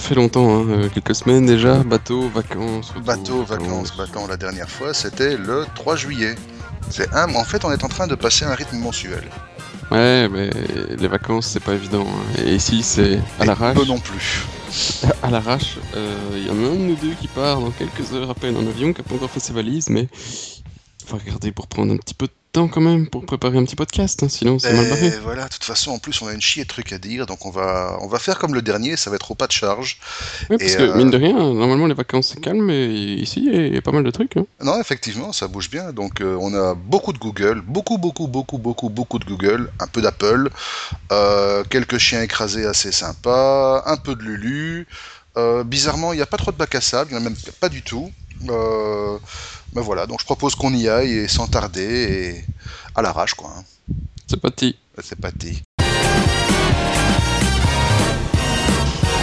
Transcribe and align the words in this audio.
fait 0.00 0.14
longtemps, 0.14 0.60
hein, 0.60 0.66
euh, 0.68 0.88
quelques 0.88 1.14
semaines 1.14 1.46
déjà. 1.46 1.76
Bateau, 1.84 2.28
vacances. 2.28 2.92
Bateau, 3.04 3.42
vacances, 3.44 3.96
bateau, 3.96 4.26
la 4.28 4.36
dernière 4.36 4.68
fois, 4.68 4.94
c'était 4.94 5.36
le 5.36 5.64
3 5.74 5.96
juillet. 5.96 6.34
C'est 6.90 7.12
un... 7.14 7.34
En 7.34 7.44
fait, 7.44 7.64
on 7.64 7.70
est 7.72 7.84
en 7.84 7.88
train 7.88 8.06
de 8.06 8.14
passer 8.14 8.44
un 8.44 8.54
rythme 8.54 8.78
mensuel. 8.78 9.24
Ouais, 9.90 10.28
mais 10.28 10.50
les 10.96 11.08
vacances, 11.08 11.46
c'est 11.48 11.60
pas 11.60 11.74
évident. 11.74 12.06
hein. 12.06 12.42
Et 12.44 12.54
ici, 12.54 12.82
c'est 12.82 13.20
à 13.38 13.44
l'arrache. 13.44 13.76
peu 13.76 13.84
non 13.84 13.98
plus. 13.98 14.44
À 15.24 15.30
l'arrache, 15.30 15.78
euh, 15.96 16.16
il 16.36 16.46
y 16.46 16.50
en 16.50 16.54
a 16.64 16.68
un 16.68 16.74
de 16.74 16.80
nous 16.80 16.94
deux 16.94 17.14
qui 17.20 17.26
part 17.26 17.58
dans 17.60 17.72
quelques 17.72 18.12
heures 18.14 18.30
à 18.30 18.34
peine 18.34 18.56
en 18.56 18.60
avion, 18.60 18.92
qui 18.92 19.00
a 19.00 19.04
pas 19.04 19.16
encore 19.16 19.28
fait 19.30 19.40
ses 19.40 19.52
valises, 19.52 19.88
mais 19.90 20.06
faut 21.10 21.16
regarder 21.16 21.50
pour 21.50 21.66
prendre 21.66 21.92
un 21.92 21.96
petit 21.96 22.14
peu 22.14 22.26
de 22.26 22.32
temps 22.52 22.68
quand 22.68 22.80
même 22.80 23.08
pour 23.08 23.26
préparer 23.26 23.58
un 23.58 23.64
petit 23.64 23.74
podcast, 23.74 24.22
hein, 24.22 24.28
sinon 24.28 24.58
c'est 24.60 24.72
mal 24.72 24.86
Et 24.86 24.88
barré. 24.90 25.10
voilà, 25.22 25.44
de 25.44 25.48
toute 25.48 25.64
façon, 25.64 25.90
en 25.90 25.98
plus, 25.98 26.22
on 26.22 26.28
a 26.28 26.32
une 26.32 26.40
chier 26.40 26.62
de 26.62 26.68
trucs 26.68 26.92
à 26.92 26.98
dire, 26.98 27.26
donc 27.26 27.46
on 27.46 27.50
va, 27.50 27.98
on 28.00 28.06
va 28.06 28.18
faire 28.20 28.38
comme 28.38 28.54
le 28.54 28.62
dernier, 28.62 28.96
ça 28.96 29.10
va 29.10 29.16
être 29.16 29.30
au 29.32 29.34
pas 29.34 29.48
de 29.48 29.52
charge. 29.52 29.98
Ouais, 30.48 30.56
parce 30.58 30.72
Et, 30.72 30.76
que 30.76 30.82
euh, 30.82 30.94
mine 30.94 31.10
de 31.10 31.16
rien, 31.16 31.32
normalement 31.32 31.86
les 31.88 31.94
vacances 31.94 32.28
c'est 32.32 32.40
calme, 32.40 32.64
mais 32.64 32.86
ici 32.94 33.48
il 33.52 33.74
y 33.74 33.76
a 33.76 33.82
pas 33.82 33.90
mal 33.92 34.04
de 34.04 34.10
trucs. 34.12 34.36
Hein. 34.36 34.46
Non, 34.62 34.80
effectivement, 34.80 35.32
ça 35.32 35.48
bouge 35.48 35.68
bien. 35.68 35.92
Donc, 35.92 36.20
euh, 36.20 36.36
on 36.40 36.54
a 36.54 36.74
beaucoup 36.74 37.12
de 37.12 37.18
Google, 37.18 37.60
beaucoup, 37.66 37.98
beaucoup, 37.98 38.28
beaucoup, 38.28 38.58
beaucoup, 38.58 38.88
beaucoup 38.88 39.18
de 39.18 39.24
Google, 39.24 39.70
un 39.80 39.86
peu 39.88 40.00
d'Apple, 40.00 40.48
euh, 41.10 41.64
quelques 41.70 41.98
chiens 41.98 42.22
écrasés 42.22 42.66
assez 42.66 42.92
sympas, 42.92 43.82
un 43.86 43.96
peu 43.96 44.14
de 44.14 44.22
Lulu. 44.22 44.86
Bizarrement, 45.64 46.12
il 46.12 46.16
n'y 46.16 46.22
a 46.22 46.26
pas 46.26 46.36
trop 46.36 46.52
de 46.52 46.56
bac 46.58 46.74
à 46.74 46.82
sable, 46.82 47.10
il 47.10 47.16
n'y 47.16 47.22
en 47.22 47.26
a 47.26 47.30
même 47.30 47.38
pas 47.60 47.70
du 47.70 47.82
tout. 47.82 48.12
Euh, 48.48 49.18
mais 49.74 49.82
voilà, 49.82 50.06
donc 50.06 50.20
je 50.20 50.24
propose 50.24 50.54
qu'on 50.54 50.72
y 50.74 50.88
aille 50.88 51.12
et 51.12 51.28
sans 51.28 51.46
tarder 51.46 51.82
et 51.82 52.44
à 52.94 53.02
l'arrache, 53.02 53.34
quoi. 53.34 53.50
hein. 53.56 53.64
C'est 54.26 54.40
parti. 54.40 54.76
C'est 55.02 55.18
parti. 55.18 55.62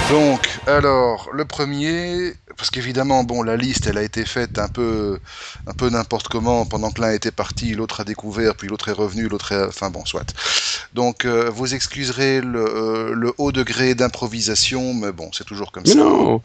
Donc, 0.10 0.48
alors, 0.68 1.30
le 1.34 1.44
premier, 1.44 2.34
parce 2.56 2.70
qu'évidemment, 2.70 3.26
bon, 3.26 3.44
la 3.44 3.58
liste, 3.58 3.88
elle 3.88 3.98
a 3.98 4.04
été 4.04 4.24
faite 4.24 4.58
un 4.58 4.70
peu, 4.70 5.20
un 5.68 5.74
peu 5.74 5.90
n'importe 5.90 6.30
comment, 6.30 6.66
pendant 6.66 6.92
que 6.92 7.02
l'un 7.02 7.12
était 7.12 7.32
parti, 7.32 7.74
l'autre 7.76 8.00
a 8.00 8.04
découvert, 8.06 8.56
puis 8.56 8.70
l'autre 8.70 8.88
est 8.88 8.94
revenu, 8.94 9.28
l'autre 9.28 9.52
est... 9.52 9.66
Enfin 9.66 9.90
bon, 9.90 10.06
soit. 10.06 10.34
Donc, 10.94 11.26
euh, 11.26 11.50
vous 11.54 11.74
excuserez 11.76 12.40
le, 12.40 12.66
euh, 12.66 13.14
le 13.14 13.34
haut 13.38 13.52
degré 13.52 13.96
d'improvisation, 13.96 14.94
mais 14.94 15.12
bon, 15.12 15.30
c'est 15.34 15.44
toujours 15.46 15.74
comme 15.74 15.84
Mais 15.86 15.92
ça. 15.92 15.98
non 16.00 16.42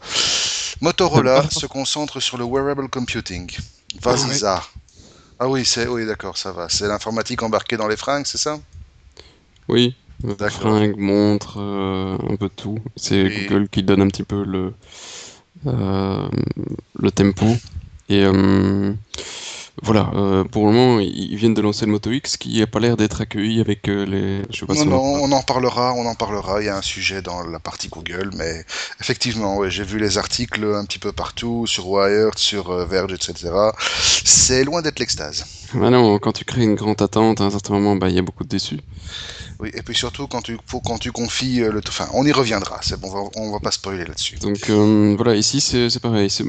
Motorola 0.81 1.45
se 1.49 1.65
concentre 1.65 2.19
sur 2.19 2.37
le 2.37 2.43
wearable 2.43 2.89
computing. 2.89 3.49
Vas-y, 4.01 4.15
Ah 4.23 4.27
ouais. 4.27 4.39
ça. 4.39 4.63
Ah 5.39 5.49
oui, 5.49 5.65
c'est, 5.65 5.87
oui, 5.87 6.05
d'accord, 6.05 6.37
ça 6.37 6.51
va. 6.51 6.69
C'est 6.69 6.87
l'informatique 6.87 7.43
embarquée 7.43 7.77
dans 7.77 7.87
les 7.87 7.97
fringues, 7.97 8.25
c'est 8.25 8.37
ça? 8.37 8.59
Oui, 9.67 9.95
D'accord. 10.23 10.49
fringues, 10.49 10.97
montres, 10.97 11.57
euh, 11.57 12.17
un 12.29 12.35
peu 12.35 12.47
de 12.47 12.53
tout. 12.55 12.77
C'est 12.95 13.29
Google 13.29 13.67
qui 13.69 13.83
donne 13.83 14.01
un 14.01 14.07
petit 14.07 14.23
peu 14.23 14.43
le, 14.43 14.73
euh, 15.67 16.27
le 16.99 17.11
tempo. 17.11 17.45
Et 18.09 18.23
euh, 18.23 18.93
voilà, 19.83 20.09
euh, 20.15 20.45
pour 20.45 20.65
le 20.65 20.71
moment, 20.71 20.99
ils 21.01 21.35
viennent 21.35 21.53
de 21.53 21.61
lancer 21.61 21.85
le 21.85 21.91
Moto 21.91 22.09
X 22.09 22.37
qui 22.37 22.59
n'a 22.59 22.67
pas 22.67 22.79
l'air 22.79 22.95
d'être 22.95 23.19
accueilli 23.19 23.59
avec 23.59 23.89
euh, 23.89 24.05
les. 24.05 24.41
Je 24.49 24.59
sais 24.59 24.65
pas 24.65 24.75
Non, 24.75 24.81
si 24.81 24.87
non, 24.87 25.01
on 25.01 25.31
en 25.33 25.41
parlera, 25.41 25.93
on 25.93 26.05
en 26.05 26.15
parlera. 26.15 26.61
Il 26.61 26.67
y 26.67 26.69
a 26.69 26.77
un 26.77 26.81
sujet 26.81 27.21
dans 27.21 27.43
la 27.43 27.59
partie 27.59 27.89
Google, 27.89 28.31
mais 28.37 28.63
effectivement, 29.01 29.57
ouais, 29.57 29.69
j'ai 29.69 29.83
vu 29.83 29.99
les 29.99 30.17
articles 30.17 30.63
un 30.63 30.85
petit 30.85 30.99
peu 30.99 31.11
partout, 31.11 31.67
sur 31.67 31.89
Wired, 31.89 32.37
sur 32.37 32.69
euh, 32.71 32.85
Verge, 32.85 33.11
etc. 33.11 33.51
C'est 34.23 34.63
loin 34.63 34.81
d'être 34.81 34.99
l'extase. 34.99 35.45
Ah 35.75 35.89
non, 35.89 36.17
quand 36.17 36.31
tu 36.31 36.45
crées 36.45 36.63
une 36.63 36.75
grande 36.75 37.01
attente, 37.01 37.41
à 37.41 37.43
un 37.43 37.51
certain 37.51 37.73
moment, 37.73 37.97
bah, 37.97 38.07
il 38.07 38.15
y 38.15 38.19
a 38.19 38.21
beaucoup 38.21 38.45
de 38.45 38.49
déçus. 38.49 38.79
Oui, 39.59 39.69
et 39.73 39.81
puis 39.81 39.95
surtout 39.95 40.27
quand 40.27 40.41
tu, 40.41 40.57
faut- 40.65 40.81
quand 40.81 40.97
tu 40.97 41.11
confies 41.11 41.61
euh, 41.61 41.71
le, 41.71 41.81
enfin, 41.87 42.07
on 42.13 42.25
y 42.25 42.31
reviendra. 42.31 42.79
C'est 42.81 42.99
bon, 42.99 43.09
on 43.09 43.23
va, 43.23 43.29
on 43.35 43.51
va 43.51 43.59
pas 43.59 43.71
spoiler 43.71 44.05
là-dessus. 44.05 44.37
Donc 44.41 44.69
euh, 44.69 45.13
voilà, 45.15 45.35
ici 45.35 45.61
c'est 45.61 45.99
pareil. 45.99 46.29
c'est- 46.29 46.43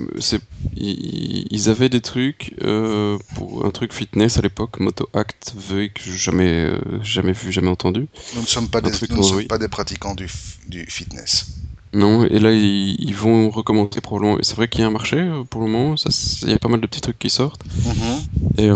ils 0.77 1.47
ils 1.51 1.69
avaient 1.69 1.89
des 1.89 2.01
trucs 2.01 2.53
euh, 2.63 3.17
pour 3.35 3.65
un 3.65 3.71
truc 3.71 3.93
fitness 3.93 4.39
à 4.39 4.43
l'époque, 4.43 4.81
Moto 4.81 5.09
Act, 5.13 5.55
V, 5.57 5.91
que 5.91 6.01
j'ai 6.03 6.17
jamais, 6.17 6.65
euh, 6.65 6.81
jamais 7.03 7.33
vu, 7.33 7.53
jamais 7.53 7.69
entendu. 7.69 8.09
Nous 8.35 8.41
ne 8.41 8.47
sommes 8.47 8.69
pas 8.69 8.81
des, 8.81 8.91
truc 8.91 9.11
nous 9.11 9.17
ne 9.19 9.21
pour- 9.21 9.29
sommes 9.29 9.39
oui. 9.39 9.47
pas 9.47 9.59
des 9.59 9.69
pratiquants 9.69 10.15
du, 10.15 10.29
du 10.67 10.85
fitness. 10.87 11.51
Non, 11.93 12.25
et 12.25 12.41
là 12.41 12.51
ils, 12.53 12.97
ils 13.01 13.15
vont 13.15 13.51
recommencer 13.51 14.01
probablement. 14.01 14.39
C'est 14.43 14.57
vrai 14.57 14.67
qu'il 14.67 14.81
y 14.81 14.85
a 14.85 14.89
un 14.89 14.91
marché 14.91 15.31
pour 15.49 15.61
le 15.63 15.69
moment, 15.69 15.95
il 16.43 16.51
y 16.51 16.53
a 16.55 16.59
pas 16.59 16.69
mal 16.69 16.81
de 16.81 16.87
petits 16.89 17.01
trucs 17.01 17.19
qui 17.21 17.31
sortent. 17.31 17.63
Mhm. 17.85 18.25
Et, 18.59 18.71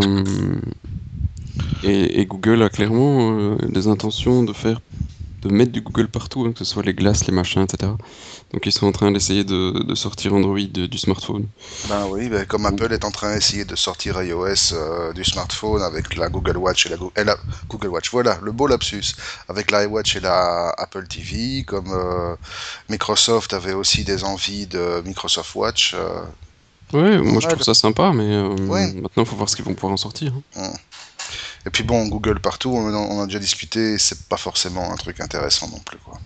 et, 1.82 2.20
et 2.20 2.26
Google 2.26 2.62
a 2.62 2.70
clairement 2.70 3.32
euh, 3.38 3.56
des 3.68 3.88
intentions 3.88 4.42
de 4.44 4.52
faire, 4.52 4.80
de 5.42 5.50
mettre 5.50 5.72
du 5.72 5.82
Google 5.82 6.08
partout, 6.08 6.44
hein, 6.46 6.52
que 6.52 6.60
ce 6.60 6.66
soit 6.66 6.84
les 6.84 6.94
glaces, 6.94 7.26
les 7.26 7.34
machins, 7.34 7.62
etc. 7.64 7.98
Donc 8.52 8.66
ils 8.66 8.72
sont 8.72 8.86
en 8.86 8.92
train 8.92 9.12
d'essayer 9.12 9.44
de, 9.44 9.84
de 9.84 9.94
sortir 9.96 10.34
Android 10.34 10.58
de- 10.60 10.86
du 10.86 10.98
smartphone. 10.98 11.48
Ben 11.84 12.06
oui, 12.06 12.28
ben, 12.28 12.44
comme 12.44 12.66
Apple 12.66 12.92
est 12.92 13.04
en 13.04 13.10
train 13.12 13.34
d'essayer 13.34 13.64
de 13.64 13.76
sortir 13.76 14.20
iOS 14.22 14.72
euh, 14.72 15.12
du 15.12 15.24
smartphone 15.24 15.80
avec 15.82 16.16
la 16.16 16.28
Google 16.28 16.56
Watch 16.56 16.86
et 16.86 16.88
la, 16.88 16.96
Go- 16.96 17.12
et 17.16 17.22
la 17.24 17.36
Google 17.70 17.88
Watch, 17.88 18.10
voilà, 18.10 18.38
le 18.42 18.50
beau 18.52 18.66
lapsus, 18.66 19.14
avec 19.48 19.70
l'iWatch 19.70 20.16
et 20.16 20.20
la 20.20 20.70
Apple 20.76 21.06
TV, 21.06 21.64
comme 21.64 21.92
euh, 21.92 22.34
Microsoft 22.88 23.52
avait 23.54 23.74
aussi 23.74 24.04
des 24.04 24.24
envies 24.24 24.66
de 24.66 25.02
Microsoft 25.04 25.54
Watch. 25.54 25.94
euh, 25.94 26.22
Ouais, 26.92 27.18
moi 27.18 27.40
je 27.40 27.48
trouve 27.48 27.62
ça 27.62 27.74
sympa, 27.74 28.12
mais 28.14 28.24
euh, 28.34 28.48
Ouais. 28.68 28.94
maintenant 28.94 29.22
il 29.22 29.26
faut 29.26 29.36
voir 29.36 29.48
ce 29.48 29.56
qu'ils 29.56 29.64
vont 29.64 29.74
pouvoir 29.74 29.92
en 29.92 29.96
sortir. 29.98 30.32
hein. 30.56 30.72
Et 31.68 31.70
puis 31.70 31.84
bon, 31.84 32.06
Google 32.08 32.40
partout, 32.40 32.70
on, 32.74 33.20
a 33.20 33.26
déjà 33.26 33.38
discuté, 33.38 33.98
c'est 33.98 34.22
pas 34.26 34.38
forcément 34.38 34.90
un 34.90 34.96
truc 34.96 35.20
intéressant 35.20 35.68
non 35.68 35.80
plus, 35.80 35.98
quoi. 35.98 36.18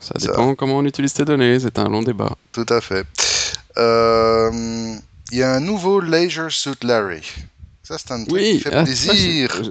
Ça 0.00 0.14
Ça. 0.18 0.26
dépend 0.26 0.54
comment 0.54 0.78
on 0.78 0.86
utilise 0.86 1.12
tes 1.12 1.26
données, 1.26 1.60
c'est 1.60 1.78
un 1.78 1.90
long 1.90 2.00
débat. 2.02 2.34
Tout 2.52 2.64
à 2.70 2.80
fait. 2.80 3.06
Euh, 3.76 4.50
Il 5.32 5.36
y 5.38 5.42
a 5.42 5.52
un 5.52 5.60
nouveau 5.60 6.00
Leisure 6.00 6.50
Suit 6.50 6.78
Larry. 6.82 7.20
Ça, 7.82 7.98
c'est 7.98 8.12
un 8.12 8.24
truc 8.24 8.40
qui 8.40 8.60
fait 8.60 8.72
ah, 8.72 8.84
plaisir. 8.84 9.62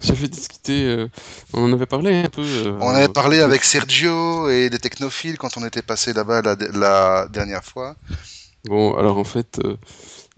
J'avais 0.00 0.28
discuté, 0.28 0.84
euh, 0.84 1.08
on 1.52 1.64
en 1.64 1.72
avait 1.74 1.84
parlé 1.84 2.22
un 2.22 2.30
peu. 2.30 2.40
euh, 2.42 2.78
On 2.80 2.94
avait 2.94 3.08
parlé 3.08 3.40
avec 3.40 3.62
Sergio 3.62 4.48
et 4.48 4.70
des 4.70 4.78
technophiles 4.78 5.36
quand 5.36 5.58
on 5.58 5.66
était 5.66 5.82
passé 5.82 6.14
là-bas 6.14 6.40
la, 6.40 6.56
la 6.72 7.28
dernière 7.30 7.62
fois. 7.64 7.94
Bon, 8.64 8.96
alors 8.96 9.18
en 9.18 9.24
fait, 9.24 9.60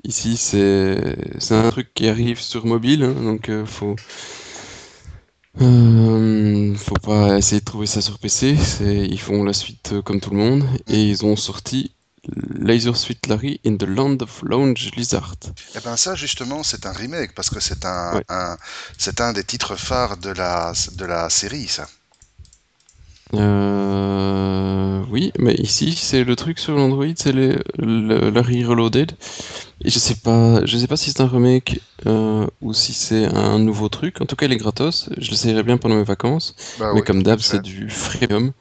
ici 0.05 0.37
c'est 0.37 1.17
un 1.55 1.71
truc 1.71 1.93
qui 1.95 2.09
arrive 2.09 2.41
sur 2.41 2.67
mobile, 2.67 3.05
hein, 3.05 3.15
donc 3.15 3.49
euh, 3.49 3.65
faut 3.67 3.97
euh, 5.61 6.75
faut 6.77 6.99
pas 6.99 7.37
essayer 7.39 7.61
de 7.61 7.65
trouver 7.65 7.87
ça 7.87 8.01
sur 8.01 8.19
PC. 8.19 8.57
Ils 9.11 9.21
font 9.21 9.45
la 9.45 9.53
suite 9.53 9.93
euh, 9.93 10.03
comme 10.03 10.21
tout 10.21 10.31
le 10.31 10.37
monde 10.37 10.65
et 10.89 11.03
ils 11.03 11.25
ont 11.25 11.37
sorti 11.37 11.93
Laser 12.59 12.97
Suite 12.97 13.27
Larry 13.27 13.61
in 13.67 13.77
the 13.77 13.85
Land 13.85 14.19
of 14.21 14.43
Lounge 14.43 14.91
Lizard. 14.97 15.35
Et 15.75 15.81
ben 15.81 15.97
ça, 15.97 16.15
justement, 16.15 16.63
c'est 16.63 16.87
un 16.87 16.93
remake 16.93 17.35
parce 17.35 17.51
que 17.51 17.59
c'est 17.59 17.85
un, 17.85 18.21
Ouais. 18.21 18.25
un- 18.29 18.57
c'est 18.99 19.21
un 19.21 19.33
des 19.33 19.43
titres 19.43 19.75
phares 19.75 20.17
de 20.17 20.31
la, 20.31 20.73
de 20.93 21.05
la 21.05 21.29
série, 21.29 21.67
ça. 21.67 21.89
Euh, 23.35 24.50
oui, 25.11 25.33
mais 25.39 25.55
ici 25.55 25.93
c'est 25.95 26.25
le 26.25 26.37
truc 26.37 26.59
sur 26.59 26.75
l'Android, 26.77 27.07
c'est 27.17 27.33
le 27.33 27.63
Reloaded. 27.79 29.13
Et 29.85 29.91
je 29.91 29.99
sais 29.99 30.15
pas, 30.17 30.65
je 30.67 30.77
sais 30.77 30.87
pas 30.87 30.97
si 30.97 31.11
c'est 31.11 31.21
un 31.23 31.27
remake 31.27 31.81
euh, 32.07 32.47
ou 32.61 32.75
si 32.75 32.93
c'est 32.93 33.27
un 33.27 33.59
nouveau 33.59 33.89
truc. 33.89 34.21
En 34.21 34.27
tout 34.27 34.37
cas, 34.37 34.47
il 34.47 34.53
est 34.53 34.57
gratos. 34.57 35.09
Je 35.19 35.31
l'essayerai 35.31 35.63
bien 35.63 35.79
pendant 35.79 35.97
mes 35.97 36.05
vacances. 36.05 36.55
Bah 36.79 36.91
mais 36.95 37.01
oui, 37.01 37.07
comme 37.07 37.23
d'hab, 37.23 37.41
c'est 37.41 37.63
du 37.63 37.89
freemium. 37.89 38.53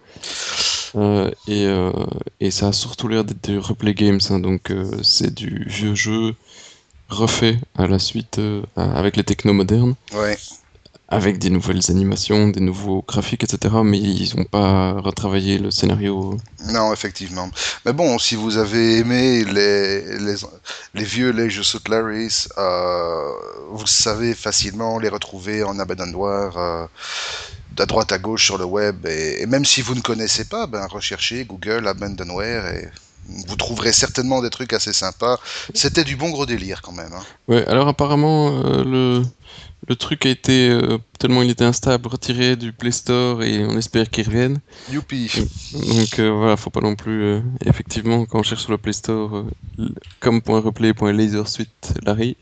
Euh, 0.95 1.29
et, 1.47 1.65
euh, 1.67 1.91
et 2.39 2.51
ça 2.51 2.69
a 2.69 2.71
surtout 2.71 3.07
l'air 3.07 3.23
d'être 3.23 3.47
du 3.49 3.59
replay 3.59 3.93
games. 3.93 4.19
hein, 4.29 4.39
donc 4.39 4.73
c'est 5.03 5.33
du 5.33 5.65
vieux 5.67 5.95
jeu 5.95 6.35
refait 7.09 7.57
à 7.77 7.87
la 7.87 7.99
suite 7.99 8.39
avec 8.75 9.17
les 9.17 9.23
technos 9.23 9.53
modernes 9.53 9.95
Ouais. 10.13 10.37
Avec 11.11 11.39
des 11.39 11.49
nouvelles 11.49 11.81
animations, 11.89 12.49
des 12.49 12.59
nouveaux 12.59 13.03
graphiques, 13.07 13.43
etc. 13.43 13.75
Mais 13.83 13.97
ils 13.99 14.35
n'ont 14.37 14.43
pas 14.45 14.91
retravaillé 14.93 15.57
le 15.57 15.71
scénario. 15.71 16.37
Non, 16.71 16.93
effectivement. 16.93 17.49
Mais 17.85 17.93
bon, 17.93 18.19
si 18.19 18.35
vous 18.35 18.57
avez 18.57 18.97
aimé 18.99 19.43
les, 19.43 20.19
les, 20.19 20.35
les 20.93 21.03
vieux 21.03 21.31
Leisure 21.31 21.65
Suit 21.65 21.79
Larrys, 21.89 22.47
euh, 22.57 23.31
vous 23.71 23.87
savez 23.87 24.35
facilement 24.35 24.99
les 24.99 25.09
retrouver 25.09 25.63
en 25.63 25.79
abandonnoir 25.79 26.57
euh, 26.57 26.85
à 27.79 27.85
droite 27.85 28.11
à 28.11 28.17
gauche 28.19 28.45
sur 28.45 28.57
le 28.57 28.65
web. 28.65 29.05
Et, 29.07 29.41
et 29.41 29.45
même 29.45 29.65
si 29.65 29.81
vous 29.81 29.95
ne 29.95 30.01
connaissez 30.01 30.45
pas, 30.45 30.67
ben, 30.67 30.85
recherchez 30.87 31.45
Google 31.45 31.87
Abandonware 31.87 32.67
et 32.67 32.87
vous 33.47 33.55
trouverez 33.55 33.93
certainement 33.93 34.41
des 34.41 34.49
trucs 34.49 34.73
assez 34.73 34.91
sympas. 34.93 35.39
C'était 35.73 36.03
du 36.03 36.15
bon 36.15 36.29
gros 36.29 36.45
délire 36.45 36.81
quand 36.81 36.91
même. 36.91 37.13
hein. 37.13 37.23
Ouais, 37.47 37.65
alors 37.67 37.87
apparemment, 37.87 38.61
euh, 38.65 38.83
le, 38.83 39.23
le 39.89 39.95
truc 39.95 40.25
a 40.25 40.29
été, 40.29 40.69
euh, 40.69 40.97
tellement 41.19 41.41
il 41.41 41.49
était 41.49 41.65
instable, 41.65 42.07
retiré 42.07 42.55
du 42.55 42.71
Play 42.71 42.91
Store 42.91 43.43
et 43.43 43.65
on 43.65 43.77
espère 43.77 44.09
qu'il 44.09 44.25
revienne. 44.27 44.59
Youpi. 44.91 45.29
Donc 45.73 46.19
euh, 46.19 46.29
voilà, 46.31 46.57
faut 46.57 46.69
pas 46.69 46.81
non 46.81 46.95
plus. 46.95 47.23
euh, 47.23 47.41
effectivement, 47.65 48.25
quand 48.25 48.39
on 48.39 48.43
cherche 48.43 48.61
sur 48.61 48.71
le 48.71 48.77
Play 48.77 48.93
Store, 48.93 49.45
comme 50.19 50.41
.replay.lasersuite 50.45 51.93
Larry, 52.05 52.37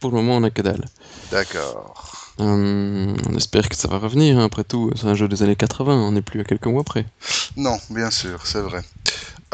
pour 0.00 0.10
le 0.10 0.16
moment 0.16 0.36
on 0.36 0.42
a 0.44 0.50
que 0.50 0.62
dalle. 0.62 0.84
D'accord. 1.32 2.34
Euh, 2.40 3.14
on 3.28 3.36
espère 3.36 3.68
que 3.68 3.74
ça 3.76 3.88
va 3.88 3.98
revenir. 3.98 4.38
hein. 4.38 4.44
Après 4.44 4.62
tout, 4.64 4.90
c'est 4.94 5.06
un 5.06 5.14
jeu 5.14 5.26
des 5.28 5.42
années 5.42 5.56
80. 5.56 5.94
On 5.96 6.12
n'est 6.12 6.22
plus 6.22 6.40
à 6.40 6.44
quelques 6.44 6.66
mois 6.68 6.84
près. 6.84 7.06
Non, 7.56 7.76
bien 7.90 8.10
sûr, 8.10 8.46
c'est 8.46 8.60
vrai. 8.60 8.82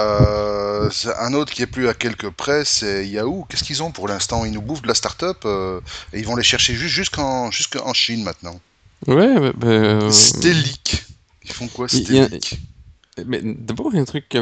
Euh, 0.00 0.90
un 1.18 1.34
autre 1.34 1.52
qui 1.52 1.62
est 1.62 1.66
plus 1.66 1.88
à 1.88 1.94
quelques 1.94 2.30
près, 2.30 2.64
c'est 2.64 3.06
Yahoo. 3.06 3.46
Qu'est-ce 3.48 3.62
qu'ils 3.62 3.82
ont 3.82 3.92
pour 3.92 4.08
l'instant? 4.08 4.44
Ils 4.44 4.52
nous 4.52 4.62
bouffent 4.62 4.82
de 4.82 4.88
la 4.88 4.94
start-up 4.94 5.38
euh, 5.44 5.80
et 6.12 6.18
ils 6.18 6.26
vont 6.26 6.36
les 6.36 6.42
chercher 6.42 6.74
juste 6.74 6.94
jusqu'en 6.94 7.92
Chine 7.92 8.24
maintenant. 8.24 8.58
Ouais, 9.06 9.38
bah, 9.38 9.52
bah, 9.56 9.66
euh. 9.66 10.10
Ils 11.44 11.52
font 11.52 11.68
quoi, 11.68 11.86
a- 11.86 11.88
Stelic 11.88 12.58
Mais 13.26 13.40
d'abord, 13.42 13.88
il 13.92 13.96
y 13.96 13.98
a 13.98 14.02
un 14.02 14.06
truc 14.06 14.28
qui, 14.28 14.38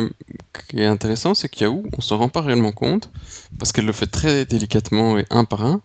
est- 0.78 0.86
intéressant, 0.86 1.34
c'est 1.34 1.48
qu'Yahoo, 1.48 1.84
on 1.96 2.00
s'en 2.00 2.16
rend 2.16 2.28
pas 2.28 2.40
réellement 2.40 2.72
compte, 2.72 3.10
parce 3.58 3.72
qu'elle 3.72 3.86
le 3.86 3.92
fait 3.92 4.06
très 4.06 4.46
délicatement 4.46 5.18
et 5.18 5.26
un 5.30 5.44
par 5.44 5.64
un. 5.66 5.80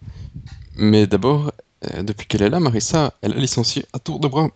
Mais 0.78 1.08
d'abord, 1.08 1.52
depuis 2.00 2.28
qu'elle 2.28 2.44
est 2.44 2.50
là, 2.50 2.60
Marissa, 2.60 3.14
elle 3.22 3.34
a 3.34 3.38
licencié 3.40 3.86
à 3.94 4.00
tour 4.00 4.20
de 4.20 4.28
bras. 4.28 4.50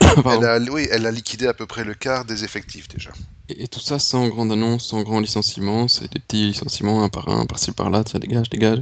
Elle 0.26 0.44
a, 0.44 0.58
Oui, 0.70 0.88
elle 0.90 1.06
a 1.06 1.10
liquidé 1.10 1.46
à 1.46 1.54
peu 1.54 1.66
près 1.66 1.84
le 1.84 1.94
quart 1.94 2.24
des 2.24 2.44
effectifs 2.44 2.88
déjà. 2.88 3.10
Et, 3.48 3.64
et 3.64 3.68
tout 3.68 3.80
ça 3.80 3.98
sans 3.98 4.28
grande 4.28 4.52
annonce, 4.52 4.86
sans 4.86 5.02
grand 5.02 5.20
licenciement, 5.20 5.88
c'est 5.88 6.12
des 6.12 6.20
petits 6.20 6.48
licenciements 6.48 7.02
un 7.02 7.08
par 7.08 7.28
un, 7.28 7.46
par-ci 7.46 7.72
par-là, 7.72 8.04
tiens, 8.04 8.20
dégage, 8.20 8.50
dégage. 8.50 8.80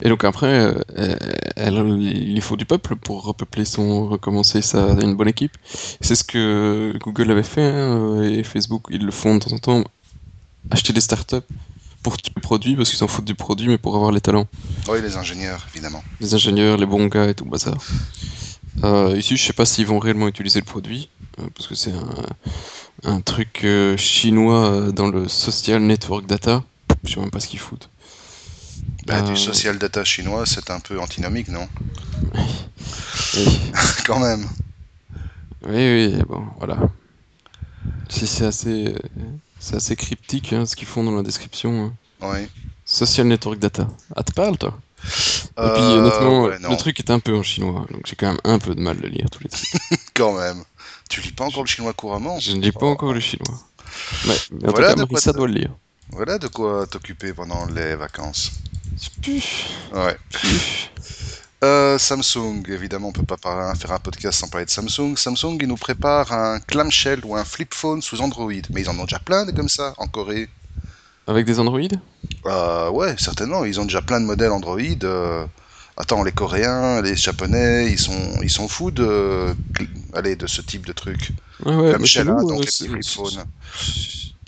Et 0.00 0.08
donc 0.08 0.24
après, 0.24 0.72
euh, 0.96 1.16
elle, 1.56 1.76
il 2.00 2.40
faut 2.40 2.56
du 2.56 2.64
peuple 2.64 2.96
pour 2.96 3.24
repeupler 3.24 3.64
son, 3.64 4.08
recommencer 4.08 4.62
sa, 4.62 4.92
une 5.00 5.14
bonne 5.14 5.28
équipe. 5.28 5.56
C'est 6.00 6.14
ce 6.14 6.24
que 6.24 6.94
Google 7.00 7.30
avait 7.30 7.42
fait, 7.42 7.62
hein, 7.62 8.16
euh, 8.16 8.38
et 8.38 8.42
Facebook, 8.42 8.86
ils 8.90 9.04
le 9.04 9.12
font 9.12 9.36
de 9.36 9.44
temps 9.44 9.54
en 9.54 9.58
temps, 9.58 9.84
acheter 10.70 10.92
des 10.92 11.00
startups 11.00 11.36
pour 12.02 12.16
le 12.34 12.40
produit, 12.40 12.74
parce 12.74 12.88
qu'ils 12.88 12.98
s'en 12.98 13.06
foutent 13.06 13.24
du 13.24 13.36
produit, 13.36 13.68
mais 13.68 13.78
pour 13.78 13.94
avoir 13.94 14.10
les 14.10 14.20
talents. 14.20 14.48
Oui, 14.88 15.00
les 15.00 15.16
ingénieurs, 15.16 15.66
évidemment. 15.72 16.02
Les 16.20 16.34
ingénieurs, 16.34 16.76
les 16.76 16.86
bons 16.86 17.06
gars 17.06 17.28
et 17.28 17.34
tout 17.34 17.44
le 17.44 17.50
bazar. 17.50 17.76
Euh, 18.84 19.16
ici, 19.16 19.36
je 19.36 19.44
sais 19.44 19.52
pas 19.52 19.64
s'ils 19.66 19.86
vont 19.86 19.98
réellement 19.98 20.28
utiliser 20.28 20.60
le 20.60 20.64
produit, 20.64 21.08
euh, 21.38 21.44
parce 21.54 21.68
que 21.68 21.74
c'est 21.74 21.92
un, 21.92 22.08
un 23.04 23.20
truc 23.20 23.62
euh, 23.64 23.96
chinois 23.96 24.92
dans 24.92 25.08
le 25.08 25.28
social 25.28 25.82
network 25.82 26.26
data. 26.26 26.62
Je 27.04 27.14
sais 27.14 27.20
même 27.20 27.30
pas 27.30 27.40
ce 27.40 27.48
qu'ils 27.48 27.60
foutent. 27.60 27.90
Bah, 29.06 29.20
Du 29.22 29.36
social 29.36 29.78
data 29.78 30.04
chinois, 30.04 30.46
c'est 30.46 30.70
un 30.70 30.80
peu 30.80 30.98
antinomique, 31.00 31.48
non? 31.48 31.68
Oui, 33.36 33.58
Quand 34.06 34.18
même. 34.20 34.46
oui, 35.64 36.12
oui, 36.14 36.22
bon, 36.28 36.44
voilà. 36.58 36.76
Si 38.08 38.26
c'est 38.26 38.44
assez, 38.44 38.94
c'est 39.58 39.76
assez 39.76 39.96
cryptique 39.96 40.52
hein, 40.52 40.66
ce 40.66 40.76
qu'ils 40.76 40.86
font 40.88 41.02
dans 41.04 41.12
la 41.16 41.22
description. 41.22 41.84
hein. 41.86 41.92
Oui. 42.20 42.48
Social 42.84 43.26
network 43.26 43.58
data. 43.58 43.88
Ah, 44.16 44.22
te 44.22 44.32
parles, 44.32 44.58
toi 44.58 44.78
Et 45.04 45.08
puis, 45.54 45.58
Euh, 45.58 45.98
honnêtement, 45.98 46.42
ouais, 46.44 46.58
non, 46.60 46.70
le 46.70 46.76
truc 46.76 46.98
est 47.00 47.10
un 47.10 47.18
peu 47.20 47.34
en 47.36 47.42
chinois, 47.42 47.86
donc 47.90 48.02
j'ai 48.06 48.16
quand 48.16 48.28
même 48.28 48.40
un 48.44 48.58
peu 48.58 48.74
de 48.74 48.80
mal 48.80 48.98
de 49.00 49.06
lire 49.08 49.28
tous 49.30 49.42
les 49.42 49.48
trucs. 49.48 49.68
quand 50.14 50.32
même. 50.38 50.62
Tu 51.10 51.20
lis 51.20 51.32
pas 51.32 51.44
encore 51.44 51.62
le 51.64 51.68
chinois 51.68 51.92
couramment 51.92 52.38
Je 52.40 52.52
ne 52.52 52.60
lis 52.62 52.72
pas 52.72 52.86
encore 52.86 53.12
le 53.12 53.20
chinois. 53.20 53.58
Ouais, 54.26 54.36
mais 54.52 54.68
en 54.68 54.70
Voilà 54.72 54.94
tout 54.94 54.94
de 54.96 55.00
cas, 55.02 55.06
quoi 55.06 55.12
Marissa 55.12 55.32
te- 55.32 55.36
doit 55.36 55.48
le 55.48 55.54
lire. 55.54 55.70
Voilà 56.10 56.38
de 56.38 56.48
quoi 56.48 56.86
t'occuper 56.86 57.32
pendant 57.32 57.66
les 57.66 57.94
vacances. 57.96 58.52
Puf, 59.22 59.64
Ouais. 59.92 60.16
puf. 60.30 60.88
Euh, 61.64 61.96
Samsung, 61.96 62.64
évidemment, 62.68 63.08
on 63.08 63.12
peut 63.12 63.22
pas 63.22 63.36
faire 63.76 63.92
un 63.92 63.98
podcast 63.98 64.40
sans 64.40 64.48
parler 64.48 64.64
de 64.66 64.70
Samsung. 64.70 65.16
Samsung, 65.16 65.58
ils 65.60 65.68
nous 65.68 65.76
préparent 65.76 66.32
un 66.32 66.58
clamshell 66.58 67.20
ou 67.24 67.36
un 67.36 67.44
flip 67.44 67.72
phone 67.72 68.02
sous 68.02 68.20
Android. 68.20 68.50
Mais 68.70 68.80
ils 68.82 68.88
en 68.90 68.98
ont 68.98 69.04
déjà 69.04 69.20
plein 69.20 69.46
comme 69.52 69.68
ça 69.68 69.94
en 69.98 70.06
Corée. 70.08 70.48
Avec 71.26 71.46
des 71.46 71.58
Android 71.58 71.80
Euh, 72.46 72.90
ouais, 72.90 73.14
certainement. 73.18 73.64
Ils 73.64 73.80
ont 73.80 73.84
déjà 73.84 74.02
plein 74.02 74.20
de 74.20 74.26
modèles 74.26 74.50
Android. 74.52 74.80
euh. 75.04 75.46
Attends, 75.96 76.22
les 76.24 76.32
Coréens, 76.32 77.02
les 77.02 77.14
Japonais, 77.16 77.90
ils 77.92 77.98
sont, 77.98 78.40
ils 78.42 78.48
sont 78.50 78.66
fous 78.66 78.90
de, 78.90 79.54
allez, 80.14 80.36
de 80.36 80.46
ce 80.46 80.62
type 80.62 80.86
de 80.86 80.92
truc. 80.92 81.34
Ouais, 81.64 81.76
ouais, 81.76 81.90
Clamshell, 81.90 82.06
chez 82.06 82.30
hein, 82.30 82.36
nous, 82.36 82.48
donc 82.48 82.64
les 82.64 83.02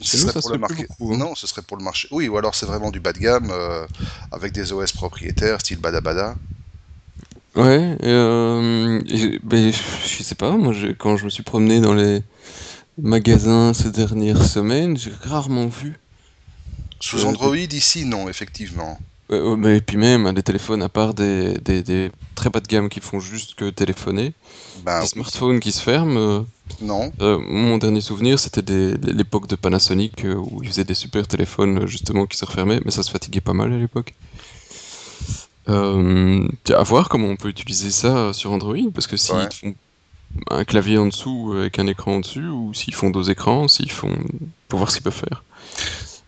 Ce 0.00 0.16
serait 0.16 0.32
pour 0.34 0.50
le 0.50 0.58
marché. 0.58 0.76
beaucoup. 0.76 1.16
Non, 1.16 1.34
ce 1.34 1.46
serait 1.46 1.62
pour 1.62 1.76
le 1.76 1.84
marché. 1.84 2.08
Oui, 2.10 2.28
ou 2.28 2.36
alors 2.38 2.54
c'est 2.54 2.66
vraiment 2.66 2.90
du 2.90 3.00
bas 3.00 3.12
de 3.12 3.18
gamme 3.18 3.50
euh, 3.50 3.86
avec 4.30 4.52
des 4.52 4.72
OS 4.72 4.92
propriétaires, 4.92 5.60
style 5.60 5.78
Badabada. 5.78 6.36
Ouais, 7.56 7.96
euh, 8.02 9.00
et- 9.06 9.38
ben, 9.42 9.72
je 9.72 10.22
sais 10.22 10.34
pas, 10.34 10.50
moi, 10.56 10.72
quand 10.98 11.16
je 11.16 11.24
me 11.24 11.30
suis 11.30 11.42
promené 11.44 11.80
dans 11.80 11.94
les 11.94 12.22
magasins 12.98 13.74
ces 13.74 13.90
dernières 13.92 14.44
semaines, 14.44 14.96
j'ai 14.98 15.12
rarement 15.22 15.66
vu. 15.68 15.96
Sous 17.04 17.20
Euh, 17.20 17.28
Android, 17.28 17.56
ici, 17.56 18.04
non, 18.04 18.28
effectivement. 18.28 18.98
Ouais, 19.30 19.40
ouais, 19.40 19.56
mais 19.56 19.76
et 19.78 19.80
puis 19.80 19.96
même, 19.96 20.32
des 20.32 20.42
téléphones, 20.42 20.82
à 20.82 20.88
part 20.88 21.12
des, 21.14 21.54
des, 21.58 21.82
des 21.82 22.10
très 22.34 22.50
bas 22.50 22.60
de 22.60 22.66
gamme 22.66 22.88
qui 22.88 23.00
font 23.00 23.20
juste 23.20 23.54
que 23.56 23.68
téléphoner, 23.70 24.32
Ben, 24.84 25.00
des 25.02 25.06
smartphones 25.06 25.60
qui 25.60 25.72
se 25.72 25.82
ferment. 25.82 26.16
euh, 26.18 26.40
non. 26.80 27.12
euh, 27.20 27.38
mon 27.46 27.76
dernier 27.78 28.00
souvenir, 28.00 28.38
c'était 28.38 28.62
l'époque 29.22 29.46
de 29.48 29.56
Panasonic 29.56 30.24
euh, 30.24 30.34
où 30.34 30.62
ils 30.62 30.68
faisaient 30.70 30.84
des 30.84 30.94
super 30.94 31.26
téléphones 31.26 31.82
euh, 31.82 31.86
justement 31.86 32.26
qui 32.26 32.36
se 32.38 32.44
refermaient, 32.46 32.80
mais 32.84 32.90
ça 32.90 33.02
se 33.02 33.10
fatiguait 33.10 33.40
pas 33.42 33.52
mal 33.52 33.72
à 33.72 33.78
l'époque. 33.78 34.14
Euh, 35.68 36.46
à 36.74 36.82
voir 36.82 37.08
comment 37.08 37.28
on 37.28 37.36
peut 37.36 37.48
utiliser 37.48 37.90
ça 37.90 38.16
euh, 38.16 38.32
sur 38.32 38.52
Android, 38.52 38.76
parce 38.94 39.06
que 39.06 39.16
s'ils 39.16 39.34
Ouais. 39.36 39.48
font 39.60 39.74
un 40.50 40.64
clavier 40.64 40.98
en 40.98 41.06
dessous 41.06 41.52
euh, 41.54 41.60
avec 41.62 41.78
un 41.78 41.86
écran 41.86 42.16
en 42.16 42.20
dessus, 42.20 42.48
ou 42.48 42.74
s'ils 42.74 42.94
font 42.94 43.10
deux 43.10 43.30
écrans, 43.30 43.68
s'ils 43.68 43.90
font. 43.90 44.14
pour 44.68 44.78
voir 44.78 44.90
ce 44.90 44.96
qu'ils 44.96 45.04
peuvent 45.04 45.14
faire. 45.28 45.44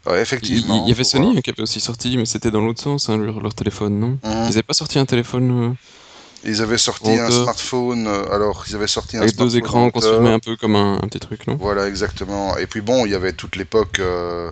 Ouais, 0.07 0.21
effectivement. 0.23 0.85
il 0.85 0.89
y 0.89 0.93
avait 0.93 1.05
Sony 1.05 1.25
voir. 1.27 1.37
hein, 1.37 1.41
qui 1.43 1.51
avait 1.51 1.63
aussi 1.63 1.81
sorti, 1.81 2.17
mais 2.17 2.27
c'était 2.27 2.51
dans 2.51 2.61
l'autre 2.61 2.81
sens, 2.83 3.09
hein, 3.09 3.17
leur, 3.17 3.41
leur 3.41 3.55
téléphone, 3.55 3.99
non? 3.99 4.19
Mhm. 4.23 4.47
Ils 4.49 4.53
avaient 4.53 4.63
pas 4.63 4.75
sorti 4.75 4.99
un 4.99 5.05
téléphone 5.07 5.71
euh, 5.71 5.75
Ils 6.45 6.63
avaient 6.63 6.79
sorti 6.79 7.11
un 7.11 7.31
smartphone. 7.31 8.07
euh, 8.07 8.33
Alors, 8.33 8.65
ils 8.69 8.75
avaient 8.77 8.87
sorti 8.87 9.17
un 9.17 9.23
avec 9.23 9.37
deux 9.37 9.57
écrans 9.57 9.91
qu'on 9.91 10.01
se 10.01 10.13
filmait 10.13 10.31
un 10.33 10.39
peu 10.39 10.57
comme 10.57 10.77
un, 10.77 10.97
un 11.03 11.09
petit 11.09 11.19
truc, 11.19 11.47
non? 11.49 11.57
Voilà, 11.57 11.89
exactement. 11.89 12.57
Et 12.57 12.67
puis 12.67 12.83
bon, 12.83 13.05
il 13.07 13.13
y 13.13 13.15
avait 13.17 13.33
toute 13.33 13.57
l'époque 13.57 13.99
euh, 13.99 14.51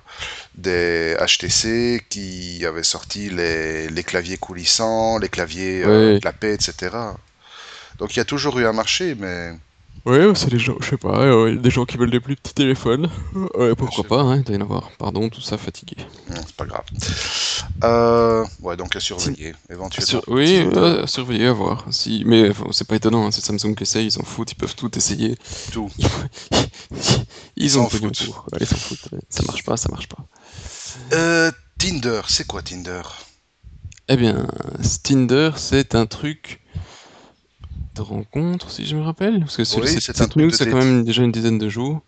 des 0.56 1.15
HTC 1.21 2.03
qui 2.09 2.65
avaient 2.67 2.83
sorti 2.83 3.31
les, 3.31 3.89
les 3.89 4.03
claviers 4.03 4.39
coulissants, 4.39 5.19
les 5.19 5.29
claviers 5.29 5.85
euh, 5.85 6.19
Ouais. 6.19 6.53
etc. 6.55 6.97
Donc 7.99 8.15
il 8.15 8.19
y 8.19 8.21
a 8.21 8.25
toujours 8.25 8.59
eu 8.59 8.67
un 8.67 8.73
marché, 8.73 9.15
mais 9.17 9.53
Ouais, 10.06 10.35
c'est 10.35 10.51
des 10.51 10.59
gens, 10.59 10.77
je 10.81 10.91
sais 10.91 10.97
pas, 10.99 11.21
euh, 11.23 11.56
des 11.56 11.71
gens 11.71 11.87
qui 11.87 11.97
veulent 11.97 12.11
des 12.11 12.21
plus 12.21 12.37
petits 12.37 12.53
téléphones. 12.53 13.09
Ouais, 13.55 13.75
pourquoi 13.75 14.05
pas, 14.05 14.21
hein, 14.21 14.37
il 14.37 14.43
doit 14.43 14.55
y 14.55 14.59
en 14.59 14.62
avoir. 14.62 14.91
Pardon, 14.99 15.31
tout 15.31 15.41
ça 15.41 15.56
fatigué. 15.56 15.97
non, 16.29 16.37
c'est 16.47 16.56
pas 16.56 16.67
grave. 16.67 16.85
Euh, 17.83 18.45
ouais, 18.61 18.77
donc 18.77 18.95
à 18.97 19.01
surveiller, 19.01 19.55
éventuellement. 19.71 20.06
Sur- 20.06 20.23
oui, 20.29 20.61
euh, 20.77 21.06
surveiller, 21.06 21.46
à 21.46 21.53
voir. 21.55 21.87
Si... 21.91 22.23
Mais 22.27 22.51
enfin, 22.51 22.67
c'est 22.73 22.87
pas 22.87 22.96
étonnant, 22.96 23.27
hein, 23.27 23.31
c'est 23.31 23.43
Samsung 23.43 23.75
qui 23.75 23.84
essaye, 23.84 24.06
ils 24.06 24.13
s'en 24.13 24.25
foutent, 24.25 24.53
ils 24.53 24.56
peuvent 24.56 24.75
tout 24.77 24.96
essayer. 24.96 25.37
tout. 25.73 25.91
Ils 27.56 27.79
ont 27.79 27.89
foutent. 27.89 28.27
pour. 28.27 28.46
Ils 28.61 28.67
s'en 28.67 28.77
foutent. 28.77 29.08
Ça 29.31 29.43
marche 29.46 29.63
pas, 29.65 29.77
ça 29.77 29.89
marche 29.91 30.08
pas. 30.08 30.19
Euh, 31.13 31.51
Tinder, 31.79 32.23
c'est 32.27 32.46
quoi 32.46 32.63
Tinder? 32.63 33.03
Eh 34.08 34.17
bien, 34.17 34.46
Tinder, 35.03 35.53
c'est 35.56 35.94
un 35.94 36.06
truc 36.06 36.61
de 37.94 38.03
rencontre, 38.03 38.70
si 38.70 38.84
je 38.86 38.96
me 38.96 39.03
rappelle. 39.03 39.41
Parce 39.41 39.56
que 39.56 39.63
Oui, 39.81 39.89
cette, 39.89 40.01
c'est 40.03 40.13
un 40.13 40.15
cette 40.24 40.31
truc 40.31 40.43
news, 40.44 40.51
c'est 40.51 40.69
quand 40.70 40.79
même 40.79 41.05
déjà 41.05 41.22
une 41.22 41.32
dizaine 41.32 41.58
de 41.58 41.69
jours. 41.69 42.01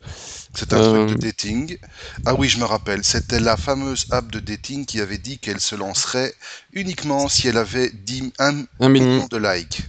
C'est 0.54 0.72
un 0.72 0.78
Euh, 0.78 1.06
truc 1.06 1.18
de 1.18 1.22
dating. 1.26 1.78
Ah 2.24 2.34
oui, 2.34 2.48
je 2.48 2.58
me 2.58 2.64
rappelle. 2.64 3.04
C'était 3.04 3.40
la 3.40 3.56
fameuse 3.56 4.06
app 4.10 4.30
de 4.32 4.40
dating 4.40 4.86
qui 4.86 5.00
avait 5.00 5.18
dit 5.18 5.38
qu'elle 5.38 5.60
se 5.60 5.74
lancerait 5.74 6.32
uniquement 6.72 7.28
si 7.28 7.48
elle 7.48 7.58
avait 7.58 7.90
10, 7.90 8.32
1 8.38 8.64
Un 8.80 8.88
million. 8.88 9.26
de 9.30 9.36
likes. 9.36 9.82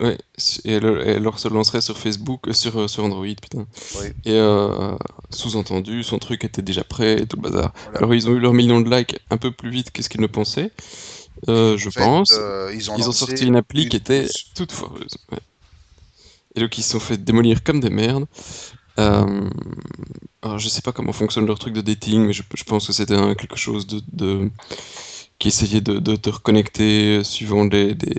Ouais, 0.00 0.18
et 0.64 0.72
elle, 0.72 1.30
se 1.36 1.46
lancerait 1.46 1.80
sur 1.80 1.96
Facebook, 1.96 2.48
euh, 2.48 2.52
sur, 2.52 2.76
euh, 2.80 2.88
sur 2.88 3.04
Android, 3.04 3.24
putain. 3.40 3.64
Oui. 4.00 4.06
Et 4.24 4.32
euh, 4.32 4.96
sous-entendu, 5.30 6.02
son 6.02 6.18
truc 6.18 6.42
était 6.44 6.62
déjà 6.62 6.82
prêt 6.82 7.22
et 7.22 7.26
tout 7.26 7.36
le 7.36 7.42
bazar. 7.42 7.72
Voilà. 7.84 7.98
Alors 7.98 8.12
ils 8.12 8.28
ont 8.28 8.32
eu 8.34 8.40
leur 8.40 8.54
million 8.54 8.80
de 8.80 8.90
likes 8.90 9.16
un 9.30 9.36
peu 9.36 9.52
plus 9.52 9.70
vite 9.70 9.92
que 9.92 10.02
ce 10.02 10.08
qu'ils 10.08 10.20
ne 10.20 10.26
pensaient, 10.26 10.72
euh, 11.48 11.76
je 11.76 11.90
fait, 11.90 12.00
pense. 12.00 12.32
euh, 12.32 12.70
ils 12.74 12.90
ont, 12.90 12.96
ils 12.96 13.02
ont 13.02 13.06
lancé 13.06 13.18
sorti 13.26 13.46
une 13.46 13.56
appli 13.56 13.88
qui 13.88 13.96
était 13.96 14.26
toute 14.54 14.72
foireuse. 14.72 15.16
ouais. 15.32 15.38
Et 16.54 16.60
donc 16.60 16.76
ils 16.78 16.82
se 16.82 16.90
sont 16.92 17.00
fait 17.00 17.16
démolir 17.16 17.62
comme 17.62 17.80
des 17.80 17.90
merdes. 17.90 18.26
Euh, 19.00 19.48
alors 20.42 20.58
je 20.58 20.68
sais 20.68 20.82
pas 20.82 20.92
comment 20.92 21.12
fonctionne 21.12 21.46
leur 21.46 21.58
truc 21.58 21.72
de 21.74 21.80
dating, 21.80 22.26
mais 22.26 22.32
je, 22.32 22.42
je 22.54 22.64
pense 22.64 22.86
que 22.86 22.92
c'était 22.92 23.16
quelque 23.36 23.56
chose 23.56 23.86
de, 23.86 24.02
de- 24.12 24.50
qui 25.42 25.48
essayait 25.48 25.80
de, 25.80 25.98
de 25.98 26.14
te 26.16 26.30
reconnecter 26.30 27.24
suivant 27.24 27.64
des, 27.64 27.94
des, 27.94 28.14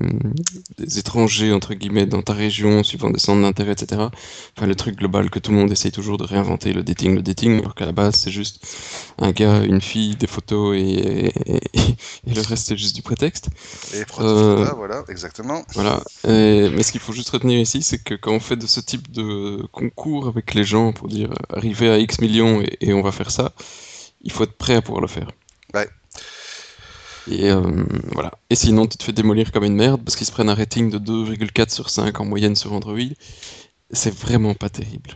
hum, 0.00 0.34
des 0.78 0.98
étrangers 0.98 1.52
entre 1.52 1.72
guillemets 1.74 2.04
dans 2.06 2.22
ta 2.22 2.34
région, 2.34 2.82
suivant 2.84 3.10
des 3.10 3.18
centres 3.18 3.40
d'intérêt, 3.40 3.72
etc. 3.72 4.10
Enfin 4.56 4.66
le 4.66 4.74
truc 4.74 4.96
global 4.96 5.30
que 5.30 5.38
tout 5.38 5.50
le 5.50 5.56
monde 5.56 5.72
essaye 5.72 5.92
toujours 5.92 6.18
de 6.18 6.24
réinventer 6.24 6.74
le 6.74 6.82
dating, 6.82 7.14
le 7.16 7.22
dating, 7.22 7.58
alors 7.60 7.74
qu'à 7.74 7.86
la 7.86 7.92
base 7.92 8.16
c'est 8.16 8.30
juste 8.30 8.56
un 9.18 9.32
gars, 9.32 9.62
une 9.64 9.80
fille, 9.80 10.14
des 10.16 10.26
photos 10.26 10.76
et, 10.76 11.32
et, 11.46 11.56
et 12.26 12.34
le 12.34 12.42
reste 12.42 12.66
c'est 12.68 12.76
juste 12.76 12.94
du 12.94 13.02
prétexte. 13.02 13.48
Et 13.94 14.04
Euh, 14.20 14.56
voilà, 14.56 14.74
voilà, 14.74 15.04
exactement. 15.08 15.64
Voilà. 15.74 16.00
Et- 16.24 16.68
mais 16.74 16.82
ce 16.82 16.92
qu'il 16.92 17.00
faut 17.00 17.12
juste 17.14 17.30
retenir 17.30 17.58
ici, 17.58 17.82
c'est 17.82 17.98
que 17.98 18.14
quand 18.14 18.32
on 18.32 18.40
fait 18.40 18.56
de 18.56 18.66
ce 18.66 18.80
type 18.80 19.10
de 19.10 19.62
concours 19.72 20.28
avec 20.28 20.54
les 20.54 20.64
gens 20.64 20.92
pour 20.92 21.08
dire 21.08 21.30
euh, 21.30 21.56
arriver 21.56 21.88
à 21.90 21.98
X 21.98 22.20
millions 22.20 22.60
et, 22.60 22.76
et 22.80 22.92
on 22.92 23.02
va 23.02 23.12
faire 23.12 23.30
ça, 23.30 23.52
il 24.22 24.32
faut 24.32 24.44
être 24.44 24.56
prêt 24.64 24.74
à 24.76 24.82
pouvoir 24.82 25.02
le 25.02 25.08
faire. 25.08 25.30
Ouais. 25.74 25.88
Et 27.30 27.50
euh, 27.50 27.60
voilà. 28.12 28.32
Et 28.50 28.54
sinon, 28.54 28.86
tu 28.86 28.96
te 28.96 29.04
fais 29.04 29.12
démolir 29.12 29.52
comme 29.52 29.64
une 29.64 29.74
merde 29.74 30.02
parce 30.04 30.16
qu'ils 30.16 30.26
se 30.26 30.32
prennent 30.32 30.48
un 30.48 30.54
rating 30.54 30.90
de 30.90 30.98
2,4 30.98 31.70
sur 31.70 31.90
5 31.90 32.18
en 32.20 32.24
moyenne 32.24 32.56
sur 32.56 32.72
Android. 32.72 32.98
C'est 33.90 34.14
vraiment 34.14 34.54
pas 34.54 34.70
terrible. 34.70 35.10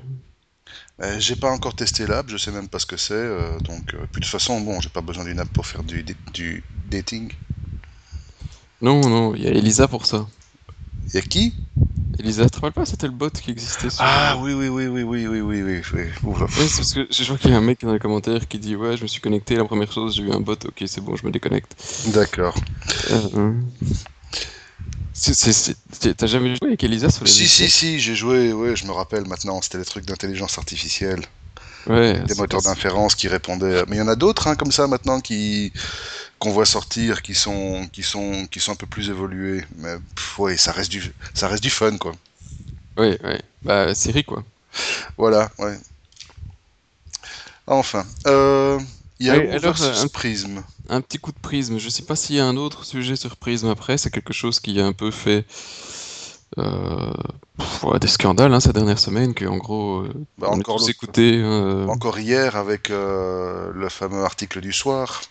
Euh, 1.02 1.18
j'ai 1.18 1.36
pas 1.36 1.50
encore 1.50 1.74
testé 1.74 2.06
l'app, 2.06 2.28
je 2.28 2.36
sais 2.36 2.50
même 2.50 2.68
pas 2.68 2.78
ce 2.78 2.86
que 2.86 2.96
c'est. 2.96 3.14
euh, 3.14 3.58
donc, 3.60 3.86
puis 3.86 3.96
de 3.96 4.06
toute 4.12 4.26
façon, 4.26 4.60
bon, 4.60 4.80
j'ai 4.80 4.90
pas 4.90 5.00
besoin 5.00 5.24
d'une 5.24 5.40
app 5.40 5.48
pour 5.48 5.66
faire 5.66 5.82
du, 5.82 6.04
du 6.32 6.62
dating. 6.90 7.32
Non, 8.82 9.00
non, 9.08 9.34
il 9.34 9.42
y 9.44 9.46
a 9.46 9.50
Elisa 9.50 9.88
pour 9.88 10.06
ça. 10.06 10.26
Y 11.14 11.18
a 11.18 11.22
qui? 11.22 11.54
Elisa, 12.18 12.44
tu 12.44 12.50
te 12.50 12.56
rappelles 12.56 12.72
pas, 12.72 12.86
c'était 12.86 13.06
le 13.06 13.12
bot 13.12 13.30
qui 13.30 13.50
existait 13.50 13.88
sur... 13.88 14.04
Ah 14.04 14.36
oui, 14.38 14.52
oui, 14.52 14.68
oui, 14.68 14.86
oui, 14.86 15.02
oui, 15.02 15.26
oui, 15.26 15.40
oui, 15.40 15.62
oui. 15.62 15.80
oui. 15.94 16.04
Oula. 16.24 16.44
Ouais, 16.44 16.68
c'est 16.68 16.76
parce 16.76 16.92
que 16.92 17.06
je 17.10 17.24
vois 17.24 17.38
qu'il 17.38 17.50
y 17.50 17.54
a 17.54 17.56
un 17.56 17.62
mec 17.62 17.80
dans 17.82 17.92
les 17.92 17.98
commentaires 17.98 18.46
qui 18.46 18.58
dit 18.58 18.76
Ouais, 18.76 18.96
je 18.96 19.02
me 19.02 19.08
suis 19.08 19.20
connecté, 19.20 19.56
la 19.56 19.64
première 19.64 19.90
chose, 19.90 20.14
j'ai 20.16 20.22
eu 20.22 20.30
un 20.30 20.40
bot, 20.40 20.52
ok, 20.52 20.82
c'est 20.86 21.00
bon, 21.00 21.16
je 21.16 21.24
me 21.26 21.30
déconnecte. 21.32 21.74
D'accord. 22.08 22.60
Euh, 23.10 23.52
c'est- 25.14 25.34
c'est- 25.34 25.52
c'est- 25.52 26.14
T'as 26.14 26.26
jamais 26.26 26.50
joué 26.56 26.68
avec 26.68 26.84
Elisa 26.84 27.10
sur 27.10 27.24
les 27.24 27.30
Si, 27.30 27.48
si, 27.48 27.70
si, 27.70 28.00
j'ai 28.00 28.14
joué, 28.14 28.52
ouais, 28.52 28.76
je 28.76 28.86
me 28.86 28.92
rappelle 28.92 29.26
maintenant, 29.26 29.60
c'était 29.62 29.78
les 29.78 29.84
trucs 29.84 30.04
d'intelligence 30.04 30.58
artificielle, 30.58 31.20
Ouais, 31.86 32.20
des 32.20 32.34
c'est- 32.34 32.40
moteurs 32.40 32.62
d'inférence 32.62 33.14
qui 33.14 33.28
répondaient. 33.28 33.84
Mais 33.88 33.96
il 33.96 33.98
y 33.98 34.02
en 34.02 34.08
a 34.08 34.16
d'autres, 34.16 34.46
hein, 34.48 34.54
comme 34.54 34.70
ça 34.72 34.86
maintenant, 34.86 35.20
qui 35.20 35.72
qu'on 36.42 36.50
voit 36.52 36.66
sortir, 36.66 37.22
qui 37.22 37.34
sont, 37.34 37.88
qui 37.92 38.02
sont, 38.02 38.46
qui 38.50 38.58
sont 38.60 38.72
un 38.72 38.76
peu 38.76 38.86
plus 38.86 39.10
évolués. 39.10 39.64
Mais 39.76 39.94
pff, 40.16 40.38
ouais, 40.40 40.56
ça 40.56 40.72
reste 40.72 40.90
du, 40.90 41.02
ça 41.34 41.46
reste 41.48 41.62
du 41.62 41.70
fun, 41.70 41.96
quoi. 41.98 42.12
Ouais, 42.98 43.18
ouais. 43.24 43.40
Bah, 43.64 43.94
série 43.94 44.24
quoi. 44.24 44.44
Voilà, 45.18 45.50
ouais. 45.58 45.78
Enfin, 47.66 48.04
euh, 48.26 48.78
il 49.18 49.26
y 49.26 49.30
a 49.30 49.36
Yahoo 49.36 49.52
alors, 49.52 49.82
euh, 49.82 50.02
un- 50.02 50.08
Prism. 50.08 50.62
Un 50.88 51.00
petit 51.00 51.18
coup 51.18 51.30
de 51.32 51.38
prisme. 51.40 51.78
Je 51.78 51.88
sais 51.88 52.02
pas 52.02 52.16
s'il 52.16 52.36
y 52.36 52.40
a 52.40 52.44
un 52.46 52.56
autre 52.56 52.84
sujet 52.84 53.16
sur 53.16 53.36
prisme 53.36 53.68
après. 53.68 53.96
C'est 53.96 54.10
quelque 54.10 54.32
chose 54.32 54.58
qui 54.60 54.78
a 54.80 54.84
un 54.86 54.92
peu 54.92 55.10
fait 55.10 55.46
euh, 56.58 57.12
pff, 57.56 57.84
ouais, 57.84 57.98
des 57.98 58.08
scandales 58.08 58.52
hein, 58.52 58.60
ces 58.60 58.72
dernières 58.72 58.98
semaines. 58.98 59.32
Que 59.34 59.46
en 59.46 59.56
gros, 59.58 60.00
euh, 60.00 60.12
Bah, 60.38 60.48
on 60.50 60.54
a 60.54 60.56
encore 60.58 60.76
tous 60.76 60.88
l'autre- 60.88 60.90
écouté. 60.90 61.40
euh, 61.42 61.86
Encore 61.86 62.18
hier 62.18 62.56
avec 62.56 62.88
le 62.90 63.88
fameux 63.88 64.24
article 64.24 64.60
du 64.60 64.72
soir. 64.72 65.22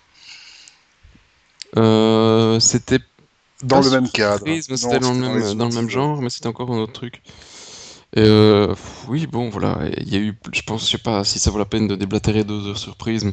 Euh, 1.77 2.59
c'était 2.59 2.99
Dans 3.63 3.81
le 3.81 3.89
même 3.89 4.09
cadre. 4.09 4.45
C'était 4.61 4.99
dans, 4.99 5.13
le 5.13 5.73
même, 5.73 5.89
genre, 5.89 6.21
mais 6.21 6.29
c'était 6.29 6.47
encore 6.47 6.71
un 6.71 6.79
autre 6.79 6.93
truc. 6.93 7.21
Et 8.13 8.19
euh, 8.19 8.75
oui, 9.07 9.25
bon, 9.25 9.49
voilà. 9.49 9.79
Il 9.97 10.13
y 10.13 10.17
a 10.17 10.19
eu, 10.19 10.37
je 10.51 10.61
pense, 10.63 10.85
je 10.85 10.91
sais 10.91 10.97
pas 10.97 11.23
si 11.23 11.39
ça 11.39 11.49
vaut 11.49 11.59
la 11.59 11.65
peine 11.65 11.87
de 11.87 11.95
déblatérer 11.95 12.43
deux 12.43 12.67
heures 12.67 12.77
sur 12.77 12.97
Prisme, 12.97 13.31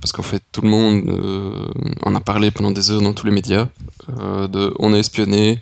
parce 0.00 0.12
qu'en 0.12 0.22
fait, 0.22 0.42
tout 0.52 0.60
le 0.60 0.68
monde 0.68 1.08
euh, 1.08 1.66
en 2.04 2.14
a 2.14 2.20
parlé 2.20 2.52
pendant 2.52 2.70
des 2.70 2.92
heures 2.92 3.02
dans 3.02 3.14
tous 3.14 3.26
les 3.26 3.32
médias. 3.32 3.68
euh, 4.20 4.46
de, 4.46 4.72
on 4.78 4.94
est 4.94 5.00
espionné. 5.00 5.58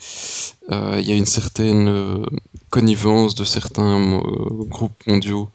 Il 0.70 1.00
y 1.00 1.10
a 1.10 1.16
une 1.16 1.26
certaine 1.26 2.24
connivence 2.68 3.34
de 3.34 3.42
certains 3.42 4.20
groupes 4.68 5.04
mondiaux 5.04 5.50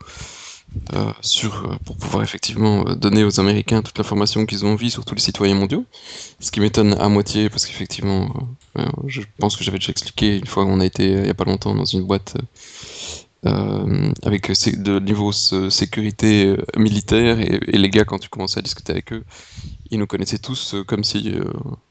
euh, 0.93 1.11
sur, 1.21 1.65
euh, 1.65 1.75
pour 1.83 1.97
pouvoir 1.97 2.23
effectivement 2.23 2.85
euh, 2.87 2.93
donner 2.93 3.23
aux 3.23 3.39
Américains 3.39 3.81
toute 3.81 3.97
l'information 3.97 4.45
qu'ils 4.45 4.65
ont 4.65 4.73
envie 4.73 4.91
sur 4.91 5.03
tous 5.03 5.15
les 5.15 5.21
citoyens 5.21 5.55
mondiaux. 5.55 5.83
Ce 6.39 6.51
qui 6.51 6.59
m'étonne 6.59 6.93
à 6.99 7.09
moitié, 7.09 7.49
parce 7.49 7.65
qu'effectivement, 7.65 8.31
je 9.07 9.21
pense 9.39 9.55
que 9.55 9.63
j'avais 9.63 9.79
déjà 9.79 9.91
expliqué 9.91 10.37
une 10.37 10.45
fois 10.45 10.63
qu'on 10.65 10.79
a 10.79 10.85
été, 10.85 11.05
il 11.05 11.25
y 11.25 11.29
a 11.29 11.33
pas 11.33 11.45
longtemps, 11.45 11.73
dans 11.73 11.85
une 11.85 12.03
boîte 12.03 12.35
avec 13.43 14.51
de 14.51 14.99
niveau 14.99 15.31
sécurité 15.31 16.55
militaire, 16.77 17.39
et, 17.39 17.77
les 17.77 17.89
gars, 17.89 18.05
quand 18.05 18.19
tu 18.19 18.29
commençais 18.29 18.59
à 18.59 18.61
discuter 18.61 18.91
avec 18.91 19.13
eux, 19.13 19.23
ils 19.89 19.97
nous 19.97 20.07
connaissaient 20.07 20.39
tous 20.39 20.75
comme 20.85 21.03
si 21.03 21.33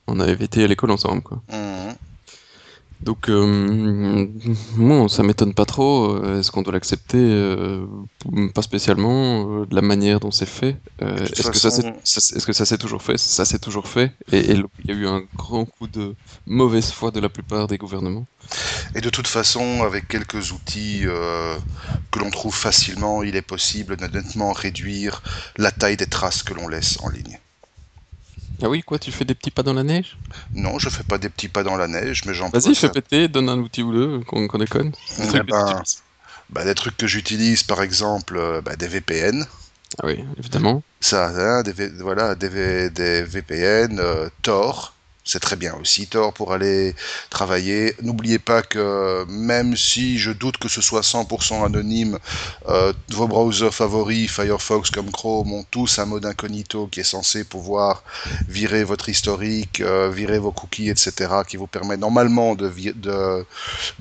on 0.07 0.21
avait 0.21 0.45
été 0.45 0.63
à 0.63 0.67
l'école 0.67 0.91
ensemble, 0.91 1.23
quoi. 1.23 1.43
Mhm. 1.51 1.97
Donc, 3.05 3.29
euh, 3.29 4.27
bon, 4.77 5.09
ça 5.09 5.23
m'étonne 5.23 5.53
pas 5.53 5.67
trop. 5.67 6.15
euh, 6.17 6.41
Est-ce 6.41 6.51
qu'on 6.51 6.63
doit 6.63 6.73
l'accepter 6.73 7.19
Euh, 7.19 7.87
Pas 8.55 8.63
spécialement. 8.63 9.61
euh, 9.63 9.67
de 9.67 9.75
la 9.75 9.83
manière 9.83 10.21
dont 10.21 10.31
c'est 10.31 10.47
fait. 10.47 10.77
Est-ce 11.01 11.51
que 11.51 11.59
ça, 11.59 11.71
s'est- 12.65 12.79
toujours 12.79 13.03
fait? 13.03 13.19
Ça 13.19 13.45
s'est 13.45 13.59
toujours 13.59 13.89
fait. 13.89 14.13
Et, 14.33 14.53
il 14.53 14.65
y 14.89 14.91
a 14.93 14.95
eu 14.95 15.07
un 15.07 15.23
grand 15.37 15.67
coup 15.67 15.87
de 15.87 16.15
mauvaise 16.47 16.91
foi 16.93 17.11
de 17.11 17.21
la 17.21 17.29
plupart 17.29 17.67
des 17.67 17.77
gouvernements. 17.77 18.27
Et 18.95 19.01
de 19.01 19.11
toute 19.11 19.27
façon, 19.29 19.83
avec 19.83 20.09
quelques 20.09 20.53
outils 20.53 21.03
euh, 21.05 21.57
que 22.11 22.19
l'on 22.21 22.31
trouve 22.31 22.55
facilement, 22.55 23.23
il 23.23 23.37
est 23.37 23.43
possible 23.43 23.97
de 23.97 24.07
nettement 24.07 24.53
réduire 24.53 25.23
la 25.57 25.71
taille 25.71 25.97
des 25.97 26.07
traces 26.07 26.43
que 26.43 26.55
l'on 26.55 26.69
laisse 26.69 26.99
en 27.03 27.11
ligne. 27.11 27.39
Ah 28.65 28.69
oui, 28.69 28.83
quoi, 28.83 28.99
tu 28.99 29.13
fais 29.13 29.25
des 29.25 29.35
petits 29.37 29.53
pas 29.53 29.63
dans 29.63 29.75
la 29.75 29.85
neige? 29.85 30.19
Non, 30.55 30.79
je 30.79 30.89
fais 30.89 31.03
pas 31.05 31.19
des 31.19 31.29
petits 31.29 31.49
pas 31.49 31.63
dans 31.63 31.77
la 31.77 31.87
neige, 31.87 32.25
mais 32.25 32.35
j'en 32.35 32.51
Vas-y, 32.51 32.75
fais 32.75 32.89
péter, 32.89 33.29
donne 33.29 33.49
un 33.49 33.59
outil 33.59 33.83
ou 33.83 33.93
deux, 33.93 34.21
qu'on 34.21 34.47
qu'on 34.49 34.59
déconne. 34.59 34.93
Des 35.19 35.27
Eh 35.27 35.27
trucs 35.27 35.47
que 35.47 35.53
ben, 35.53 35.83
bah, 36.51 36.65
des 36.65 36.75
trucs 36.75 36.97
que 36.97 37.07
j'utilise, 37.07 37.63
par 37.65 37.83
exemple, 37.83 38.37
euh, 38.37 38.61
bah, 38.63 38.77
des 38.77 38.89
VPN. 38.89 39.47
Ah 40.03 40.07
oui, 40.07 40.25
évidemment. 40.39 40.83
Ça, 41.01 41.29
hein, 41.29 41.63
des, 41.63 41.73
V- 41.73 41.93
voilà, 42.01 42.35
des, 42.35 42.49
V- 42.49 42.91
des 42.91 43.23
VPN, 43.23 44.01
euh, 44.01 44.29
Tor, 44.43 44.94
c'est 45.25 45.41
très 45.41 45.57
bien 45.57 45.75
aussi 45.81 46.07
Tor 46.07 46.35
pour 46.35 46.53
aller 46.53 46.95
travailler. 47.31 47.95
N'oubliez 48.03 48.39
pas 48.39 48.63
que 48.63 49.25
même 49.29 49.77
si 49.77 50.19
je 50.19 50.31
doute 50.31 50.59
que 50.59 50.69
ce 50.69 50.83
soit 50.83 51.01
100% 51.01 51.65
anonyme, 51.65 52.19
euh, 52.69 52.93
vos 53.09 53.27
browsers 53.27 53.75
favoris, 53.75 54.31
Firefox 54.31 54.91
comme 54.91 55.11
Chrome, 55.11 55.53
ont 55.53 55.65
tous 55.71 55.99
un 55.99 56.05
mode 56.05 56.27
incognito 56.27 56.87
qui 56.89 57.01
est 57.01 57.05
censé 57.05 57.45
pouvoir 57.45 58.03
virer 58.49 58.85
votre 58.85 59.09
historique, 59.09 59.81
euh, 59.81 60.11
virer 60.11 60.39
vos 60.39 60.53
cookies, 60.53 60.91
etc., 60.91 61.31
qui 61.49 61.57
vous 61.57 61.67
permet 61.67 61.97
normalement 61.97 62.55
de, 62.55 63.45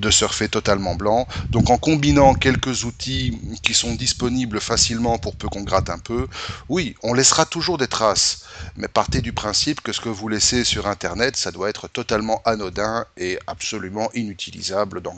surfer 0.10 0.50
totalement 0.50 0.96
blanc. 0.96 1.27
Donc 1.50 1.70
en 1.70 1.77
combinant 1.77 2.34
quelques 2.34 2.84
outils 2.84 3.39
qui 3.63 3.74
sont 3.74 3.96
disponibles 3.96 4.60
facilement 4.60 5.18
pour 5.18 5.36
peu 5.36 5.48
qu'on 5.48 5.63
gratte 5.63 5.89
un 5.89 6.00
peu, 6.00 6.27
oui, 6.70 6.96
on 7.01 7.13
laissera 7.13 7.46
toujours 7.46 7.77
des 7.77 7.88
traces, 7.88 8.44
mais 8.75 8.88
partez 8.88 9.22
du 9.22 9.32
principe 9.32 9.82
que 9.82 9.94
ce 9.94 10.01
que 10.01 10.10
vous 10.10 10.27
laissez 10.27 10.63
sur 10.63 10.88
Ça 11.36 11.51
doit 11.51 11.70
être 11.70 11.88
totalement 11.88 12.41
anodin 12.43 13.05
et 13.17 13.38
absolument 13.46 14.10
inutilisable 14.15 15.01
dans 15.01 15.15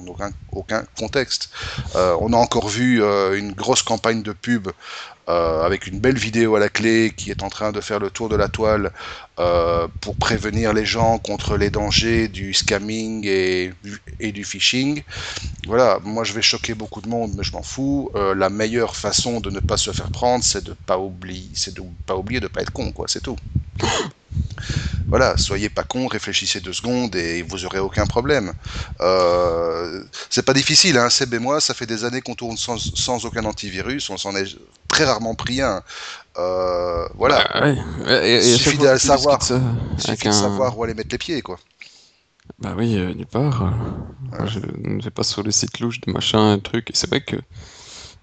aucun, 0.52 0.84
contexte. 0.98 1.50
Euh, 1.96 2.18
on 2.20 2.34
a 2.34 2.38
encore 2.38 2.68
vu 2.68 3.02
euh, 3.02 3.38
une 3.38 3.54
grosse 3.54 3.82
campagne 3.82 4.22
de 4.22 4.34
pub 4.34 4.68
euh, 5.30 5.64
avec 5.64 5.88
une 5.88 6.00
belle 6.00 6.18
vidéo 6.18 6.56
à 6.56 6.60
la 6.60 6.70
clé 6.70 7.14
qui 7.16 7.32
est 7.32 7.44
en 7.44 7.50
train 7.50 7.72
de 7.72 7.80
faire 7.80 8.00
le 8.00 8.10
tour 8.10 8.30
de 8.30 8.36
la 8.36 8.48
toile 8.48 8.92
pour 10.00 10.16
prévenir 10.16 10.72
les 10.72 10.86
gens 10.86 11.18
contre 11.18 11.58
les 11.58 11.70
dangers 11.70 12.30
du 12.30 12.54
scamming 12.54 13.26
et, 13.26 13.74
du 14.32 14.44
phishing. 14.46 15.04
Voilà, 15.68 16.00
moi 16.04 16.24
je 16.24 16.32
vais 16.32 16.42
choquer 16.42 16.74
beaucoup 16.74 17.02
de 17.02 17.10
monde, 17.10 17.34
mais 17.36 17.44
je 17.44 17.52
m'en 17.52 17.64
fous. 17.64 18.12
La 18.16 18.50
meilleure 18.50 18.96
façon 18.96 19.42
de 19.42 19.50
ne 19.50 19.60
pas 19.60 19.76
se 19.78 19.92
faire 19.92 20.10
prendre, 20.10 20.44
c'est 20.44 20.64
de 20.64 20.74
pas 20.86 20.98
oublier, 20.98 21.52
de 21.68 21.82
pas 22.06 22.16
oublier 22.16 22.40
de 22.40 22.48
pas 22.48 22.62
être 22.62 22.72
con, 22.72 22.94
quoi. 22.94 23.08
C'est 23.10 23.22
tout. 23.22 23.38
Voilà, 25.12 25.38
soyez 25.38 25.70
pas 25.70 25.84
con, 25.84 26.08
réfléchissez 26.08 26.60
deux 26.62 26.74
secondes 26.74 27.16
et 27.16 27.44
vous 27.44 27.64
aurez 27.66 27.80
aucun 27.80 28.06
problème. 28.08 28.54
Euh, 29.02 30.04
c'est 30.30 30.44
pas 30.44 30.54
difficile, 30.54 30.98
hein. 30.98 31.10
Seb 31.10 31.34
et 31.34 31.40
moi, 31.40 31.62
ça 31.62 31.74
fait 31.74 31.86
des 31.86 32.04
années 32.06 32.22
qu'on 32.22 32.34
tourne 32.36 32.58
sans, 32.58 32.78
sans 32.80 33.24
aucun 33.26 33.46
antivirus, 33.46 34.10
on 34.10 34.18
s'en 34.18 34.36
est 34.36 34.58
très 34.88 35.06
rarement 35.06 35.36
pris 35.36 35.62
un. 35.62 35.82
Euh, 36.38 37.08
voilà, 37.16 37.46
Ah 37.54 37.62
ouais. 37.62 37.78
Et- 38.28 38.36
et 38.38 38.42
Suffit 38.58 38.78
de 38.78 38.98
savoir. 38.98 39.42
ça 39.44 39.62
il 39.98 40.04
suffit 40.04 40.28
de 40.28 40.34
savoir 40.34 40.78
où 40.78 40.84
aller 40.84 40.94
mettre 40.96 41.10
les 41.12 41.18
pieds, 41.20 41.42
quoi. 41.42 41.60
Bah 42.60 42.74
oui, 42.78 42.96
euh, 42.98 43.14
nulle 43.14 43.26
part. 43.28 43.62
euh, 43.64 43.70
moi, 44.38 44.46
Je 44.48 44.60
ne 44.60 45.02
vais 45.02 45.10
pas 45.12 45.24
sur 45.24 45.44
les 45.44 45.52
sites 45.52 45.80
louches 45.80 46.02
de 46.02 46.12
machin, 46.12 46.60
trucs. 46.60 46.90
Et 46.90 46.94
c'est 46.96 47.08
vrai 47.10 47.22
que 47.22 47.36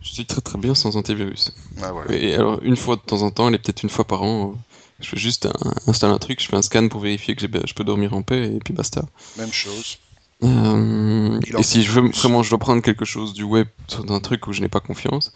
je 0.01 0.11
suis 0.11 0.27
très 0.27 0.41
très 0.41 0.59
bien 0.59 0.75
sans 0.75 0.97
antivirus. 0.97 1.53
Ah, 1.81 1.93
voilà. 1.93 2.13
Et 2.15 2.35
alors, 2.35 2.59
une 2.63 2.77
fois 2.77 2.97
de 2.97 3.03
temps 3.03 3.23
en 3.23 3.31
temps, 3.31 3.49
elle 3.49 3.55
est 3.55 3.59
peut-être 3.59 3.83
une 3.83 3.91
fois 3.91 4.05
par 4.07 4.23
an. 4.23 4.55
Je 5.03 5.09
fais 5.09 5.17
juste 5.17 5.47
un- 5.47 5.91
installer 5.91 6.15
un 6.15 6.19
truc, 6.19 6.41
je 6.41 6.47
fais 6.47 6.57
un 6.57 6.63
scan 6.63 6.89
pour 6.89 7.01
vérifier 7.01 7.35
que 7.35 7.43
je 7.43 7.75
peux 7.75 7.85
dormir 7.85 8.15
en 8.15 8.23
paix 8.23 8.45
et 8.57 8.59
puis 8.61 8.73
basta. 8.73 9.03
Même 9.37 9.53
chose. 9.53 9.99
Euh, 10.45 11.39
et 11.57 11.63
si 11.63 11.83
je 11.85 11.93
veux 11.93 12.09
vraiment 12.09 12.43
je 12.43 12.51
dois 12.51 12.59
prendre 12.59 12.83
quelque 12.83 13.05
chose 13.05 13.33
du 13.33 13.45
web 13.45 13.69
sur 13.87 14.11
un 14.11 14.19
truc 14.19 14.47
où 14.49 14.53
je 14.53 14.61
n'ai 14.61 14.69
pas 14.69 14.81
confiance, 14.81 15.33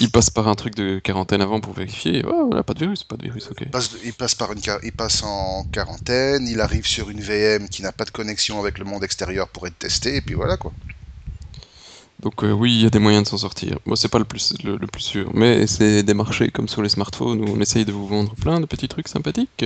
il 0.00 0.10
passe 0.10 0.30
par 0.30 0.48
un 0.48 0.56
truc 0.56 0.74
de 0.74 0.98
quarantaine 0.98 1.42
avant 1.42 1.60
pour 1.60 1.74
vérifier. 1.74 2.24
Oh, 2.26 2.46
voilà, 2.48 2.64
pas 2.64 2.74
de 2.74 2.80
virus, 2.80 3.04
pas 3.04 3.16
de 3.16 3.22
virus, 3.22 3.48
ok. 3.50 3.62
Il 3.62 3.70
passe, 3.70 3.90
il 4.02 4.12
passe 4.14 4.34
par 4.34 4.52
une, 4.52 4.60
il 4.82 4.92
passe 4.92 5.22
en 5.22 5.64
quarantaine, 5.70 6.48
il 6.48 6.60
arrive 6.60 6.86
sur 6.86 7.08
une 7.10 7.20
VM 7.20 7.68
qui 7.68 7.82
n'a 7.82 7.92
pas 7.92 8.04
de 8.04 8.10
connexion 8.10 8.58
avec 8.58 8.78
le 8.78 8.84
monde 8.84 9.04
extérieur 9.04 9.48
pour 9.48 9.66
être 9.66 9.78
testé, 9.78 10.16
et 10.16 10.20
puis 10.22 10.34
voilà, 10.34 10.56
quoi. 10.56 10.74
Donc 12.20 12.42
euh, 12.42 12.50
oui, 12.50 12.74
il 12.74 12.82
y 12.82 12.86
a 12.86 12.90
des 12.90 12.98
moyens 12.98 13.24
de 13.24 13.28
s'en 13.28 13.38
sortir. 13.38 13.78
Bon, 13.86 13.94
c'est 13.94 14.08
pas 14.08 14.18
le 14.18 14.24
plus, 14.24 14.52
le, 14.64 14.76
le 14.76 14.86
plus 14.88 15.02
sûr, 15.02 15.30
mais 15.34 15.66
c'est 15.68 16.02
des 16.02 16.14
marchés 16.14 16.48
comme 16.50 16.66
sur 16.68 16.82
les 16.82 16.88
smartphones 16.88 17.40
où 17.48 17.52
on 17.56 17.60
essaye 17.60 17.84
de 17.84 17.92
vous 17.92 18.08
vendre 18.08 18.34
plein 18.34 18.58
de 18.60 18.66
petits 18.66 18.88
trucs 18.88 19.06
sympathiques. 19.08 19.64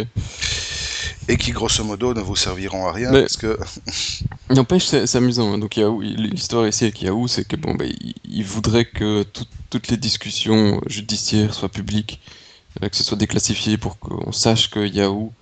Et 1.29 1.37
qui, 1.39 1.53
grosso 1.53 1.83
modo, 1.85 2.13
ne 2.15 2.21
vous 2.21 2.37
serviront 2.37 2.87
à 2.87 2.93
rien, 2.93 3.11
Mais- 3.11 3.21
parce 3.23 3.37
que... 3.39 3.59
N'empêche, 4.51 4.85
c'est 4.87 5.15
amusant. 5.17 5.55
hein. 5.55 5.59
Donc 5.59 5.77
l'histoire 5.77 6.69
ici 6.69 6.85
avec 6.85 7.01
Yahoo, 7.01 7.27
c'est 7.27 7.47
que 7.47 7.57
bon, 7.57 7.75
bah, 7.75 7.87
il, 7.87 8.15
il 8.25 8.45
voudrait 8.45 8.85
que 8.85 9.23
tout- 9.23 9.47
toutes 9.71 9.89
les 9.89 9.97
discussions 9.97 10.81
judiciaires 10.87 11.55
soient 11.55 11.71
publiques, 11.71 12.21
euh, 12.83 12.89
que 12.91 12.97
ce 12.97 13.03
soit 13.05 13.17
déclassifié 13.17 13.79
pour 13.79 13.99
qu'on 13.99 14.31
sache 14.33 14.69
que 14.69 14.81
Yahoo 14.87 15.33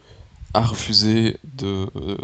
a 0.55 0.61
refusé 0.61 1.39
de, 1.57 1.87
euh, 1.97 2.17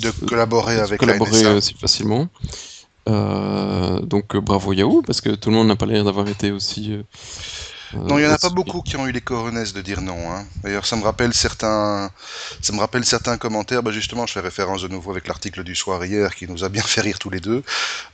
De 0.00 0.10
collaborer 0.26 0.76
de 0.76 0.80
avec 0.80 0.98
collaborer 1.00 1.42
la 1.42 1.50
NSA. 1.50 1.54
aussi 1.54 1.74
facilement. 1.74 2.28
Euh, 3.08 4.00
donc 4.00 4.34
euh, 4.34 4.40
bravo 4.40 4.72
Yahoo, 4.72 5.02
parce 5.02 5.20
que 5.20 5.30
tout 5.30 5.50
le 5.50 5.56
monde 5.56 5.68
n'a 5.68 5.76
pas 5.76 5.86
l'air 5.86 6.04
d'avoir 6.04 6.28
été 6.28 6.50
aussi... 6.50 6.92
euh, 6.92 7.02
Non, 8.08 8.18
il 8.18 8.22
y 8.24 8.26
en 8.26 8.30
a 8.32 8.38
pas 8.38 8.50
beaucoup 8.50 8.82
qui 8.82 8.96
ont 8.96 9.06
eu 9.06 9.12
les 9.12 9.20
coronesses 9.20 9.72
de 9.72 9.80
dire 9.80 10.00
non. 10.00 10.30
Hein. 10.30 10.46
D'ailleurs, 10.62 10.86
ça 10.86 10.96
me 10.96 11.02
rappelle 11.04 11.32
certains, 11.34 12.10
ça 12.60 12.72
me 12.72 12.78
rappelle 12.80 13.04
certains 13.04 13.38
commentaires. 13.38 13.82
Bah 13.82 13.92
justement, 13.92 14.26
je 14.26 14.32
fais 14.32 14.40
référence 14.40 14.82
de 14.82 14.88
nouveau 14.88 15.10
avec 15.12 15.26
l'article 15.28 15.62
du 15.64 15.74
soir 15.74 16.04
hier 16.04 16.34
qui 16.34 16.46
nous 16.48 16.64
a 16.64 16.68
bien 16.68 16.82
fait 16.92 17.00
rire 17.00 17.18
tous 17.18 17.30
les 17.30 17.40
deux, 17.40 17.62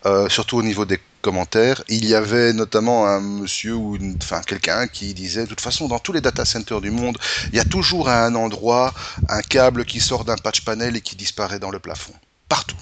Euh, 0.07 0.29
surtout 0.29 0.59
au 0.59 0.63
niveau 0.63 0.85
des 0.87 1.01
commentaires. 1.23 1.83
Il 1.89 2.05
y 2.07 2.15
avait 2.15 2.53
notamment 2.53 3.07
un 3.07 3.21
monsieur 3.21 3.75
ou 3.75 3.97
une, 3.97 4.17
enfin 4.23 4.43
quelqu'un 4.43 4.89
qui 4.89 5.15
disait, 5.15 5.45
de 5.45 5.49
toute 5.49 5.61
façon, 5.61 5.89
dans 5.89 5.99
tous 6.01 6.13
les 6.13 6.21
data 6.23 6.45
centers 6.45 6.81
du 6.81 6.91
monde, 6.91 7.19
il 7.53 7.57
y 7.57 7.61
a 7.61 7.65
toujours 7.65 8.09
à 8.09 8.25
un 8.27 8.35
endroit 8.35 8.95
un 9.29 9.43
câble 9.43 9.85
qui 9.87 10.01
sort 10.01 10.25
d'un 10.25 10.37
patch 10.37 10.63
panel 10.65 10.97
et 10.97 11.01
qui 11.03 11.17
disparaît 11.17 11.59
dans 11.61 11.71
le 11.71 11.81
plafond, 11.81 12.15
partout. 12.49 12.77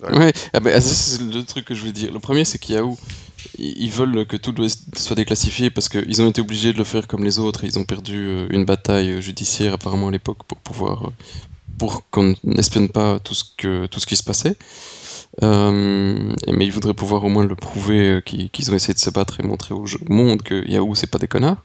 Voilà. 0.00 0.18
Ouais, 0.18 0.32
ah 0.52 0.60
ben, 0.60 0.72
ah, 0.74 0.80
ça, 0.80 0.94
c'est 0.94 1.22
le 1.22 1.44
truc 1.44 1.64
que 1.64 1.74
je 1.74 1.80
voulais 1.80 1.92
dire. 1.92 2.12
Le 2.12 2.20
premier, 2.20 2.44
c'est 2.44 2.58
qu'Yahoo, 2.58 2.98
ils 3.58 3.90
veulent 3.90 4.26
que 4.26 4.36
tout 4.36 4.54
soit 4.96 5.16
déclassifié 5.16 5.70
parce 5.70 5.88
qu'ils 5.88 6.22
ont 6.22 6.28
été 6.30 6.40
obligés 6.40 6.72
de 6.72 6.78
le 6.78 6.84
faire 6.84 7.06
comme 7.06 7.24
les 7.24 7.38
autres. 7.38 7.64
et 7.64 7.68
Ils 7.68 7.78
ont 7.78 7.84
perdu 7.84 8.26
euh, 8.28 8.46
une 8.50 8.64
bataille 8.64 9.10
euh, 9.12 9.20
judiciaire 9.20 9.74
apparemment 9.74 10.08
à 10.08 10.10
l'époque 10.10 10.44
pour 10.46 10.58
pouvoir, 10.58 11.06
euh, 11.06 11.10
pour 11.78 12.08
qu'on 12.10 12.34
n'espionne 12.44 12.88
pas 12.88 13.20
tout 13.20 13.34
ce 13.34 13.44
que 13.56 13.86
tout 13.86 14.00
ce 14.00 14.06
qui 14.06 14.16
se 14.16 14.22
passait. 14.24 14.56
Mais 15.42 16.66
ils 16.66 16.72
voudraient 16.72 16.94
pouvoir 16.94 17.24
au 17.24 17.28
moins 17.28 17.44
le 17.44 17.56
prouver 17.56 18.22
qu'ils 18.24 18.70
ont 18.70 18.74
essayé 18.74 18.94
de 18.94 18.98
se 18.98 19.10
battre 19.10 19.40
et 19.40 19.42
montrer 19.42 19.74
au 19.74 19.84
monde 20.08 20.42
que 20.42 20.66
Yahoo 20.68 20.94
c'est 20.94 21.06
pas 21.10 21.18
des 21.18 21.28
connards. 21.28 21.62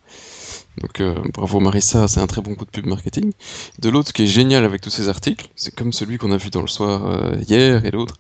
Donc 0.77 1.01
euh, 1.01 1.15
bravo 1.33 1.59
Marissa, 1.59 2.07
c'est 2.07 2.19
un 2.19 2.27
très 2.27 2.41
bon 2.41 2.55
coup 2.55 2.65
de 2.65 2.69
pub 2.69 2.85
marketing. 2.85 3.33
De 3.79 3.89
l'autre, 3.89 4.09
ce 4.09 4.13
qui 4.13 4.23
est 4.23 4.27
génial 4.27 4.63
avec 4.63 4.81
tous 4.81 4.89
ces 4.89 5.09
articles, 5.09 5.47
c'est 5.55 5.75
comme 5.75 5.91
celui 5.91 6.17
qu'on 6.17 6.31
a 6.31 6.37
vu 6.37 6.49
dans 6.49 6.61
le 6.61 6.67
soir 6.67 7.05
euh, 7.05 7.35
hier 7.47 7.85
et 7.85 7.91
l'autre, 7.91 8.15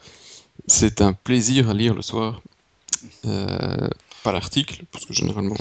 c'est 0.67 1.01
un 1.01 1.13
plaisir 1.13 1.69
à 1.69 1.73
lire 1.73 1.93
le 1.93 2.01
soir. 2.01 2.41
Euh, 3.25 3.87
pas 4.23 4.31
l'article, 4.31 4.83
parce 4.91 5.05
que 5.05 5.13
généralement, 5.13 5.55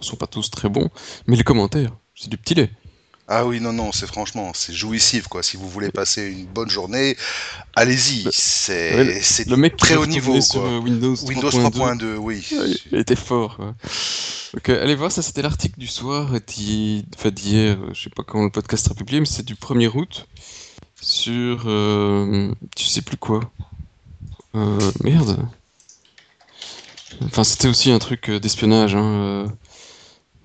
ils 0.00 0.04
sont 0.04 0.16
pas 0.16 0.26
tous 0.26 0.50
très 0.50 0.68
bons, 0.68 0.88
mais 1.26 1.36
les 1.36 1.42
commentaires, 1.42 1.92
c'est 2.14 2.30
du 2.30 2.38
petit 2.38 2.54
lait. 2.54 2.70
Ah 3.32 3.46
oui, 3.46 3.60
non, 3.60 3.72
non, 3.72 3.92
c'est 3.92 4.08
franchement, 4.08 4.50
c'est 4.54 4.72
jouissif, 4.72 5.28
quoi. 5.28 5.44
Si 5.44 5.56
vous 5.56 5.68
voulez 5.68 5.92
passer 5.92 6.26
une 6.26 6.46
bonne 6.46 6.68
journée, 6.68 7.16
allez-y. 7.76 8.24
Le- 8.24 8.30
C'est 8.34 8.96
ouais, 8.96 9.20
le- 9.46 9.56
mec 9.56 9.76
très 9.76 9.94
haut 9.94 10.04
niveau, 10.04 10.40
sur 10.40 10.62
quoi. 10.62 10.78
Windows 10.80 11.14
3.2, 11.14 11.28
Windows 11.28 11.50
3.2, 11.50 12.16
oui. 12.16 12.44
ouais, 12.50 12.70
il 12.90 12.98
était 12.98 13.14
fort. 13.14 13.54
quoi. 13.56 13.74
Donc, 14.52 14.68
euh, 14.68 14.82
allez 14.82 14.96
voir, 14.96 15.12
ça 15.12 15.22
c'était 15.22 15.42
l'article 15.42 15.78
du 15.78 15.86
soir, 15.86 16.30
enfin, 16.32 17.30
d'hier, 17.30 17.78
euh, 17.80 17.90
je 17.94 18.02
sais 18.02 18.10
pas 18.10 18.24
quand 18.24 18.42
le 18.42 18.50
podcast 18.50 18.82
sera 18.86 18.96
publié, 18.96 19.20
mais 19.20 19.26
c'est 19.26 19.44
du 19.46 19.54
1er 19.54 19.86
août, 19.94 20.26
sur, 21.00 21.62
euh, 21.66 22.50
tu 22.74 22.84
sais 22.84 23.02
plus 23.02 23.16
quoi. 23.16 23.48
Euh, 24.56 24.90
merde. 25.04 25.38
Enfin, 27.26 27.44
c'était 27.44 27.68
aussi 27.68 27.92
un 27.92 28.00
truc 28.00 28.28
d'espionnage, 28.28 28.96
hein. 28.96 29.52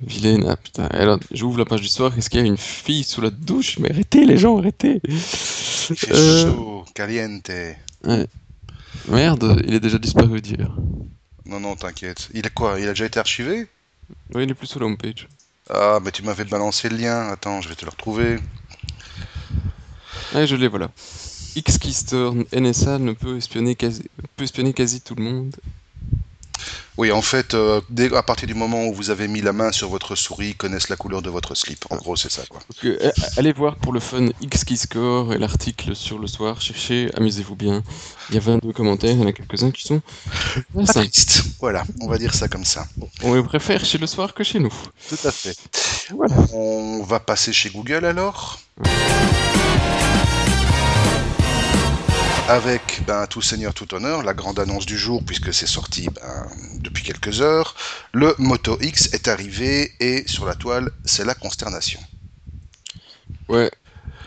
Vilaine, 0.05 0.45
ah 0.47 0.55
putain. 0.55 0.85
Alors, 0.87 1.19
j'ouvre 1.31 1.57
la 1.57 1.65
page 1.65 1.81
du 1.81 1.87
soir, 1.87 2.15
est-ce 2.17 2.29
qu'il 2.29 2.39
y 2.39 2.43
a 2.43 2.45
une 2.45 2.57
fille 2.57 3.03
sous 3.03 3.21
la 3.21 3.31
douche? 3.31 3.79
Mais 3.79 3.89
arrêtez 3.91 4.25
les 4.25 4.37
gens, 4.37 4.57
arrêtez! 4.59 5.01
Il 5.07 5.17
fait 5.19 6.11
Euh, 6.13 6.51
chaud, 6.53 6.85
caliente. 6.93 7.49
ouais. 8.03 8.27
Merde, 9.07 9.61
il 9.67 9.73
est 9.73 9.79
déjà 9.79 9.97
disparu 9.97 10.41
d'hier. 10.41 10.69
Non, 11.45 11.59
non, 11.59 11.75
t'inquiète. 11.75 12.29
Il 12.33 12.45
a 12.45 12.49
quoi? 12.49 12.79
Il 12.79 12.85
a 12.85 12.89
déjà 12.89 13.05
été 13.05 13.19
archivé? 13.19 13.67
Oui, 14.33 14.43
il 14.43 14.49
est 14.49 14.53
plus 14.53 14.67
sur 14.67 14.79
la 14.79 14.85
homepage. 14.87 15.27
Ah, 15.69 15.99
mais 16.03 16.11
tu 16.11 16.21
m'avais 16.23 16.45
balancé 16.45 16.89
le 16.89 16.97
lien. 16.97 17.27
Attends, 17.29 17.61
je 17.61 17.69
vais 17.69 17.75
te 17.75 17.85
le 17.85 17.91
retrouver. 17.91 18.37
Ah, 20.33 20.45
je 20.45 20.55
l'ai, 20.55 20.67
voilà. 20.67 20.89
X-Keystore, 21.55 22.35
NSA 22.53 22.99
ne 22.99 23.13
peut 23.13 23.37
espionner 23.37 23.75
quasi, 23.75 24.03
peut 24.35 24.43
espionner 24.43 24.73
quasi 24.73 25.01
tout 25.01 25.15
le 25.15 25.23
monde. 25.23 25.55
Oui, 26.97 27.11
en 27.11 27.21
fait, 27.21 27.53
euh, 27.53 27.81
dès, 27.89 28.13
à 28.15 28.23
partir 28.23 28.47
du 28.47 28.53
moment 28.53 28.85
où 28.85 28.93
vous 28.93 29.09
avez 29.09 29.27
mis 29.27 29.41
la 29.41 29.51
main 29.51 29.71
sur 29.71 29.89
votre 29.89 30.15
souris, 30.15 30.49
ils 30.49 30.55
connaissent 30.55 30.89
la 30.89 30.95
couleur 30.95 31.21
de 31.21 31.29
votre 31.29 31.53
slip. 31.55 31.85
En 31.89 31.97
gros, 31.97 32.15
c'est 32.15 32.31
ça, 32.31 32.43
quoi. 32.49 32.61
Donc, 32.61 32.85
euh, 32.85 33.11
allez 33.37 33.51
voir 33.51 33.75
pour 33.75 33.91
le 33.91 33.99
fun 33.99 34.29
X-Keyscore 34.41 35.33
et 35.33 35.37
l'article 35.37 35.95
sur 35.95 36.19
le 36.19 36.27
soir. 36.27 36.61
Cherchez, 36.61 37.09
amusez-vous 37.15 37.55
bien. 37.55 37.83
Il 38.29 38.35
y 38.35 38.37
a 38.37 38.41
22 38.41 38.71
commentaires, 38.71 39.11
il 39.11 39.19
y 39.19 39.23
en 39.23 39.27
a 39.27 39.33
quelques-uns 39.33 39.71
qui 39.71 39.83
sont 39.83 40.01
Pas. 40.73 41.03
Voilà, 41.59 41.83
on 42.01 42.07
va 42.07 42.17
dire 42.17 42.33
ça 42.33 42.47
comme 42.47 42.65
ça. 42.65 42.87
On 43.23 43.33
les 43.33 43.43
préfère 43.43 43.83
chez 43.83 43.97
le 43.97 44.07
soir 44.07 44.33
que 44.33 44.43
chez 44.43 44.59
nous. 44.59 44.73
Tout 45.09 45.27
à 45.27 45.31
fait. 45.31 45.57
Voilà. 46.11 46.35
On 46.53 47.03
va 47.03 47.19
passer 47.19 47.51
chez 47.51 47.69
Google 47.69 48.05
alors? 48.05 48.59
Avec 52.47 53.01
ben, 53.07 53.25
tout 53.25 53.41
seigneur, 53.41 53.73
tout 53.73 53.93
honneur, 53.95 54.21
la 54.21 54.35
grande 54.35 54.59
annonce 54.59 54.85
du 54.85 54.97
jour, 54.97 55.23
puisque 55.23 55.51
c'est 55.51 55.65
sorti 55.65 56.09
ben, 56.09 56.47
depuis 56.79 57.03
quelques 57.03 57.41
heures, 57.41 57.75
le 58.13 58.35
Moto 58.37 58.77
X 58.81 59.09
est 59.13 59.27
arrivé 59.27 59.91
et 59.99 60.27
sur 60.27 60.45
la 60.45 60.53
toile, 60.53 60.91
c'est 61.05 61.25
la 61.25 61.33
consternation. 61.33 61.99
Ouais. 63.49 63.71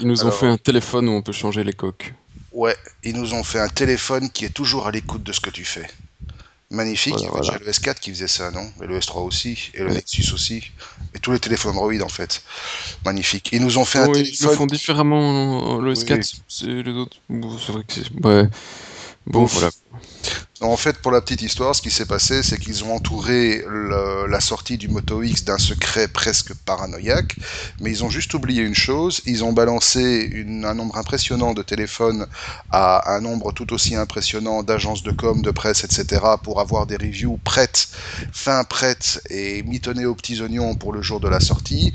Ils 0.01 0.07
nous 0.09 0.25
ont 0.25 0.33
fait 0.33 0.47
un 0.47 0.57
téléphone 0.57 1.09
où 1.09 1.13
on 1.13 1.23
peut 1.23 1.33
changer 1.33 1.63
les 1.63 1.73
coques. 1.73 2.15
Ouais, 2.51 2.77
ils 3.05 3.15
nous 3.15 3.35
ont 3.35 3.45
fait 3.45 3.61
un 3.61 3.69
téléphone 3.69 4.31
qui 4.31 4.45
est 4.45 4.55
toujours 4.55 4.87
à 4.87 4.91
l'écoute 4.91 5.23
de 5.23 5.33
ce 5.33 5.41
que 5.41 5.51
tu 5.51 5.65
fais. 5.65 5.87
Magnifique, 6.71 7.15
Voilà, 7.15 7.23
il 7.23 7.25
y 7.25 7.29
avait 7.29 7.39
voilà. 7.47 7.59
déjà 7.59 7.65
le 7.65 7.95
S4 7.95 7.99
qui 7.99 8.11
faisait 8.11 8.29
ça, 8.29 8.51
non? 8.51 8.71
Et 8.83 8.87
le 8.87 8.99
S3 8.99 9.25
aussi, 9.25 9.71
et 9.73 9.79
le 9.79 9.87
Ouais. 9.87 9.95
Nexus 9.95 10.33
aussi, 10.35 10.71
et 11.15 11.19
tous 11.19 11.33
les 11.33 11.39
téléphones 11.41 11.71
Android 11.71 11.95
en 12.03 12.09
fait. 12.11 12.43
Magnifique. 13.07 13.49
Ils 13.53 13.63
nous 13.63 13.79
ont 13.79 13.87
fait 13.87 14.01
un 14.01 14.09
Oh, 14.09 14.15
ils 14.15 14.19
le 14.19 14.25
téléphone 14.25 14.57
font 14.57 14.67
différemment, 14.67 15.79
le 15.81 15.95
S4, 15.95 16.17
Oui. 16.19 16.43
c'est 16.47 16.67
les 16.67 16.93
autres. 16.93 17.17
Bon, 17.31 17.59
c'est 17.59 17.73
vrai 17.73 17.85
que 17.85 17.95
c'est. 17.95 18.11
Ouais. 18.27 18.45
Bon, 19.27 19.45
voilà. 19.47 19.71
En 20.61 20.77
fait, 20.77 20.99
pour 20.99 21.13
la 21.13 21.21
petite 21.21 21.43
histoire, 21.43 21.75
ce 21.77 21.83
qui 21.83 21.91
s'est 21.91 22.05
passé, 22.05 22.43
c'est 22.43 22.59
qu'ils 22.59 22.83
ont 22.83 22.93
entouré 22.93 23.65
la 24.29 24.41
sortie 24.41 24.77
du 24.77 24.89
Moto 24.89 25.23
X 25.23 25.45
d'un 25.45 25.59
secret 25.59 26.09
presque 26.09 26.53
paranoïaque, 26.53 27.37
mais 27.81 27.91
ils 27.91 28.03
ont 28.03 28.11
juste 28.11 28.35
oublié 28.35 28.63
une 28.63 28.75
chose, 28.75 29.21
ils 29.25 29.45
ont 29.45 29.53
balancé 29.53 30.45
un 30.65 30.75
nombre 30.75 30.97
impressionnant 30.97 31.55
de 31.55 31.63
téléphones 31.63 32.27
à 32.71 33.15
un 33.15 33.21
nombre 33.21 33.53
tout 33.53 33.73
aussi 33.73 33.95
impressionnant 33.95 34.65
d'agences 34.65 35.05
de 35.05 35.13
com, 35.13 35.43
de 35.43 35.51
presse, 35.53 35.85
etc., 35.85 36.23
pour 36.43 36.61
avoir 36.61 36.87
des 36.87 36.97
reviews 36.97 37.39
prêtes, 37.45 37.89
fin 38.33 38.65
prêtes 38.65 39.21
et 39.31 39.63
mitonnées 39.63 40.07
aux 40.07 40.17
petits 40.17 40.41
oignons 40.43 40.75
pour 40.75 40.93
le 40.93 41.03
jour 41.03 41.21
de 41.21 41.29
la 41.29 41.39
sortie, 41.39 41.93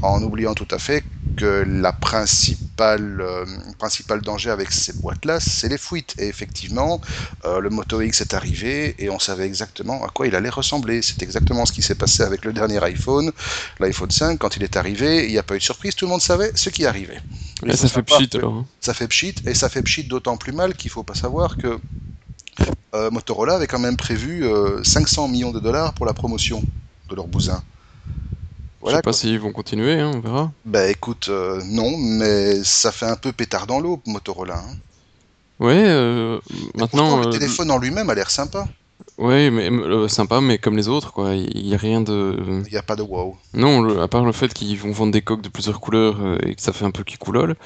en 0.00 0.22
oubliant 0.22 0.54
tout 0.54 0.68
à 0.70 0.78
fait 0.78 1.04
que 1.36 1.64
la 1.66 1.92
principale, 1.92 3.20
euh, 3.20 3.44
principal 3.78 4.22
danger 4.22 4.50
avec 4.50 4.72
ces 4.72 4.94
boîtes-là, 4.94 5.38
c'est 5.38 5.68
les 5.68 5.76
fuites. 5.78 6.14
Et 6.18 6.28
effectivement, 6.28 7.00
euh, 7.44 7.60
le 7.60 7.68
Moto 7.76 8.00
X 8.02 8.20
est 8.22 8.34
arrivé 8.34 8.94
et 9.02 9.10
on 9.10 9.18
savait 9.20 9.46
exactement 9.46 10.04
à 10.04 10.08
quoi 10.08 10.26
il 10.26 10.34
allait 10.36 10.48
ressembler. 10.50 11.02
C'est 11.02 11.22
exactement 11.22 11.66
ce 11.66 11.72
qui 11.72 11.82
s'est 11.82 11.94
passé 12.04 12.22
avec 12.24 12.44
le 12.44 12.52
dernier 12.52 12.82
iPhone, 12.84 13.32
l'iPhone 13.80 14.10
5. 14.10 14.38
Quand 14.38 14.56
il 14.56 14.64
est 14.64 14.76
arrivé, 14.76 15.26
il 15.26 15.32
n'y 15.32 15.38
a 15.38 15.44
pas 15.44 15.56
eu 15.56 15.58
de 15.58 15.64
surprise, 15.64 15.94
tout 15.96 16.06
le 16.06 16.10
monde 16.12 16.22
savait 16.22 16.52
ce 16.54 16.70
qui 16.70 16.86
arrivait. 16.86 17.20
Et 17.66 17.76
ça 17.76 17.88
fait 17.88 18.02
pchit 18.02 18.30
alors. 18.34 18.54
hein. 18.54 18.66
Ça 18.80 18.94
fait 18.94 19.08
pchit 19.08 19.34
et 19.46 19.54
ça 19.54 19.68
fait 19.68 19.82
pchit 19.82 20.04
d'autant 20.04 20.36
plus 20.36 20.52
mal 20.52 20.74
qu'il 20.74 20.90
faut 20.90 21.04
pas 21.04 21.14
savoir 21.14 21.56
que 21.58 21.78
euh, 22.94 23.10
Motorola 23.10 23.54
avait 23.56 23.66
quand 23.66 23.78
même 23.78 23.96
prévu 23.96 24.44
euh, 24.46 24.82
500 24.82 25.28
millions 25.28 25.52
de 25.52 25.60
dollars 25.60 25.92
pour 25.94 26.06
la 26.06 26.14
promotion 26.14 26.64
de 27.08 27.14
leur 27.14 27.28
bousin. 27.28 27.62
Je 28.86 28.90
Voilà. 28.90 28.96
sais 28.96 29.02
pas 29.02 29.12
s'ils 29.12 29.38
vont 29.38 29.52
continuer, 29.52 30.00
hein, 30.00 30.10
on 30.14 30.20
verra. 30.20 30.50
Bah 30.64 30.88
écoute, 30.90 31.28
euh, 31.30 31.62
non, 31.64 31.96
mais 31.96 32.62
ça 32.64 32.92
fait 32.92 33.06
un 33.06 33.16
peu 33.16 33.32
pétard 33.32 33.66
dans 33.66 33.80
l'eau, 33.80 34.02
Motorola. 34.06 34.58
hein. 34.58 34.76
Ouais, 35.58 35.84
euh, 35.86 36.38
maintenant. 36.74 36.86
pourtant, 36.86 37.16
le 37.20 37.26
euh, 37.26 37.30
téléphone 37.38 37.70
en 37.70 37.78
lui-même 37.78 38.10
a 38.10 38.14
l'air 38.14 38.30
sympa. 38.30 38.66
Ouais, 39.18 39.50
mais 39.50 39.70
euh, 39.70 40.08
sympa, 40.08 40.40
mais 40.40 40.58
comme 40.58 40.76
les 40.76 40.88
autres, 40.88 41.12
quoi. 41.12 41.34
Il 41.34 41.66
y 41.66 41.74
a 41.74 41.78
rien 41.78 42.00
de. 42.02 42.36
Il 42.66 42.70
n'y 42.72 42.76
a 42.76 42.82
pas 42.82 42.96
de 42.96 43.02
wow. 43.02 43.36
Non, 43.54 43.80
le- 43.80 44.00
à 44.02 44.08
part 44.08 44.24
le 44.24 44.32
fait 44.32 44.52
qu'ils 44.52 44.78
vont 44.78 44.92
vendre 44.92 45.12
des 45.12 45.22
coques 45.22 45.42
de 45.42 45.48
plusieurs 45.48 45.80
couleurs 45.80 46.20
euh, 46.20 46.38
et 46.42 46.54
que 46.54 46.60
ça 46.62 46.72
fait 46.72 46.84
un 46.84 46.90
peu 46.90 47.04
qui 47.04 47.16
coulole. 47.16 47.56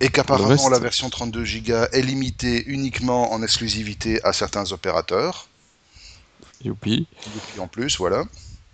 Et 0.00 0.08
qu'apparemment, 0.08 0.46
reste- 0.48 0.70
la 0.70 0.78
version 0.78 1.10
32 1.10 1.44
Go 1.44 1.72
est 1.92 2.02
limitée 2.02 2.64
uniquement 2.66 3.32
en 3.32 3.42
exclusivité 3.42 4.22
à 4.22 4.32
certains 4.32 4.70
opérateurs. 4.72 5.48
Youpi. 6.64 7.06
Depuis 7.34 7.60
en 7.60 7.66
plus, 7.66 7.98
voilà. 7.98 8.24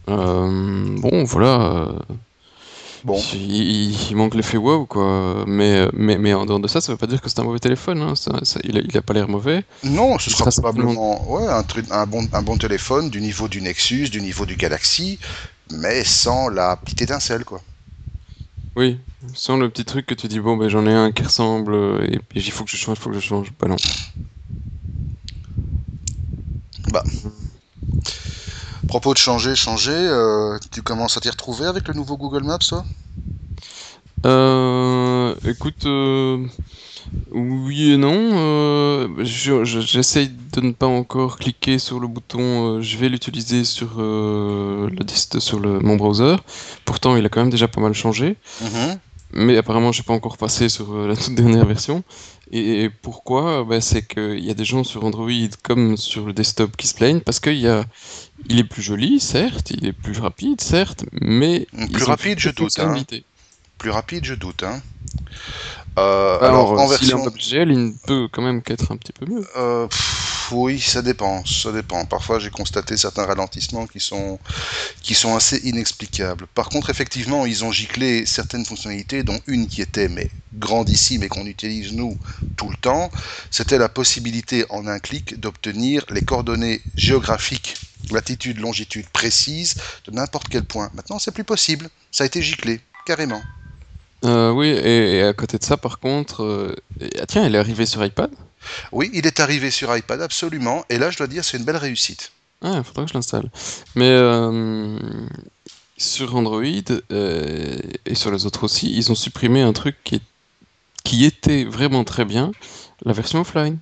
Bon, 0.06 1.24
voilà. 1.24 1.88
Bon, 3.04 3.26
il, 3.32 4.14
manque 4.16 4.34
l'effet 4.34 4.56
wow, 4.56 4.86
quoi. 4.86 5.44
Mais, 5.46 5.86
mais, 5.92 6.18
mais 6.18 6.34
en 6.34 6.46
dehors 6.46 6.60
de 6.60 6.68
ça, 6.68 6.80
ça 6.80 6.92
veut 6.92 6.98
pas 6.98 7.06
dire 7.06 7.20
que 7.20 7.28
c'est 7.28 7.38
un 7.40 7.44
mauvais 7.44 7.58
téléphone. 7.58 8.00
Hein. 8.02 8.14
Ça- 8.14 8.40
ça- 8.44 8.60
il, 8.64 8.76
a, 8.78 8.80
il 8.80 8.96
a 8.96 9.02
pas 9.02 9.14
l'air 9.14 9.28
mauvais. 9.28 9.64
non, 9.82 10.18
ce 10.18 10.30
il 10.30 10.34
sera 10.36 10.50
sera 10.50 10.52
probablement 10.52 11.30
ouais, 11.30 11.46
un, 11.90 12.06
bon, 12.06 12.26
un 12.32 12.42
bon 12.42 12.56
téléphone 12.56 13.10
du 13.10 13.20
niveau 13.20 13.48
du 13.48 13.60
Nexus, 13.60 14.08
du 14.10 14.20
niveau 14.22 14.46
du 14.46 14.56
Galaxy, 14.56 15.18
mais 15.70 16.04
sans 16.04 16.48
la 16.48 16.76
petite 16.76 17.02
étincelle, 17.02 17.44
quoi. 17.44 17.62
Oui, 18.76 18.98
sans 19.34 19.56
le 19.56 19.68
petit 19.70 19.84
truc 19.84 20.06
que 20.06 20.14
tu 20.14 20.26
dis, 20.28 20.40
bon, 20.40 20.56
ben 20.56 20.68
j'en 20.68 20.86
ai 20.86 20.92
un 20.92 21.12
qui 21.12 21.22
ressemble 21.22 21.74
et 22.10 22.18
puis 22.18 22.40
il 22.40 22.52
faut 22.52 22.64
que 22.64 22.70
je 22.70 22.76
change, 22.76 22.98
il 22.98 23.00
faut 23.02 23.10
que 23.10 23.16
je 23.16 23.20
change. 23.20 23.52
Bah 23.58 23.68
non. 23.68 23.76
Propos 28.86 29.14
de 29.14 29.18
changer, 29.18 29.54
changer, 29.56 29.92
euh, 29.92 30.58
tu 30.70 30.82
commences 30.82 31.16
à 31.16 31.20
t'y 31.20 31.30
retrouver 31.30 31.66
avec 31.66 31.88
le 31.88 31.94
nouveau 31.94 32.16
Google 32.16 32.44
Maps, 32.44 32.58
toi? 32.58 32.84
Euh, 34.26 35.34
écoute, 35.46 35.86
euh, 35.86 36.44
oui 37.32 37.92
et 37.92 37.96
non. 37.96 39.08
je- 39.24 39.64
je- 39.64 39.80
j'essaye 39.80 40.28
de 40.28 40.60
ne 40.60 40.72
pas 40.72 40.86
encore 40.86 41.38
cliquer 41.38 41.78
sur 41.78 42.00
le 42.00 42.08
bouton. 42.08 42.80
je 42.82 42.96
vais 42.98 43.08
l'utiliser 43.08 43.64
sur 43.64 43.98
sur 45.38 45.60
le, 45.60 45.80
mon 45.80 45.96
browser. 45.96 46.36
Pourtant, 46.84 47.16
il 47.16 47.24
a 47.24 47.28
quand 47.28 47.40
même 47.40 47.50
déjà 47.50 47.68
pas 47.68 47.80
mal 47.80 47.94
changé. 47.94 48.36
Mhm. 48.60 48.98
Mais 49.32 49.56
apparemment, 49.56 49.92
je 49.92 49.96
suis 49.98 50.04
pas 50.04 50.12
encore 50.12 50.36
passé 50.36 50.68
sur 50.68 50.92
la 51.06 51.14
toute 51.16 51.34
dernière 51.36 51.64
version. 51.64 52.02
Et, 52.50 52.82
et 52.84 52.90
pourquoi? 52.90 53.64
Bah, 53.64 53.80
c'est 53.80 54.02
qu'il 54.06 54.44
y 54.44 54.50
a 54.50 54.54
des 54.54 54.64
gens 54.64 54.82
sur 54.82 55.04
Android 55.04 55.30
comme 55.62 55.96
sur 55.96 56.26
le 56.26 56.32
desktop 56.32 56.76
qui 56.76 56.88
se 56.88 56.94
plaignent 56.94 57.20
parce 57.20 57.38
qu'il 57.38 57.58
y 57.58 57.68
a, 57.68 57.84
il 58.48 58.58
est 58.58 58.64
plus 58.64 58.82
joli, 58.82 59.20
certes, 59.20 59.70
il 59.70 59.86
est 59.86 59.92
plus 59.92 60.18
rapide, 60.18 60.60
certes, 60.60 61.04
mais 61.12 61.66
Plus 61.92 62.04
rapide, 62.04 62.38
je 62.38 62.50
doute, 62.50 62.78
hein. 62.78 62.96
Plus 63.78 63.90
rapide, 63.90 64.24
je 64.24 64.34
doute. 64.34 64.62
Hein. 64.62 64.82
Euh, 65.98 66.38
Alors, 66.40 66.72
alors, 66.72 66.80
en 66.80 66.86
version... 66.86 67.22
WebGL, 67.24 67.72
il 67.72 67.94
peut 68.06 68.28
quand 68.30 68.42
même 68.42 68.62
qu'être 68.62 68.92
un 68.92 68.96
petit 68.96 69.12
peu 69.12 69.26
mieux. 69.26 69.46
Euh, 69.56 69.86
pff, 69.86 70.52
oui, 70.52 70.80
ça 70.80 71.02
dépend, 71.02 71.44
ça 71.44 71.72
dépend. 71.72 72.04
Parfois, 72.04 72.38
j'ai 72.38 72.50
constaté 72.50 72.96
certains 72.96 73.24
ralentissements 73.24 73.86
qui 73.86 74.00
sont, 74.00 74.38
qui 75.02 75.14
sont 75.14 75.34
assez 75.34 75.58
inexplicables. 75.64 76.46
Par 76.54 76.68
contre, 76.68 76.90
effectivement, 76.90 77.46
ils 77.46 77.64
ont 77.64 77.72
giclé 77.72 78.26
certaines 78.26 78.64
fonctionnalités, 78.64 79.22
dont 79.22 79.40
une 79.46 79.66
qui 79.66 79.82
était 79.82 80.08
mais 80.08 80.30
grandissime 80.54 81.22
et 81.22 81.28
qu'on 81.28 81.46
utilise 81.46 81.92
nous 81.92 82.18
tout 82.56 82.68
le 82.68 82.76
temps. 82.76 83.10
C'était 83.50 83.78
la 83.78 83.88
possibilité 83.88 84.64
en 84.70 84.86
un 84.86 84.98
clic 84.98 85.40
d'obtenir 85.40 86.04
les 86.10 86.22
coordonnées 86.22 86.80
géographiques, 86.96 87.76
latitude, 88.12 88.58
longitude 88.58 89.06
précises 89.08 89.76
de 90.06 90.12
n'importe 90.12 90.48
quel 90.48 90.64
point. 90.64 90.90
Maintenant, 90.94 91.18
c'est 91.18 91.32
plus 91.32 91.44
possible. 91.44 91.88
Ça 92.10 92.24
a 92.24 92.26
été 92.26 92.42
giclé, 92.42 92.80
carrément. 93.06 93.42
Euh, 94.24 94.50
oui, 94.50 94.68
et, 94.68 95.16
et 95.16 95.22
à 95.22 95.32
côté 95.32 95.56
de 95.58 95.64
ça, 95.64 95.76
par 95.76 95.98
contre, 95.98 96.42
euh, 96.42 96.76
ah, 97.20 97.26
tiens, 97.26 97.44
elle 97.44 97.54
est 97.54 97.58
arrivée 97.58 97.86
sur 97.86 98.04
iPad? 98.04 98.30
Oui, 98.92 99.10
il 99.14 99.26
est 99.26 99.40
arrivé 99.40 99.70
sur 99.70 99.96
iPad, 99.96 100.20
absolument. 100.20 100.84
Et 100.90 100.98
là, 100.98 101.10
je 101.10 101.16
dois 101.16 101.26
dire, 101.26 101.44
c'est 101.44 101.56
une 101.56 101.64
belle 101.64 101.78
réussite. 101.78 102.32
Ah, 102.62 102.74
il 102.76 102.84
faudra 102.84 103.04
que 103.04 103.08
je 103.08 103.14
l'installe. 103.14 103.50
Mais 103.94 104.10
euh, 104.10 104.98
sur 105.96 106.36
Android 106.36 106.62
et 106.62 108.14
sur 108.14 108.30
les 108.30 108.44
autres 108.44 108.64
aussi, 108.64 108.94
ils 108.94 109.10
ont 109.10 109.14
supprimé 109.14 109.62
un 109.62 109.72
truc 109.72 109.96
qui, 110.04 110.16
est- 110.16 110.22
qui 111.04 111.24
était 111.24 111.64
vraiment 111.64 112.04
très 112.04 112.26
bien, 112.26 112.52
la 113.06 113.14
version 113.14 113.40
offline. 113.40 113.78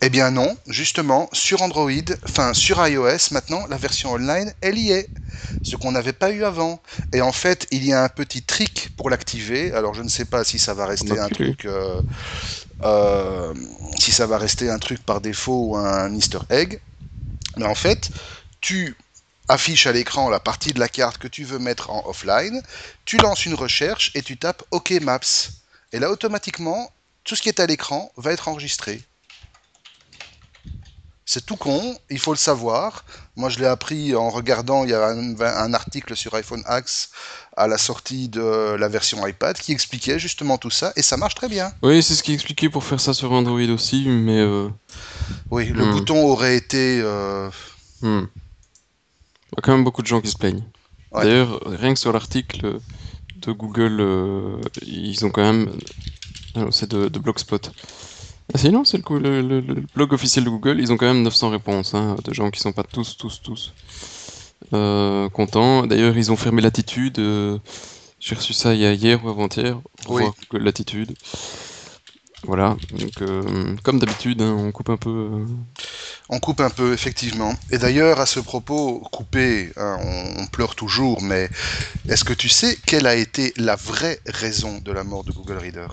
Eh 0.00 0.10
bien 0.10 0.30
non, 0.30 0.56
justement, 0.66 1.28
sur 1.32 1.62
Android, 1.62 1.90
enfin 2.24 2.54
sur 2.54 2.86
iOS, 2.86 3.32
maintenant, 3.32 3.66
la 3.68 3.76
version 3.76 4.12
online, 4.12 4.52
elle 4.60 4.78
y 4.78 4.92
est. 4.92 5.08
Ce 5.62 5.76
qu'on 5.76 5.92
n'avait 5.92 6.12
pas 6.12 6.30
eu 6.30 6.44
avant. 6.44 6.80
Et 7.12 7.20
en 7.20 7.32
fait, 7.32 7.66
il 7.70 7.84
y 7.84 7.92
a 7.92 8.02
un 8.02 8.08
petit 8.08 8.42
trick 8.42 8.90
pour 8.96 9.10
l'activer. 9.10 9.72
Alors, 9.72 9.94
je 9.94 10.02
ne 10.02 10.08
sais 10.08 10.24
pas 10.24 10.44
si 10.44 10.58
ça 10.58 10.74
va 10.74 10.86
rester 10.86 11.18
un 11.18 11.28
truc, 11.28 11.64
euh, 11.64 12.02
euh, 12.82 13.54
si 13.98 14.12
ça 14.12 14.26
va 14.26 14.38
rester 14.38 14.70
un 14.70 14.78
truc 14.78 15.04
par 15.04 15.20
défaut 15.20 15.68
ou 15.68 15.76
un 15.76 16.14
Easter 16.14 16.40
egg. 16.50 16.80
Mais 17.56 17.66
en 17.66 17.74
fait, 17.74 18.10
tu 18.60 18.96
affiches 19.48 19.86
à 19.86 19.92
l'écran 19.92 20.28
la 20.28 20.40
partie 20.40 20.72
de 20.72 20.78
la 20.78 20.88
carte 20.88 21.18
que 21.18 21.28
tu 21.28 21.44
veux 21.44 21.58
mettre 21.58 21.90
en 21.90 22.06
offline, 22.06 22.62
tu 23.04 23.16
lances 23.16 23.46
une 23.46 23.54
recherche 23.54 24.10
et 24.14 24.22
tu 24.22 24.36
tapes 24.36 24.62
OK 24.70 24.90
Maps. 25.00 25.50
Et 25.92 25.98
là, 25.98 26.10
automatiquement, 26.10 26.90
tout 27.24 27.34
ce 27.34 27.42
qui 27.42 27.48
est 27.48 27.60
à 27.60 27.66
l'écran 27.66 28.12
va 28.16 28.32
être 28.32 28.48
enregistré. 28.48 29.02
C'est 31.30 31.44
tout 31.44 31.56
con, 31.56 31.94
il 32.08 32.18
faut 32.18 32.32
le 32.32 32.38
savoir. 32.38 33.04
Moi, 33.36 33.50
je 33.50 33.58
l'ai 33.58 33.66
appris 33.66 34.14
en 34.16 34.30
regardant, 34.30 34.84
il 34.84 34.90
y 34.90 34.94
a 34.94 35.08
un, 35.08 35.38
un 35.38 35.74
article 35.74 36.16
sur 36.16 36.32
iPhone 36.32 36.62
Axe 36.64 37.10
à 37.54 37.68
la 37.68 37.76
sortie 37.76 38.30
de 38.30 38.76
la 38.76 38.88
version 38.88 39.26
iPad 39.26 39.54
qui 39.58 39.72
expliquait 39.72 40.18
justement 40.18 40.56
tout 40.56 40.70
ça, 40.70 40.94
et 40.96 41.02
ça 41.02 41.18
marche 41.18 41.34
très 41.34 41.50
bien. 41.50 41.70
Oui, 41.82 42.02
c'est 42.02 42.14
ce 42.14 42.22
qui 42.22 42.32
expliqué 42.32 42.70
pour 42.70 42.82
faire 42.82 42.98
ça 42.98 43.12
sur 43.12 43.30
Android 43.32 43.68
aussi, 43.68 44.06
mais 44.08 44.38
euh, 44.38 44.70
Oui, 45.50 45.66
le 45.66 45.84
Hmm. 45.84 45.92
bouton 45.92 46.24
aurait 46.24 46.56
été... 46.56 47.00
euh, 47.02 47.50
hmm. 48.00 48.24
Il 49.52 49.56
y 49.56 49.58
a 49.58 49.62
quand 49.62 49.72
même 49.72 49.84
beaucoup 49.84 50.00
de 50.00 50.06
gens 50.06 50.22
qui 50.22 50.30
se 50.30 50.38
plaignent. 50.38 50.64
Ouais. 51.12 51.24
D'ailleurs, 51.24 51.60
rien 51.66 51.92
que 51.92 52.00
sur 52.00 52.12
l'article 52.14 52.80
de 53.42 53.52
Google, 53.52 53.98
euh, 54.00 54.60
ils 54.80 55.26
ont 55.26 55.30
quand 55.30 55.42
même... 55.42 55.70
C'est 56.70 56.90
de, 56.90 57.08
de 57.08 57.18
Blogspot. 57.18 57.70
Ah 58.54 58.58
si, 58.58 58.70
non, 58.70 58.84
c'est 58.84 58.98
le, 59.10 59.18
le- 59.18 59.42
le- 59.42 59.60
le 59.60 59.82
blog 59.94 60.12
officiel 60.14 60.44
de 60.44 60.50
Google, 60.50 60.80
ils 60.80 60.90
ont 60.92 60.96
quand 60.96 61.06
même 61.06 61.22
900 61.22 61.50
réponses, 61.50 61.94
hein, 61.94 62.16
de 62.24 62.32
gens 62.32 62.50
qui 62.50 62.60
sont 62.60 62.72
pas 62.72 62.82
tous, 62.84 63.16
tous, 63.18 63.42
tous 63.42 63.74
euh, 64.74 65.28
contents. 65.30 65.86
D'ailleurs, 65.86 66.16
ils 66.16 66.32
ont 66.32 66.36
fermé 66.36 66.62
Latitude. 66.62 67.18
euh, 67.18 67.58
J'ai 68.20 68.34
reçu 68.36 68.52
ça 68.54 68.74
il 68.74 68.80
y 68.80 68.86
a 68.86 68.92
hier 68.94 69.24
ou 69.24 69.28
avant-hier. 69.30 69.80
pour 70.04 70.14
Oui. 70.14 70.16
voir 70.16 70.34
Google 70.50 70.64
Latitude. 70.64 71.16
Voilà, 72.44 72.76
donc 72.90 73.20
euh, 73.20 73.76
comme 73.82 73.98
d'habitude, 73.98 74.40
hein, 74.42 74.54
on 74.56 74.70
coupe 74.72 74.90
un 74.90 74.96
peu. 74.96 75.10
euh, 75.10 75.46
On 76.30 76.38
coupe 76.40 76.60
un 76.60 76.70
peu, 76.70 76.92
effectivement. 76.94 77.54
Et 77.70 77.76
d'ailleurs, 77.78 78.18
à 78.20 78.26
ce 78.26 78.40
propos, 78.40 79.00
couper, 79.12 79.72
hein, 79.76 79.98
on, 80.00 80.42
on 80.42 80.46
pleure 80.46 80.74
toujours, 80.74 81.20
mais 81.22 81.50
est-ce 82.08 82.24
que 82.24 82.34
tu 82.34 82.48
sais 82.48 82.78
quelle 82.86 83.06
a 83.06 83.16
été 83.16 83.52
la 83.56 83.76
vraie 83.76 84.20
raison 84.26 84.78
de 84.80 84.92
la 84.92 85.04
mort 85.04 85.24
de 85.24 85.32
Google 85.32 85.58
Reader? 85.58 85.88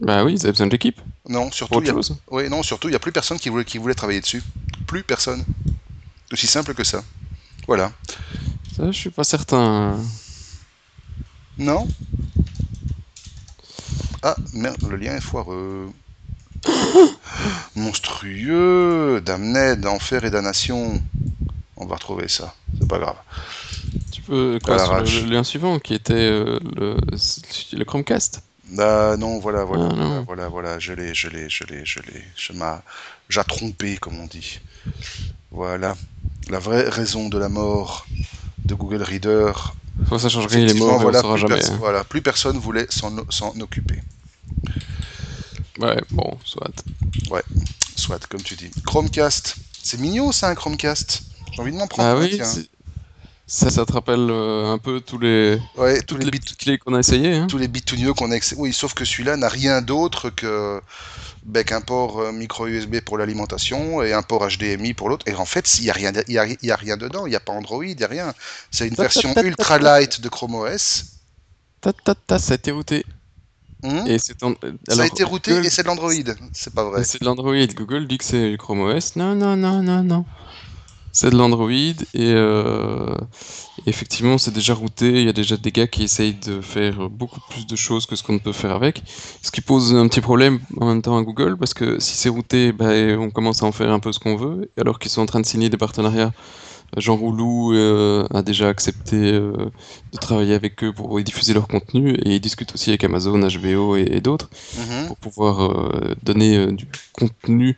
Bah 0.00 0.24
oui, 0.24 0.34
ils 0.34 0.42
avaient 0.42 0.52
besoin 0.52 0.66
de 0.66 0.72
l'équipe. 0.72 1.00
Non, 1.28 1.50
surtout, 1.50 1.80
il 1.80 1.86
y 1.86 1.90
a... 1.90 2.48
non, 2.48 2.62
surtout, 2.62 2.88
il 2.88 2.92
n'y 2.92 2.96
a 2.96 3.00
plus 3.00 3.12
personne 3.12 3.38
qui 3.38 3.48
voulait, 3.48 3.64
qui 3.64 3.78
voulait 3.78 3.94
travailler 3.94 4.20
dessus. 4.20 4.42
Plus 4.86 5.02
personne. 5.02 5.44
Aussi 6.32 6.46
simple 6.46 6.74
que 6.74 6.84
ça. 6.84 7.04
Voilà. 7.66 7.92
Ça, 8.76 8.90
je 8.90 8.98
suis 8.98 9.10
pas 9.10 9.24
certain. 9.24 9.98
Non 11.58 11.86
Ah, 14.22 14.36
merde, 14.54 14.82
le 14.88 14.96
lien 14.96 15.14
est 15.16 15.20
foireux. 15.20 15.92
Monstrueux 17.76 19.20
Damned, 19.24 19.84
enfer 19.86 20.24
et 20.24 20.30
damnation. 20.30 21.02
On 21.76 21.86
va 21.86 21.96
retrouver 21.96 22.28
ça, 22.28 22.54
c'est 22.78 22.88
pas 22.88 22.98
grave. 22.98 23.16
Tu 24.10 24.22
peux 24.22 24.58
quoi 24.62 24.78
sur 24.78 24.96
le, 24.96 25.02
l'arrache. 25.02 25.22
le 25.22 25.30
lien 25.30 25.44
suivant 25.44 25.78
qui 25.78 25.94
était 25.94 26.14
euh, 26.14 26.60
le, 26.76 26.96
le 27.72 27.84
Chromecast? 27.84 28.42
Ah 28.78 29.16
non, 29.18 29.38
voilà, 29.38 29.64
voilà, 29.64 29.84
Ah, 29.90 29.94
voilà, 29.94 30.08
non. 30.08 30.22
voilà, 30.24 30.48
voilà, 30.48 30.78
je 30.78 30.92
l'ai, 30.92 31.14
je 31.14 31.28
l'ai, 31.28 31.48
je 31.50 31.64
l'ai, 31.64 31.84
je 31.84 32.00
l'ai. 32.00 32.24
Je 32.36 32.52
m'a, 32.52 32.82
j'ai 33.28 33.42
trompé, 33.44 33.96
comme 33.98 34.18
on 34.20 34.26
dit. 34.26 34.60
Voilà. 35.50 35.96
La 36.48 36.58
vraie 36.58 36.88
raison 36.88 37.28
de 37.28 37.38
la 37.38 37.48
mort 37.48 38.06
de 38.64 38.74
Google 38.74 39.02
Reader. 39.02 39.52
Faut 40.06 40.18
ça 40.18 40.28
change 40.28 40.46
rien, 40.46 40.60
il 40.60 40.70
est 40.70 40.74
mort 40.78 40.92
et 40.92 40.96
on 40.96 41.02
voilà, 41.02 41.20
saura 41.20 41.36
jamais. 41.36 41.64
hein. 41.64 41.76
voilà, 41.78 42.04
plus 42.04 42.22
personne 42.22 42.58
voulait 42.58 42.86
s'en, 42.88 43.14
s'en 43.28 43.58
occuper. 43.60 44.00
Ouais, 45.78 46.00
bon, 46.10 46.38
soit. 46.44 46.70
Soit, 47.96 48.26
comme 48.26 48.42
tu 48.42 48.54
dis. 48.56 48.70
Chromecast. 48.86 49.56
C'est 49.82 50.00
mignon, 50.00 50.32
ça, 50.32 50.48
un 50.48 50.54
Chromecast? 50.54 51.22
J'ai 51.52 51.60
envie 51.60 51.72
de 51.72 51.76
m'en 51.76 51.86
prendre 51.86 52.08
Ah 52.08 52.16
oui, 52.18 52.40
ça, 53.54 53.68
ça 53.68 53.84
te 53.84 53.92
rappelle 53.92 54.30
euh, 54.30 54.72
un 54.72 54.78
peu 54.78 55.00
tous 55.00 55.18
les 55.18 55.58
Ouais, 55.76 56.00
tous 56.00 56.16
les 56.16 56.24
les 56.24 56.30
bit- 56.30 56.42
petites 56.42 56.58
clés 56.58 56.78
qu'on 56.78 56.94
a 56.94 57.00
essayé. 57.00 57.34
Hein. 57.34 57.46
tous 57.48 57.58
les 57.58 57.68
bitounieux 57.68 58.14
qu'on 58.14 58.30
a 58.30 58.34
ex- 58.34 58.54
Oui, 58.56 58.72
sauf 58.72 58.94
que 58.94 59.04
celui-là 59.04 59.36
n'a 59.36 59.48
rien 59.48 59.82
d'autre 59.82 60.30
que 60.30 60.80
ben, 61.44 61.62
qu'un 61.64 61.80
port 61.82 62.20
euh, 62.20 62.32
micro 62.32 62.66
USB 62.66 63.00
pour 63.00 63.18
l'alimentation 63.18 64.02
et 64.02 64.12
un 64.14 64.22
port 64.22 64.46
HDMI 64.48 64.94
pour 64.94 65.08
l'autre. 65.10 65.26
Et 65.28 65.34
en 65.34 65.44
fait, 65.44 65.78
il 65.78 65.84
n'y 65.84 65.90
a, 65.90 65.92
rien 65.92 66.12
de- 66.12 66.24
il 66.28 66.34
y 66.34 66.38
a, 66.38 66.46
il 66.46 66.56
y 66.62 66.70
a 66.70 66.76
rien 66.76 66.96
dedans. 66.96 67.26
Il 67.26 67.30
n'y 67.30 67.36
a 67.36 67.40
pas 67.40 67.52
Android, 67.52 67.84
il 67.84 67.94
n'y 67.96 68.04
a 68.04 68.06
rien. 68.06 68.32
C'est 68.70 68.88
une 68.88 68.94
version 68.94 69.34
ta, 69.34 69.42
ta, 69.42 69.46
ultra 69.46 69.78
light 69.78 70.20
de 70.22 70.28
Chrome 70.30 70.54
OS. 70.54 71.04
Ta, 71.82 71.92
ta, 71.92 72.14
ta, 72.14 72.38
ça 72.38 72.52
a 72.52 72.54
été 72.54 72.70
routé. 72.70 73.04
Hum 73.82 74.06
Et 74.06 74.18
c'est 74.18 74.40
en- 74.44 74.54
ça 74.88 75.02
a 75.02 75.06
été 75.06 75.24
routé 75.24 75.50
Google- 75.50 75.66
et 75.66 75.70
c'est 75.70 75.82
de 75.82 75.88
l'Android. 75.88 76.12
C'est 76.52 76.72
pas 76.72 76.84
vrai. 76.84 77.02
C'est 77.04 77.20
de 77.20 77.24
l'Android. 77.26 77.54
Google 77.74 78.06
dit 78.06 78.16
que 78.18 78.24
c'est 78.24 78.56
Chrome 78.58 78.80
OS. 78.80 79.16
Non, 79.16 79.34
non, 79.34 79.56
non, 79.56 79.82
non, 79.82 80.02
non. 80.04 80.24
C'est 81.14 81.28
de 81.28 81.36
l'Android 81.36 81.70
et 81.70 81.96
euh, 82.16 83.14
effectivement, 83.86 84.38
c'est 84.38 84.50
déjà 84.50 84.72
routé. 84.72 85.20
Il 85.20 85.26
y 85.26 85.28
a 85.28 85.34
déjà 85.34 85.58
des 85.58 85.70
gars 85.70 85.86
qui 85.86 86.02
essayent 86.02 86.34
de 86.34 86.62
faire 86.62 87.10
beaucoup 87.10 87.40
plus 87.50 87.66
de 87.66 87.76
choses 87.76 88.06
que 88.06 88.16
ce 88.16 88.22
qu'on 88.22 88.38
peut 88.38 88.52
faire 88.52 88.72
avec. 88.72 89.02
Ce 89.42 89.50
qui 89.50 89.60
pose 89.60 89.94
un 89.94 90.08
petit 90.08 90.22
problème 90.22 90.60
en 90.80 90.86
même 90.86 91.02
temps 91.02 91.18
à 91.18 91.22
Google 91.22 91.58
parce 91.58 91.74
que 91.74 91.98
si 92.00 92.16
c'est 92.16 92.30
routé, 92.30 92.72
ben, 92.72 93.18
on 93.18 93.30
commence 93.30 93.62
à 93.62 93.66
en 93.66 93.72
faire 93.72 93.90
un 93.92 94.00
peu 94.00 94.10
ce 94.10 94.20
qu'on 94.20 94.36
veut. 94.36 94.70
Alors 94.80 94.98
qu'ils 94.98 95.10
sont 95.10 95.20
en 95.20 95.26
train 95.26 95.40
de 95.40 95.46
signer 95.46 95.68
des 95.68 95.76
partenariats. 95.76 96.32
Jean 96.96 97.16
Roulou 97.16 97.72
euh, 97.72 98.26
a 98.34 98.42
déjà 98.42 98.68
accepté 98.68 99.16
euh, 99.16 99.52
de 100.12 100.18
travailler 100.18 100.54
avec 100.54 100.82
eux 100.84 100.92
pour 100.92 101.20
diffuser 101.22 101.54
leur 101.54 101.66
contenu 101.66 102.14
et 102.14 102.34
ils 102.36 102.40
discutent 102.40 102.74
aussi 102.74 102.90
avec 102.90 103.04
Amazon, 103.04 103.38
HBO 103.38 103.96
et, 103.96 104.02
et 104.10 104.20
d'autres 104.20 104.50
Mhm. 104.76 105.06
pour 105.08 105.16
pouvoir 105.16 105.60
euh, 105.60 106.14
donner 106.22 106.72
du 106.72 106.86
contenu 107.12 107.76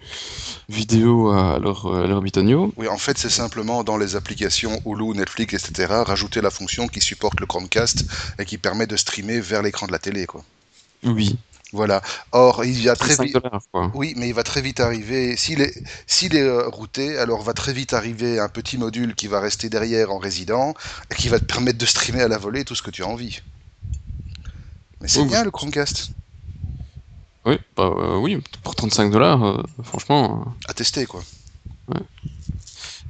vidéo 0.69 1.31
à 1.31 1.59
leurs 1.59 2.07
leurs 2.07 2.23
bitonio. 2.23 2.73
Oui, 2.77 2.89
en 2.89 2.99
fait, 2.99 3.19
c'est 3.19 3.31
simplement 3.31 3.85
dans 3.85 3.97
les 3.97 4.17
applications 4.17 4.81
Hulu, 4.87 5.15
Netflix, 5.15 5.55
etc., 5.55 6.05
rajouter 6.05 6.41
la 6.41 6.51
fonction 6.51 6.89
qui 6.89 7.01
supporte 7.01 7.41
le 7.41 7.47
Chromecast 7.47 8.05
et 8.39 8.45
qui 8.45 8.59
permet 8.59 8.87
de 8.87 8.97
streamer 8.97 9.41
vers 9.41 9.63
l'écran 9.63 9.87
de 9.87 9.93
la 9.93 9.99
télé, 9.99 10.27
quoi. 10.27 10.45
Oui, 11.05 11.37
Voilà. 11.75 12.01
Or, 12.33 12.65
il 12.65 12.81
y 12.81 12.89
a 12.89 12.95
c'est 12.95 13.01
très 13.01 13.15
5 13.17 13.25
vite. 13.27 13.37
Oui, 13.95 14.15
mais 14.17 14.29
il 14.29 14.35
va 14.35 14.45
très 14.45 14.63
vite 14.63 14.79
arriver. 14.81 15.37
S'il 15.37 15.61
est, 15.61 15.75
s'il 16.07 16.37
est 16.37 16.43
euh, 16.43 16.69
routé, 16.69 17.19
alors 17.19 17.43
va 17.43 17.53
très 17.53 17.73
vite 17.73 17.93
arriver 17.93 18.39
un 18.39 18.49
petit 18.49 18.79
module 18.79 19.15
qui 19.17 19.27
va 19.27 19.41
rester 19.41 19.69
derrière 19.69 20.13
en 20.13 20.19
résident 20.19 20.75
et 21.11 21.17
qui 21.17 21.29
va 21.29 21.41
te 21.41 21.45
permettre 21.45 21.79
de 21.79 21.87
streamer 21.87 22.23
à 22.23 22.29
la 22.29 22.39
volée 22.39 22.65
tout 22.65 22.77
ce 22.77 22.83
que 22.83 22.91
tu 22.91 23.03
as 23.03 23.09
envie. 23.09 23.41
Mais 25.01 25.09
c'est 25.09 25.21
Oui, 25.21 25.27
bien 25.27 25.41
oui. 25.41 25.45
le 25.45 25.51
Chromecast. 25.51 26.13
Oui, 27.47 27.59
bah, 27.77 27.91
euh, 27.97 28.17
oui, 28.19 28.43
pour 28.63 28.75
35 28.75 29.11
dollars, 29.11 29.63
franchement. 29.83 30.45
euh. 30.47 30.51
À 30.71 30.75
tester, 30.75 31.07
quoi. 31.07 31.23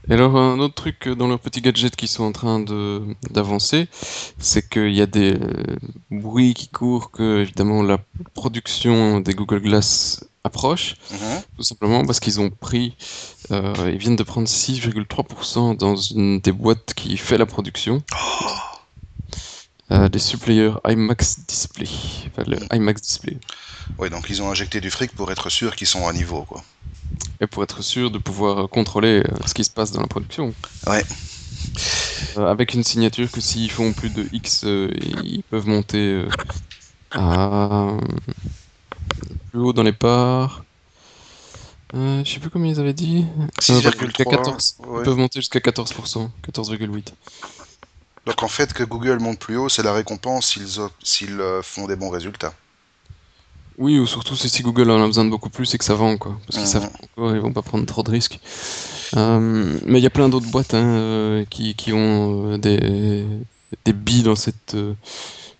Et 0.08 0.12
alors, 0.12 0.36
un 0.36 0.58
autre 0.58 0.74
truc 0.74 1.08
dans 1.08 1.28
leurs 1.28 1.40
petits 1.40 1.62
gadgets 1.62 1.96
qui 1.96 2.08
sont 2.08 2.24
en 2.24 2.32
train 2.32 2.60
de 2.60 3.02
d'avancer, 3.30 3.88
c'est 4.38 4.68
qu'il 4.68 4.92
y 4.94 5.00
a 5.00 5.06
des 5.06 5.32
euh, 5.34 5.76
bruits 6.10 6.52
qui 6.54 6.68
courent 6.68 7.10
que, 7.10 7.40
évidemment, 7.40 7.82
la 7.82 7.98
production 8.34 9.20
des 9.20 9.32
Google 9.34 9.60
Glass 9.62 10.24
approche, 10.44 10.96
Mhm. 11.10 11.42
tout 11.56 11.62
simplement 11.62 12.04
parce 12.04 12.20
qu'ils 12.20 12.38
ont 12.38 12.50
pris, 12.50 12.96
euh, 13.50 13.72
ils 13.90 13.96
viennent 13.96 14.16
de 14.16 14.22
prendre 14.22 14.46
6,3% 14.46 15.74
dans 15.74 15.96
une 15.96 16.38
des 16.40 16.52
boîtes 16.52 16.92
qui 16.94 17.16
fait 17.16 17.38
la 17.38 17.46
production, 17.46 18.02
euh, 19.90 20.08
des 20.08 20.18
supplayers 20.18 20.72
IMAX 20.86 21.40
Display, 21.46 21.88
enfin 22.28 22.50
le 22.50 22.58
IMAX 22.74 23.02
Display. 23.02 23.38
Ouais, 23.98 24.10
donc 24.10 24.26
ils 24.30 24.42
ont 24.42 24.50
injecté 24.50 24.80
du 24.80 24.90
fric 24.90 25.12
pour 25.14 25.30
être 25.30 25.50
sûr 25.50 25.76
qu'ils 25.76 25.86
sont 25.86 26.06
à 26.06 26.12
niveau, 26.12 26.42
quoi. 26.42 26.64
Et 27.40 27.46
pour 27.46 27.62
être 27.62 27.82
sûr 27.82 28.10
de 28.10 28.18
pouvoir 28.18 28.68
contrôler 28.68 29.20
euh, 29.20 29.46
ce 29.46 29.54
qui 29.54 29.64
se 29.64 29.70
passe 29.70 29.92
dans 29.92 30.00
la 30.00 30.06
production. 30.06 30.54
Ouais. 30.86 31.04
Euh, 32.36 32.46
avec 32.46 32.74
une 32.74 32.84
signature 32.84 33.30
que 33.30 33.40
s'ils 33.40 33.70
font 33.70 33.92
plus 33.92 34.10
de 34.10 34.26
X, 34.32 34.64
euh, 34.64 34.90
ils 35.22 35.42
peuvent 35.42 35.66
monter 35.66 36.24
à 37.10 37.96
plus 39.50 39.60
haut 39.60 39.72
dans 39.72 39.82
les 39.82 39.92
parts. 39.92 40.64
Je 41.94 42.22
sais 42.24 42.40
plus 42.40 42.50
combien 42.50 42.72
ils 42.72 42.80
avaient 42.80 42.92
dit. 42.92 43.24
Euh, 43.38 43.46
jusqu'à 43.60 43.90
6,3. 43.90 44.24
14. 44.24 44.76
ouais. 44.78 45.00
Ils 45.00 45.04
peuvent 45.04 45.16
monter 45.16 45.40
jusqu'à 45.40 45.60
14%, 45.60 46.28
14,8. 46.42 47.12
Donc 48.26 48.42
en 48.42 48.48
fait, 48.48 48.72
que 48.72 48.84
Google 48.84 49.18
monte 49.20 49.38
plus 49.38 49.56
haut, 49.56 49.68
c'est 49.68 49.82
la 49.82 49.92
récompense 49.92 50.58
s'ils 51.02 51.40
euh, 51.40 51.62
font 51.62 51.86
des 51.86 51.96
bons 51.96 52.10
résultats. 52.10 52.54
Oui, 53.76 53.98
ou 53.98 54.06
surtout 54.06 54.36
si, 54.36 54.48
si 54.48 54.62
Google 54.62 54.90
en 54.90 55.02
a 55.02 55.06
besoin 55.06 55.24
de 55.24 55.30
beaucoup 55.30 55.50
plus 55.50 55.74
et 55.74 55.78
que 55.78 55.84
ça 55.84 55.94
vend, 55.94 56.16
quoi. 56.16 56.38
Parce 56.46 56.58
qu'ils 56.58 56.66
Mhm. 56.66 56.72
savent 56.72 56.90
pas 56.90 57.04
encore, 57.04 57.34
ils 57.34 57.40
vont 57.42 57.52
pas 57.52 57.62
prendre 57.62 57.84
trop 57.86 58.02
de 58.02 58.10
risques. 58.10 58.38
Euh, 59.16 59.78
mais 59.84 59.98
il 59.98 60.02
y 60.02 60.06
a 60.06 60.10
plein 60.10 60.28
d'autres 60.28 60.48
boîtes 60.50 60.74
hein, 60.74 60.86
euh, 60.86 61.44
qui, 61.50 61.74
qui 61.74 61.92
ont 61.92 62.56
des, 62.56 63.26
des 63.84 63.92
billes 63.92 64.22
dans 64.22 64.36
cette, 64.36 64.76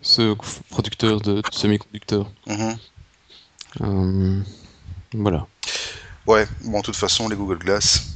ce 0.01 0.35
producteur 0.71 1.21
de, 1.21 1.35
de 1.41 1.43
semi-conducteurs. 1.53 2.31
Mhm. 2.47 2.77
Euh, 3.83 4.41
voilà. 5.15 5.47
Ouais, 6.27 6.47
bon, 6.65 6.79
de 6.81 6.85
toute 6.85 6.97
façon, 6.97 7.29
les 7.29 7.37
Google 7.37 7.59
Glass. 7.59 8.15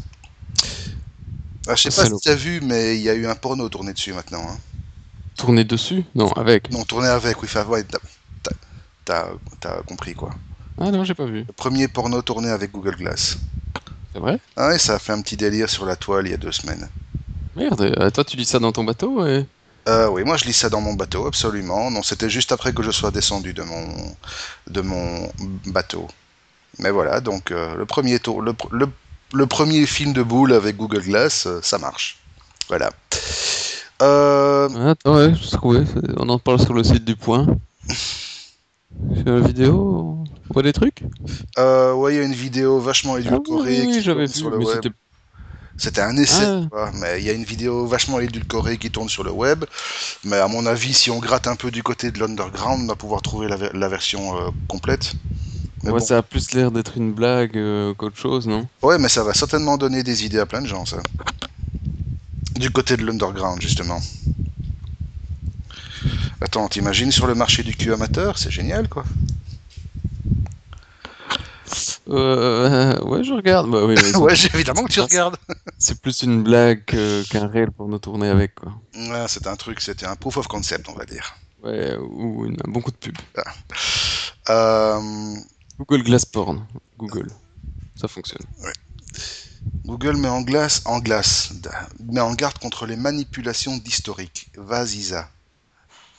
Ah, 1.68 1.74
je 1.74 1.82
sais 1.82 1.90
pas 1.90 2.06
si 2.06 2.20
tu 2.20 2.28
as 2.30 2.34
vu, 2.34 2.60
mais 2.62 2.96
il 2.96 3.02
y 3.02 3.10
a 3.10 3.14
eu 3.14 3.26
un 3.26 3.34
porno 3.34 3.68
tourné 3.68 3.92
dessus 3.92 4.12
maintenant. 4.12 4.44
Hein. 4.48 4.58
Tourner 5.36 5.64
dessus? 5.64 6.04
Non, 6.14 6.32
avec. 6.32 6.70
Non, 6.72 6.82
tourné 6.84 7.08
avec, 7.08 7.40
oui, 7.42 7.48
enfin, 7.48 7.64
ouais, 7.66 7.84
t'as- 9.04 9.30
compris 9.86 10.14
quoi. 10.14 10.30
Ah 10.80 10.90
non, 10.90 11.04
j'ai 11.04 11.14
pas 11.14 11.24
vu. 11.26 11.44
Le 11.46 11.52
premier 11.52 11.88
porno 11.88 12.22
tourné 12.22 12.50
avec 12.50 12.70
Google 12.72 12.96
Glass. 12.96 13.38
C'est 14.12 14.20
vrai? 14.20 14.38
Ah 14.56 14.68
ouais, 14.68 14.78
ça 14.78 14.94
a 14.94 14.98
fait 14.98 15.12
un 15.12 15.22
petit 15.22 15.36
délire 15.36 15.68
sur 15.68 15.86
la 15.86 15.96
toile 15.96 16.26
il 16.26 16.30
y 16.30 16.34
a 16.34 16.38
deux 16.38 16.52
semaines. 16.52 16.88
Merde, 17.56 17.80
euh, 17.80 18.10
toi 18.10 18.24
tu 18.24 18.36
lis 18.36 18.44
ça 18.44 18.58
dans 18.58 18.72
ton 18.72 18.84
bateau 18.84 19.26
et... 19.26 19.44
Euh, 19.88 20.08
oui, 20.08 20.22
moi 20.24 20.36
je 20.36 20.44
lis 20.44 20.52
ça 20.52 20.68
dans 20.68 20.80
mon 20.80 20.94
bateau, 20.94 21.26
absolument. 21.26 21.90
Non, 21.90 22.02
c'était 22.02 22.28
juste 22.28 22.52
après 22.52 22.72
que 22.72 22.82
je 22.82 22.90
sois 22.90 23.10
descendu 23.10 23.54
de 23.54 23.62
mon, 23.62 23.86
de 24.68 24.80
mon 24.82 25.32
bateau. 25.66 26.08
Mais 26.78 26.90
voilà, 26.90 27.20
donc 27.20 27.50
euh, 27.50 27.74
le, 27.74 27.86
premier 27.86 28.18
tour, 28.18 28.42
le, 28.42 28.54
le, 28.70 28.88
le 29.32 29.46
premier 29.46 29.86
film 29.86 30.12
de 30.12 30.22
boule 30.22 30.52
avec 30.52 30.76
Google 30.76 31.02
Glass, 31.02 31.46
euh, 31.46 31.60
ça 31.62 31.78
marche. 31.78 32.18
Voilà. 32.68 32.90
Euh, 34.02 34.68
Ah, 34.76 34.90
Attends, 34.90 35.16
ouais, 35.16 35.34
je 35.34 35.50
trouvais. 35.50 35.84
On 36.16 36.28
en 36.28 36.38
parle 36.38 36.60
sur 36.60 36.74
le 36.74 36.84
site 36.84 37.04
du 37.04 37.16
Point. 37.16 37.46
Sur 39.16 39.34
la 39.34 39.40
vidéo, 39.40 40.24
on 40.48 40.52
voit 40.52 40.62
des 40.62 40.72
trucs? 40.72 41.02
euh, 41.58 41.92
ouais, 41.94 42.14
il 42.14 42.16
y 42.16 42.20
a 42.20 42.24
une 42.24 42.32
vidéo 42.34 42.78
vachement 42.80 43.14
Ah 43.14 43.18
oui, 43.18 43.26
édulcorée 43.26 43.80
oui, 43.86 43.92
qui 43.92 44.02
tourne 44.02 44.18
vu, 44.22 44.50
le 44.50 44.58
web. 44.58 44.80
c'était... 45.76 46.00
Un 46.00 46.16
essai, 46.16 46.44
Ah. 46.72 46.90
mais 46.94 47.20
il 47.20 47.24
y 47.26 47.30
a 47.30 47.32
une 47.32 47.44
vidéo 47.44 47.86
vachement 47.86 48.20
édulcorée 48.20 48.78
qui 48.78 48.90
tourne 48.90 49.08
sur 49.08 49.24
le 49.24 49.30
web. 49.30 49.64
Mais 50.24 50.36
à 50.36 50.48
mon 50.48 50.66
avis, 50.66 50.92
si 50.94 51.10
on 51.10 51.18
gratte 51.20 51.46
un 51.46 51.56
peu 51.56 51.70
du 51.70 51.82
côté 51.82 52.10
de 52.10 52.18
l'underground, 52.18 52.82
on 52.84 52.86
va 52.86 52.96
pouvoir 52.96 53.22
trouver 53.22 53.48
la, 53.48 53.56
ver- 53.56 53.70
la 53.74 53.88
version 53.88 54.36
euh, 54.38 54.50
complète. 54.68 55.14
Mais 55.84 55.92
Ouais, 55.92 56.00
bon. 56.00 56.04
ça 56.04 56.18
a 56.18 56.22
plus 56.22 56.52
l'air 56.52 56.70
d'être 56.70 56.96
une 56.96 57.12
blague 57.12 57.56
euh, 57.56 57.94
qu'autre 57.94 58.16
chose, 58.16 58.46
non? 58.46 58.66
Ouais, 58.82 58.98
mais 58.98 59.08
ça 59.08 59.22
va 59.22 59.32
certainement 59.34 59.76
donner 59.76 60.02
des 60.02 60.24
idées 60.24 60.40
à 60.40 60.46
plein 60.46 60.60
de 60.62 60.66
gens, 60.66 60.84
ça. 60.84 60.98
Du 62.56 62.70
côté 62.70 62.96
de 62.96 63.04
l'underground, 63.04 63.60
justement. 63.62 64.00
Attends, 66.40 66.68
t'imagines 66.68 67.12
sur 67.12 67.26
le 67.26 67.34
marché 67.34 67.62
du 67.62 67.74
cul 67.74 67.92
amateur 67.92 68.38
C'est 68.38 68.50
génial, 68.50 68.88
quoi. 68.88 69.04
euh, 72.08 72.98
Ouais, 73.04 73.22
je 73.24 73.32
regarde. 73.32 73.70
Bah 73.70 73.84
oui, 73.84 73.94
ouais, 74.16 74.34
évidemment 74.54 74.84
que 74.84 74.92
tu 74.92 75.00
Ah, 75.00 75.04
regardes. 75.04 75.36
c'est 75.78 76.00
plus 76.00 76.22
une 76.22 76.42
blague 76.42 76.84
qu'un 76.84 77.46
réel 77.46 77.70
pour 77.70 77.88
nous 77.88 77.98
tourner 77.98 78.28
avec, 78.28 78.54
quoi. 78.54 78.72
Ouais, 78.96 79.26
c'est 79.28 79.46
un 79.46 79.56
truc, 79.56 79.80
c'était 79.80 80.06
un 80.06 80.16
proof 80.16 80.36
of 80.38 80.46
concept, 80.48 80.88
on 80.88 80.94
va 80.94 81.04
dire. 81.04 81.36
Ouais, 81.62 81.96
ou 81.96 82.46
une- 82.46 82.56
un 82.66 82.70
bon 82.70 82.80
coup 82.80 82.90
de 82.92 82.96
pub. 82.96 83.16
Euh, 84.48 85.34
Google 85.78 86.02
Glass 86.02 86.24
Porn. 86.26 86.66
Google. 86.98 87.28
Ça 87.94 88.08
fonctionne. 88.08 88.42
Google 89.84 90.16
met 90.16 90.28
en 90.28 90.42
glace, 90.42 90.82
en 90.84 90.98
glace, 91.00 91.52
met 92.00 92.20
en 92.20 92.34
garde 92.34 92.58
contre 92.58 92.84
les 92.86 92.96
manipulations 92.96 93.76
d'historique. 93.78 94.48
Vas-y. 94.56 95.14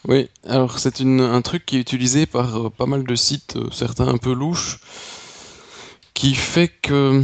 Oui, 0.07 0.29
alors 0.47 0.79
c'est 0.79 1.01
un 1.01 1.41
truc 1.41 1.65
qui 1.65 1.77
est 1.77 1.81
utilisé 1.81 2.25
par 2.25 2.55
euh, 2.57 2.69
pas 2.69 2.85
mal 2.85 3.03
de 3.03 3.15
sites, 3.15 3.57
euh, 3.57 3.69
certains 3.71 4.07
un 4.07 4.17
peu 4.17 4.33
louches, 4.33 4.79
qui 6.13 6.33
fait 6.35 6.69
que 6.69 7.21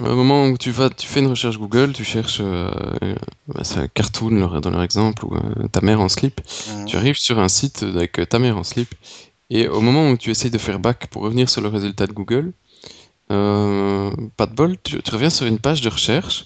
au 0.00 0.14
moment 0.16 0.46
où 0.46 0.58
tu 0.58 0.70
vas, 0.72 0.90
tu 0.90 1.06
fais 1.06 1.20
une 1.20 1.28
recherche 1.28 1.56
Google, 1.56 1.92
tu 1.92 2.04
cherches, 2.04 2.40
euh, 2.40 2.70
euh, 3.02 3.14
c'est 3.62 3.78
un 3.78 3.88
cartoon 3.88 4.30
leur- 4.30 4.60
dans 4.60 4.70
leur 4.70 4.82
exemple, 4.82 5.24
ou 5.24 5.34
euh, 5.34 5.68
ta 5.68 5.80
mère 5.80 6.00
en 6.00 6.08
slip, 6.08 6.40
Mhm. 6.68 6.86
tu 6.86 6.96
arrives 6.96 7.16
sur 7.18 7.38
un 7.38 7.48
site 7.48 7.84
avec 7.84 8.18
euh, 8.18 8.26
ta 8.26 8.38
mère 8.40 8.56
en 8.58 8.64
slip, 8.64 8.92
et 9.50 9.68
au 9.68 9.80
moment 9.80 10.10
où 10.10 10.16
tu 10.16 10.30
essayes 10.30 10.50
de 10.50 10.58
faire 10.58 10.78
back 10.80 11.08
pour 11.08 11.22
revenir 11.22 11.48
sur 11.50 11.60
le 11.62 11.68
résultat 11.68 12.06
de 12.06 12.12
Google, 12.12 12.52
euh, 13.32 14.10
pas 14.36 14.46
de 14.46 14.54
bol, 14.54 14.76
tu, 14.82 14.98
reviens 15.12 15.30
sur 15.30 15.46
une 15.46 15.58
page 15.58 15.80
de 15.82 15.88
recherche 15.88 16.44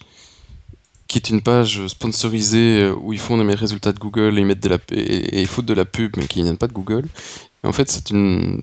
qui 1.06 1.18
est 1.18 1.30
une 1.30 1.42
page 1.42 1.86
sponsorisée 1.86 2.82
euh, 2.82 2.94
où 2.94 3.12
ils 3.12 3.18
font 3.18 3.42
des 3.42 3.54
résultats 3.54 3.92
de 3.92 3.98
Google 3.98 4.38
et 4.38 4.40
ils 4.40 4.46
mettent 4.46 4.62
de 4.62 4.68
la 4.70 4.78
et, 4.92 5.40
ils 5.42 5.46
foutent 5.46 5.66
de 5.66 5.74
la 5.74 5.84
pub 5.84 6.12
mais 6.16 6.26
qui 6.26 6.42
viennent 6.42 6.56
pas 6.58 6.66
de 6.66 6.72
Google. 6.72 7.06
En 7.62 7.72
fait, 7.72 7.90
c'est 7.90 8.10
une 8.10 8.62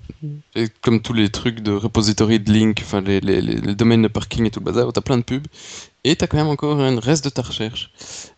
comme 0.82 1.00
tous 1.02 1.12
les 1.12 1.28
trucs 1.30 1.60
de 1.60 1.72
repository 1.72 2.40
de 2.40 2.52
link, 2.52 2.80
enfin 2.82 3.00
les, 3.00 3.20
les, 3.20 3.40
les- 3.40 3.60
les 3.60 3.74
domaines 3.74 4.02
de 4.02 4.08
parking 4.08 4.46
et 4.46 4.50
tout 4.50 4.60
le 4.60 4.64
bazar, 4.66 4.92
t'as 4.92 5.00
plein 5.00 5.18
de 5.18 5.22
pubs 5.24 5.46
et 6.04 6.16
t'as 6.16 6.26
quand 6.26 6.36
même 6.36 6.48
encore 6.48 6.80
un 6.80 6.98
reste 7.00 7.24
de 7.24 7.30
ta 7.30 7.42
recherche. 7.42 7.90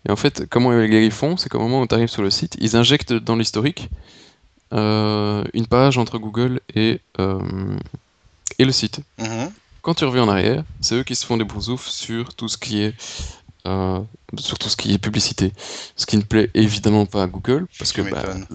Et 0.08 0.12
en 0.12 0.16
fait, 0.16 0.46
comment 0.50 0.72
les 0.72 0.88
gars 0.88 1.00
ils 1.02 1.10
font, 1.12 1.36
c'est 1.36 1.48
qu'au 1.48 1.60
moment 1.60 1.80
où 1.82 1.86
tu 1.86 1.94
arrives 1.94 2.08
sur 2.08 2.22
le 2.22 2.30
site, 2.30 2.56
ils 2.60 2.76
injectent 2.76 3.12
dans 3.14 3.36
l'historique 3.36 3.90
une 4.72 5.66
page 5.68 5.98
entre 5.98 6.18
Google 6.18 6.60
et 6.74 7.00
euh, 7.20 7.76
et 8.58 8.64
le 8.64 8.72
site. 8.72 9.00
Mhm. 9.18 9.52
Quand 9.82 9.94
tu 9.94 10.04
reviens 10.04 10.24
en 10.24 10.28
arrière, 10.28 10.64
c'est 10.80 10.94
eux 10.96 11.02
qui 11.04 11.14
se 11.14 11.26
font 11.26 11.36
des 11.36 11.44
brousoufs 11.44 11.88
sur 11.88 12.34
tout 12.34 12.48
ce 12.48 12.56
qui 12.56 12.82
est 12.82 12.94
euh, 13.66 14.00
sur 14.38 14.58
tout 14.58 14.68
ce 14.68 14.76
qui 14.76 14.94
est 14.94 14.98
publicité. 14.98 15.52
Ce 15.96 16.06
qui 16.06 16.16
ne 16.16 16.22
plaît 16.22 16.50
évidemment 16.54 17.06
pas 17.06 17.22
à 17.24 17.26
Google, 17.26 17.66
parce 17.78 17.92
que 17.92 18.02
bah, 18.02 18.22
m'étonnes. 18.22 18.46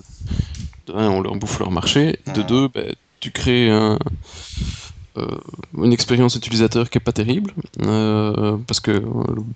de 0.88 0.94
un, 0.94 1.10
on 1.10 1.22
leur 1.22 1.36
bouffe 1.36 1.60
leur 1.60 1.72
marché, 1.72 2.20
de 2.28 2.42
Mhm. 2.42 2.48
deux, 2.48 2.68
bah, 2.68 2.82
tu 3.20 3.32
crées 3.32 3.70
un, 3.70 3.98
euh, 5.18 5.26
une 5.78 5.92
expérience 5.94 6.36
utilisateur 6.36 6.90
qui 6.90 6.98
est 6.98 7.02
pas 7.02 7.12
terrible, 7.12 7.54
euh, 7.82 8.58
parce 8.68 8.80
que 8.80 8.92
euh, 8.92 9.04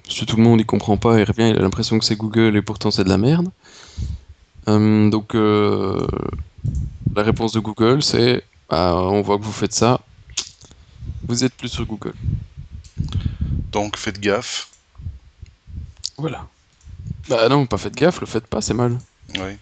si 0.09 0.25
tout 0.25 0.35
le 0.37 0.43
monde 0.43 0.59
y 0.61 0.65
comprend 0.65 0.97
pas 0.97 1.19
et 1.19 1.23
revient, 1.23 1.49
il 1.49 1.57
a 1.57 1.61
l'impression 1.61 1.99
que 1.99 2.05
c'est 2.05 2.15
Google 2.15 2.55
et 2.57 2.61
pourtant 2.61 2.91
c'est 2.91 3.03
de 3.03 3.09
la 3.09 3.17
merde. 3.17 3.49
Euh, 4.69 5.09
donc 5.09 5.35
euh, 5.35 6.07
la 7.15 7.23
réponse 7.23 7.51
de 7.51 7.59
Google 7.59 8.01
c'est 8.01 8.43
Ah, 8.69 8.95
on 8.95 9.21
voit 9.21 9.37
que 9.37 9.43
vous 9.43 9.51
faites 9.51 9.73
ça, 9.73 9.99
vous 11.27 11.43
êtes 11.43 11.53
plus 11.53 11.67
sur 11.69 11.85
Google. 11.85 12.13
Donc 13.71 13.97
faites 13.97 14.19
gaffe. 14.19 14.69
Voilà. 16.17 16.47
Bah 17.27 17.49
non, 17.49 17.65
pas 17.65 17.77
faites 17.77 17.95
gaffe, 17.95 18.21
le 18.21 18.27
faites 18.27 18.47
pas, 18.47 18.61
c'est 18.61 18.73
mal. 18.73 18.99
Oui. 19.37 19.57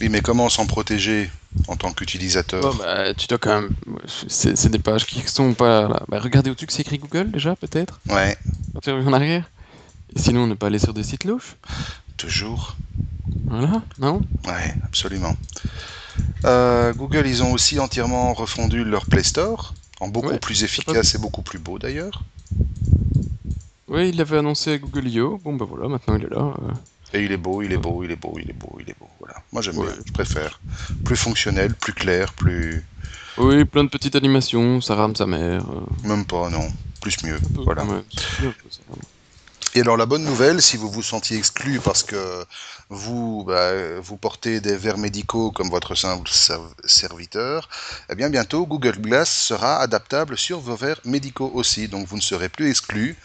Oui, 0.00 0.08
mais 0.08 0.20
comment 0.20 0.48
s'en 0.48 0.66
protéger 0.66 1.30
en 1.68 1.76
tant 1.76 1.92
qu'utilisateur? 1.92 2.62
Bon, 2.62 2.74
bah, 2.74 3.14
tu 3.14 3.26
dois 3.28 3.38
quand 3.38 3.60
même. 3.62 3.70
C'est 4.28 4.56
c'est 4.56 4.70
des 4.70 4.78
pages 4.78 5.06
qui 5.06 5.20
sont 5.28 5.54
pas 5.54 5.86
là. 5.88 6.02
Bah, 6.08 6.18
regardez 6.18 6.50
au-dessus 6.50 6.66
que 6.66 6.72
c'est 6.72 6.82
écrit 6.82 6.98
Google 6.98 7.30
déjà, 7.30 7.54
peut-être, 7.54 8.00
Ouais, 8.08 8.36
quand 8.74 8.80
tu 8.80 8.90
reviens 8.90 9.08
en 9.08 9.12
arrière. 9.12 9.48
Et 10.14 10.18
sinon, 10.18 10.46
ne 10.46 10.54
pas 10.54 10.66
aller 10.66 10.78
sur 10.78 10.92
des 10.94 11.04
sites 11.04 11.24
louches. 11.24 11.54
toujours. 12.16 12.76
Voilà, 13.48 13.82
non? 13.98 14.22
Ouais, 14.46 14.74
absolument. 14.84 15.36
Euh, 16.44 16.92
Google, 16.92 17.26
ils 17.26 17.42
ont 17.42 17.52
aussi 17.52 17.78
entièrement 17.78 18.32
refondu 18.34 18.84
leur 18.84 19.06
Play 19.06 19.22
Store, 19.22 19.74
en 20.00 20.08
beaucoup 20.08 20.30
Ouais, 20.30 20.38
plus 20.38 20.64
efficace 20.64 21.14
et 21.14 21.18
beaucoup 21.18 21.42
plus 21.42 21.58
beau 21.58 21.78
d'ailleurs. 21.78 22.24
Oui, 23.88 24.08
il 24.08 24.16
l'avait 24.16 24.38
annoncé 24.38 24.72
à 24.72 24.78
Google 24.78 25.08
I.O. 25.08 25.38
Bon, 25.38 25.54
bah 25.54 25.66
voilà, 25.68 25.88
maintenant 25.88 26.16
il 26.16 26.24
est 26.24 26.30
là. 26.30 26.54
euh. 26.62 26.72
Et 27.14 27.24
il 27.24 27.32
est 27.32 27.36
beau, 27.36 27.60
il 27.62 27.72
est 27.72 27.76
beau, 27.76 28.02
il 28.02 28.10
est 28.10 28.16
beau, 28.16 28.34
il 28.38 28.48
est 28.48 28.54
beau, 28.54 28.78
il 28.80 28.88
est 28.88 28.98
beau, 28.98 29.08
voilà. 29.20 29.34
Moi 29.52 29.60
j'aime 29.60 29.76
Ouais. 29.76 29.86
bien, 29.86 29.94
je 30.06 30.12
préfère. 30.12 30.60
Plus 31.04 31.16
fonctionnel, 31.16 31.74
plus 31.74 31.92
clair, 31.92 32.32
plus. 32.32 32.82
Oui, 33.36 33.64
plein 33.66 33.84
de 33.84 33.90
petites 33.90 34.16
animations, 34.16 34.80
ça 34.80 34.94
rame 34.94 35.14
sa 35.14 35.26
mère. 35.26 35.64
euh, 35.70 36.08
Même 36.08 36.24
pas, 36.24 36.48
non. 36.48 36.72
Plus 37.00 37.22
mieux. 37.24 37.38
peu, 37.54 37.62
Voilà. 37.64 37.84
peu. 37.84 38.02
Et 39.74 39.80
alors 39.80 39.96
la 39.96 40.06
bonne 40.06 40.24
nouvelle, 40.24 40.62
si 40.62 40.76
vous 40.76 40.90
vous 40.90 41.02
sentiez 41.02 41.36
exclu 41.36 41.80
parce 41.80 42.02
que 42.02 42.44
vous 42.92 43.44
bah, 43.44 43.72
vous 44.00 44.16
portez 44.16 44.60
des 44.60 44.76
verres 44.76 44.98
médicaux 44.98 45.50
comme 45.50 45.70
votre 45.70 45.94
simple 45.94 46.28
serv- 46.28 46.74
serviteur, 46.84 47.68
eh 48.10 48.14
bien 48.14 48.30
bientôt 48.30 48.66
Google 48.66 48.98
Glass 49.00 49.30
sera 49.30 49.80
adaptable 49.80 50.36
sur 50.36 50.60
vos 50.60 50.76
verres 50.76 51.00
médicaux 51.04 51.50
aussi, 51.54 51.88
donc 51.88 52.06
vous 52.06 52.16
ne 52.16 52.22
serez 52.22 52.48
plus 52.48 52.70
exclu. 52.70 53.16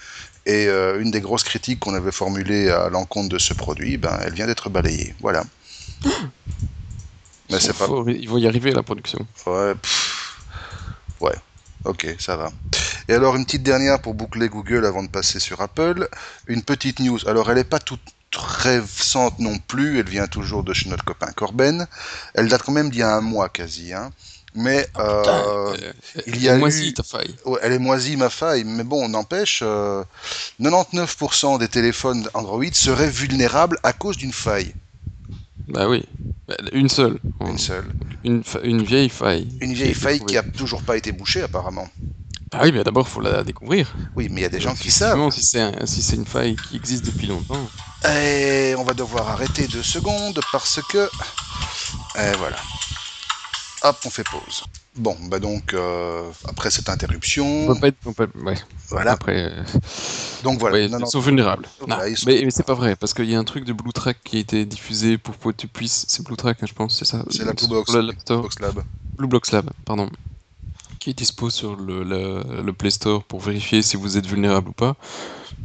Et 0.46 0.68
euh, 0.68 1.02
une 1.02 1.12
des 1.12 1.20
grosses 1.20 1.44
critiques 1.44 1.82
qu'on 1.82 1.94
avait 1.94 2.14
formulées 2.14 2.70
à 2.72 2.88
l'encontre 2.88 3.28
de 3.28 3.38
ce 3.38 3.54
produit, 3.54 3.98
ben, 3.98 4.18
elle 4.24 4.34
vient 4.34 4.48
d'être 4.48 4.70
balayée. 4.70 5.14
Voilà. 5.20 5.44
Mais 7.50 7.60
c'est 7.60 7.78
pas. 7.78 7.88
Ils 8.08 8.30
vont 8.30 8.38
y 8.38 8.48
arriver 8.48 8.72
la 8.72 8.82
production. 8.82 9.28
Ouais, 9.46 9.76
pff, 9.76 10.38
ouais, 11.20 11.36
ok, 11.84 12.16
ça 12.18 12.38
va. 12.38 12.50
Et 13.10 13.14
alors 13.14 13.36
une 13.36 13.44
petite 13.44 13.64
dernière 13.64 14.00
pour 14.02 14.14
boucler 14.14 14.48
Google 14.48 14.86
avant 14.86 15.04
de 15.04 15.10
passer 15.10 15.40
sur 15.40 15.60
Apple. 15.60 16.08
Une 16.48 16.64
petite 16.64 17.00
news. 17.02 17.20
Alors 17.28 17.50
elle 17.50 17.58
n'est 17.58 17.64
pas 17.66 17.80
toute 17.80 18.02
récente 18.36 19.40
non 19.40 19.58
plus, 19.58 20.00
elle 20.00 20.10
vient 20.10 20.28
toujours 20.28 20.64
de 20.64 20.74
chez 20.74 20.90
notre 20.90 21.06
copain 21.06 21.32
Corben. 21.36 21.88
Elle 22.34 22.48
date 22.50 22.64
quand 22.64 22.72
même 22.72 22.90
d'il 22.90 23.00
y 23.00 23.04
a 23.04 23.16
un 23.16 23.22
mois 23.22 23.50
quasi. 23.50 23.94
Hein. 23.94 24.12
Mais 24.54 24.88
euh, 24.98 25.24
Euh, 25.28 25.92
il 26.26 26.42
y 26.42 26.50
a 26.50 26.58
moi 26.58 26.70
eu- 26.70 26.94
ta 26.94 27.04
faille. 27.04 27.36
ouais, 27.46 27.60
elle 27.62 27.74
est 27.74 27.80
moisie 27.80 28.18
ma 28.18 28.30
faille. 28.30 28.64
Mais 28.64 28.84
bon, 28.84 29.08
n'empêche, 29.10 29.60
euh, 29.64 30.04
99% 30.60 31.58
des 31.60 31.68
téléphones 31.68 32.28
Android 32.34 32.64
seraient 32.74 33.10
vulnérables 33.10 33.78
à 33.84 33.94
cause 33.94 34.18
d'une 34.18 34.34
faille. 34.34 34.74
Bah 35.68 35.88
oui. 35.88 36.06
Bah, 36.48 36.56
Une 36.72 36.90
seule. 36.90 37.20
Une 37.42 37.58
seule. 37.58 37.94
Une, 38.24 38.44
fa- 38.44 38.62
une 38.64 38.84
vieille 38.84 39.10
faille. 39.10 39.48
Une 39.62 39.74
vieille 39.74 39.94
faille 39.94 40.20
qui 40.26 40.38
a 40.38 40.44
toujours 40.44 40.82
pas 40.82 40.98
été 40.98 41.12
bouchée 41.12 41.44
apparemment. 41.44 41.88
Ah 42.54 42.62
oui, 42.64 42.72
mais 42.72 42.84
d'abord, 42.84 43.08
faut 43.08 43.20
la 43.22 43.44
découvrir. 43.44 43.94
Oui, 44.16 44.30
mais 44.32 44.42
il 44.42 44.44
y 44.44 44.46
a 44.46 44.50
des 44.50 44.62
gens 44.62 44.74
qui 44.74 44.90
savent. 44.90 45.30
Si 45.32 45.44
c'est 45.44 45.62
un- 45.62 45.86
si 45.86 46.02
c'est 46.02 46.16
une 46.16 46.26
faille 46.26 46.56
qui 46.56 46.78
existe 46.78 47.06
depuis 47.06 47.28
longtemps. 47.28 47.60
Et 48.10 48.74
on 48.78 48.84
va 48.84 48.94
devoir 48.94 49.28
arrêter 49.30 49.68
deux 49.68 49.84
secondes 49.84 50.40
parce 50.52 50.80
que... 50.90 51.10
Et 52.20 52.36
voilà. 52.38 52.56
Hop, 53.84 53.98
on 54.06 54.10
fait 54.10 54.24
pause. 54.24 54.64
Bon, 54.96 55.16
bah 55.30 55.40
donc, 55.40 55.74
euh, 55.74 56.32
après 56.48 56.72
cette 56.72 56.90
On 56.90 56.94
interruption, 56.94 57.68
peut 57.68 57.80
pas 57.80 57.88
être. 57.90 57.98
on 58.06 58.14
peut- 58.14 58.30
ouais. 58.44 58.58
voilà. 58.90 59.12
Après, 59.12 59.52
euh, 59.52 59.64
Donc 60.44 60.58
voilà. 60.60 60.78
ouais, 60.78 60.88
Non, 60.88 60.98
non, 61.00 61.06
ils 61.06 61.12
sont 61.12 61.20
vulnérables. 61.20 61.68
Voilà, 61.80 61.98
Non, 61.98 62.06
ils 62.10 62.18
sont- 62.18 62.26
Mais, 62.28 62.42
mais 62.44 62.50
c'est 62.50 62.66
pas 62.66 62.74
vrai, 62.74 62.96
parce 62.96 63.14
qu'il 63.14 63.30
y 63.30 63.36
a 63.36 63.40
un 63.40 63.44
truc 63.44 63.66
de 63.66 63.74
Blue 63.74 63.92
Track 63.94 64.18
qui 64.24 64.38
a 64.38 64.40
été 64.40 64.66
diffusé 64.66 65.20
pour 65.20 65.38
que 65.38 65.50
tu 65.52 65.68
puisses. 65.68 66.06
C'est 66.08 66.24
Blue 66.24 66.36
Track, 66.38 66.58
hein, 66.64 66.66
je 66.68 66.74
pense, 66.74 66.98
c'est 66.98 67.06
ça? 67.06 67.24
C'est 67.30 67.46
la 67.46 67.54
Blue 67.54 67.68
Box. 67.68 67.92
Store. 68.22 68.42
Box 68.42 68.60
Lab. 68.60 68.84
Blue 69.18 69.28
Box 69.28 69.52
Lab, 69.52 69.70
pardon. 69.86 70.10
Qui 71.08 71.14
dispo 71.14 71.50
sur 71.50 71.78
le, 71.78 72.04
le- 72.04 72.62
le 72.62 72.74
Play 72.74 72.92
Store 72.92 73.24
pour 73.24 73.40
vérifier 73.40 73.82
si 73.82 73.96
vous 73.96 74.18
êtes 74.18 74.26
vulnérable 74.26 74.72
ou 74.72 74.74
pas. 74.74 74.98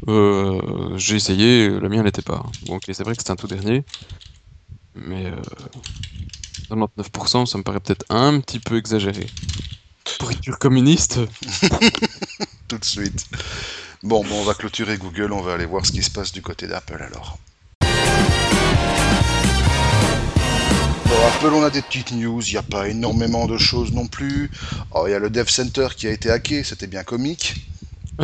Euh, 0.09 0.97
J'ai 0.99 1.17
essayé, 1.17 1.69
la 1.69 1.89
mienne 1.89 2.05
n'était 2.05 2.23
pas. 2.23 2.47
Bon, 2.67 2.79
c'est 2.87 3.03
vrai 3.03 3.17
que 3.17 3.23
c'était 3.23 3.33
un 3.33 3.37
tout 3.37 3.49
dernier. 3.49 3.85
Mais 4.95 5.27
euh, 5.27 5.37
99%, 6.69 7.47
ça 7.47 7.59
me 7.59 7.65
paraît 7.65 7.81
peut-être 7.81 8.05
un 8.09 8.39
petit 8.41 8.61
peu 8.61 8.77
exagéré. 8.79 9.27
Pourriture 10.19 10.59
communiste 10.61 11.19
Tout 12.69 12.79
de 12.79 12.85
suite. 12.85 13.27
Bon, 14.03 14.23
bon, 14.25 14.41
on 14.41 14.45
va 14.45 14.55
clôturer 14.55 14.97
Google, 14.97 15.33
on 15.33 15.43
va 15.43 15.55
aller 15.55 15.67
voir 15.67 15.85
ce 15.87 15.93
qui 15.93 16.03
se 16.03 16.11
passe 16.11 16.33
du 16.33 16.43
côté 16.43 16.67
d'Apple 16.69 17.03
alors. 17.03 17.39
Apple, 21.43 21.55
on 21.55 21.65
a 21.65 21.71
des 21.71 21.83
petites 21.83 22.13
news, 22.13 22.41
il 22.47 22.53
n'y 22.53 22.59
a 22.59 22.63
pas 22.63 22.89
énormément 22.89 23.47
de 23.47 23.59
choses 23.59 23.93
non 23.93 24.07
plus. 24.07 24.51
Oh, 24.93 25.05
il 25.07 25.11
y 25.11 25.15
a 25.15 25.19
le 25.19 25.29
Dev 25.31 25.49
Center 25.49 25.89
qui 25.97 26.07
a 26.07 26.13
été 26.13 26.31
hacké, 26.31 26.63
c'était 26.63 26.87
bien 26.87 27.03
comique. 27.03 27.57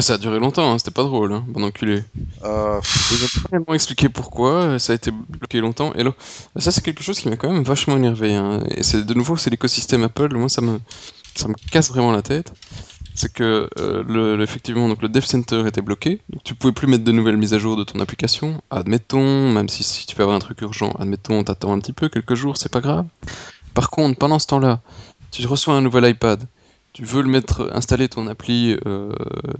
Ça 0.00 0.14
a 0.14 0.18
duré 0.18 0.38
longtemps, 0.38 0.72
hein, 0.72 0.78
c'était 0.78 0.90
pas 0.92 1.02
drôle, 1.02 1.32
hein, 1.32 1.44
bon 1.48 1.64
enculé. 1.64 2.04
Euh, 2.44 2.80
Ils 3.10 3.24
ont 3.24 3.28
pas 3.28 3.40
réellement 3.50 3.74
expliqué 3.74 4.08
pourquoi, 4.08 4.52
euh, 4.52 4.78
ça 4.78 4.92
a 4.92 4.96
été 4.96 5.10
bloqué 5.10 5.60
longtemps. 5.60 5.92
Et 5.94 6.04
là, 6.04 6.12
ça 6.56 6.70
c'est 6.70 6.82
quelque 6.82 7.02
chose 7.02 7.18
qui 7.18 7.28
m'a 7.28 7.36
quand 7.36 7.52
même 7.52 7.64
vachement 7.64 7.96
énervé. 7.96 8.34
hein. 8.34 8.62
Et 8.70 8.82
c'est 8.82 9.04
de 9.04 9.14
nouveau, 9.14 9.36
c'est 9.36 9.50
l'écosystème 9.50 10.04
Apple. 10.04 10.34
Moi, 10.36 10.48
ça 10.48 10.60
me, 10.60 10.80
ça 11.36 11.48
me 11.48 11.54
casse 11.70 11.88
vraiment 11.90 12.12
la 12.12 12.22
tête. 12.22 12.52
C'est 13.18 13.32
que 13.32 13.68
euh, 13.80 14.04
le, 14.06 14.40
effectivement, 14.44 14.88
donc 14.88 15.02
le 15.02 15.08
Dev 15.08 15.24
Center 15.24 15.66
était 15.66 15.80
bloqué. 15.80 16.20
Donc 16.30 16.44
tu 16.44 16.54
pouvais 16.54 16.72
plus 16.72 16.86
mettre 16.86 17.02
de 17.02 17.10
nouvelles 17.10 17.36
mises 17.36 17.52
à 17.52 17.58
jour 17.58 17.76
de 17.76 17.82
ton 17.82 17.98
application. 17.98 18.62
Admettons, 18.70 19.50
même 19.50 19.68
si, 19.68 19.82
si 19.82 20.06
tu 20.06 20.14
peux 20.14 20.22
avoir 20.22 20.36
un 20.36 20.38
truc 20.38 20.60
urgent, 20.60 20.92
admettons, 21.00 21.42
t'attends 21.42 21.72
un 21.72 21.80
petit 21.80 21.92
peu, 21.92 22.08
quelques 22.08 22.36
jours, 22.36 22.56
c'est 22.56 22.70
pas 22.70 22.80
grave. 22.80 23.06
Par 23.74 23.90
contre, 23.90 24.16
pendant 24.18 24.38
ce 24.38 24.46
temps-là, 24.46 24.82
tu 25.32 25.44
reçois 25.48 25.74
un 25.74 25.80
nouvel 25.80 26.08
iPad. 26.08 26.44
Tu 26.92 27.04
veux 27.04 27.22
mettre, 27.22 27.70
installer 27.74 28.08
ton 28.08 28.26
appli 28.26 28.76
euh, 28.86 29.12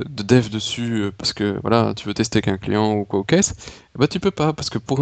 de 0.09 0.23
dev 0.23 0.49
dessus 0.49 1.03
euh, 1.03 1.13
parce 1.17 1.33
que 1.33 1.59
voilà, 1.63 1.93
tu 1.95 2.09
veux 2.09 2.15
tester 2.15 2.41
qu'un 2.41 2.57
client 2.57 2.95
ou 2.95 3.05
quoi 3.05 3.21
au 3.21 3.25
caisse, 3.25 3.55
ben, 3.97 4.09
tu 4.09 4.19
peux 4.19 4.31
pas 4.31 4.53
parce 4.53 4.71
que 4.71 4.79
pour, 4.79 5.01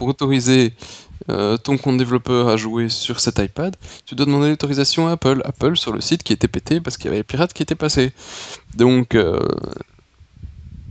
autoriser 0.00 0.72
euh, 1.28 1.56
ton 1.58 1.76
compte 1.76 1.98
développeur 1.98 2.48
à 2.48 2.56
jouer 2.56 2.88
sur 2.88 3.20
cet 3.20 3.38
iPad, 3.38 3.76
tu 4.06 4.14
dois 4.14 4.26
demander 4.26 4.48
l'autorisation 4.48 5.06
à 5.06 5.12
Apple. 5.12 5.42
Apple 5.44 5.76
sur 5.76 5.92
le 5.92 6.00
site 6.00 6.22
qui 6.22 6.32
était 6.32 6.48
pété 6.48 6.80
parce 6.80 6.96
qu'il 6.96 7.06
y 7.06 7.08
avait 7.08 7.18
les 7.18 7.24
pirates 7.24 7.52
qui 7.52 7.62
étaient 7.62 7.74
passés. 7.74 8.12
Donc 8.74 9.16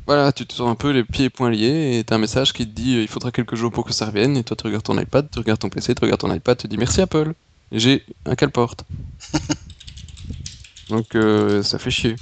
voilà, 0.05 0.31
tu 0.31 0.45
te 0.45 0.53
sens 0.53 0.69
un 0.69 0.75
peu 0.75 0.91
les 0.91 1.03
pieds 1.03 1.25
et 1.25 1.29
poings 1.29 1.51
liés 1.51 1.97
et 1.99 2.03
t'as 2.03 2.15
un 2.15 2.19
message 2.19 2.53
qui 2.53 2.65
te 2.65 2.73
dit 2.73 2.93
il 3.01 3.07
faudra 3.07 3.31
quelques 3.31 3.55
jours 3.55 3.71
pour 3.71 3.85
que 3.85 3.93
ça 3.93 4.05
revienne 4.05 4.37
et 4.37 4.43
toi 4.43 4.55
tu 4.55 4.65
regardes 4.65 4.83
ton 4.83 4.97
iPad, 4.99 5.27
tu 5.31 5.39
regardes 5.39 5.59
ton 5.59 5.69
PC, 5.69 5.93
tu 5.93 6.01
regardes 6.03 6.21
ton 6.21 6.33
iPad, 6.33 6.57
tu 6.57 6.67
dis 6.67 6.77
merci 6.77 7.01
Apple. 7.01 7.33
J'ai 7.71 8.03
un 8.25 8.35
calporte. 8.35 8.85
Donc 10.89 11.15
euh, 11.15 11.63
ça 11.63 11.79
fait 11.79 11.91
chier. 11.91 12.17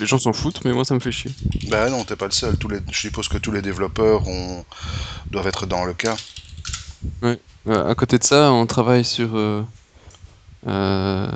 Les 0.00 0.06
gens 0.06 0.18
s'en 0.18 0.32
foutent, 0.32 0.64
mais 0.64 0.72
moi 0.72 0.84
ça 0.84 0.94
me 0.94 1.00
fait 1.00 1.12
chier. 1.12 1.36
bah 1.62 1.88
non, 1.90 2.04
t'es 2.04 2.16
pas 2.16 2.26
le 2.26 2.30
seul. 2.32 2.58
Tous 2.58 2.68
les, 2.68 2.80
je 2.90 2.98
suppose 2.98 3.28
que 3.28 3.38
tous 3.38 3.52
les 3.52 3.62
développeurs 3.62 4.26
ont, 4.28 4.64
doivent 5.32 5.46
être 5.48 5.66
dans 5.66 5.84
le 5.84 5.94
cas. 5.94 6.20
Euh, 7.24 7.36
à 7.66 7.94
côté 7.94 8.18
de 8.18 8.24
ça, 8.24 8.52
on 8.52 8.66
travaille 8.66 9.04
sur 9.04 9.36
euh, 9.36 9.64
euh, 10.66 11.28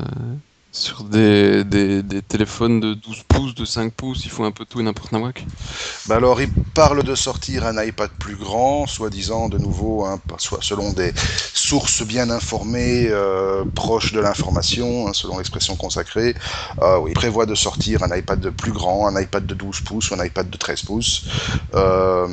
sur 0.75 1.05
des, 1.05 1.65
des, 1.65 2.03
des 2.03 2.23
téléphones 2.23 2.81
de 2.81 2.95
12 2.95 3.23
pouces, 3.29 3.55
de 3.55 3.65
5 3.65 3.95
pouces, 3.95 4.25
ils 4.27 4.31
font 4.31 4.45
un 4.45 4.53
peu 4.53 4.65
tout 4.67 4.81
et 4.81 4.83
n'importe 4.83 5.11
quoi. 5.11 5.33
Bah 6.07 6.17
alors, 6.17 6.41
il 6.41 6.51
parle 6.75 7.03
de 7.03 7.15
sortir 7.15 7.67
un 7.67 7.83
iPad 7.83 8.11
plus 8.19 8.37
grand, 8.37 8.87
soi-disant 8.87 9.49
de 9.49 9.59
nouveau, 9.59 10.05
hein, 10.05 10.21
soit 10.39 10.59
selon 10.63 10.93
des 10.93 11.13
sources 11.55 12.03
bien 12.03 12.31
informées, 12.31 13.07
euh, 13.09 13.65
proches 13.75 14.13
de 14.13 14.21
l'information, 14.21 15.09
hein, 15.09 15.13
selon 15.15 15.39
l'expression 15.39 15.77
consacrée. 15.77 16.35
Euh, 16.83 16.99
oui, 16.99 17.11
il 17.13 17.15
prévoit 17.15 17.47
de 17.47 17.55
sortir 17.55 18.03
un 18.03 18.15
iPad 18.17 18.39
de 18.41 18.51
plus 18.51 18.73
grand, 18.73 19.07
un 19.07 19.21
iPad 19.21 19.47
de 19.47 19.55
12 19.55 19.81
pouces 19.81 20.11
ou 20.11 20.15
un 20.15 20.25
iPad 20.25 20.49
de 20.51 20.57
13 20.59 20.83
pouces. 20.83 21.25
Euh, 21.75 22.27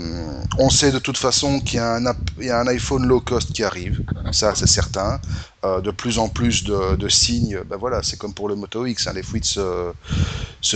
on 0.58 0.70
sait 0.70 0.92
de 0.92 1.00
toute 1.00 1.18
façon 1.18 1.60
qu'il 1.62 1.80
y, 1.80 2.46
y 2.46 2.50
a 2.50 2.60
un 2.60 2.68
iPhone 2.68 3.06
low 3.06 3.22
cost 3.22 3.54
qui 3.54 3.64
arrive, 3.64 4.02
ça 4.32 4.54
c'est 4.56 4.68
certain. 4.68 5.20
Euh, 5.64 5.80
de 5.80 5.92
plus 5.92 6.18
en 6.18 6.28
plus 6.28 6.64
de, 6.64 7.08
signes, 7.08 7.62
ben 7.68 7.78
voilà, 7.78 8.02
c'est 8.02 8.18
comme 8.18 8.34
pour 8.34 8.50
le 8.50 8.56
Moto 8.56 8.88
X, 8.88 9.06
hein, 9.06 9.14
les 9.14 9.22
fuites 9.22 9.46
se, 9.46 9.94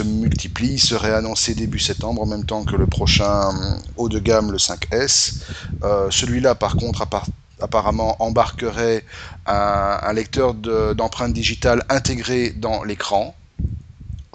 multiplient, 0.02 0.78
serait 0.80 1.14
annoncé 1.14 1.56
début 1.56 1.80
septembre 1.80 2.22
en 2.22 2.26
même 2.28 2.46
temps 2.46 2.64
que 2.66 2.76
le 2.76 2.86
prochain 2.88 3.52
haut 3.96 4.10
de 4.10 4.20
gamme, 4.20 4.52
le 4.52 4.60
5S. 4.60 5.42
Euh, 5.84 6.12
Celui-là, 6.12 6.54
par 6.56 6.76
contre, 6.78 7.02
appar- 7.04 7.30
apparemment 7.62 8.16
embarquerait 8.22 9.04
un, 9.48 10.14
lecteur 10.14 10.54
de- 10.54 10.94
d'empreintes 10.94 11.34
digitales 11.34 11.84
intégré 11.90 12.52
dans 12.52 12.84
l'écran. 12.84 13.36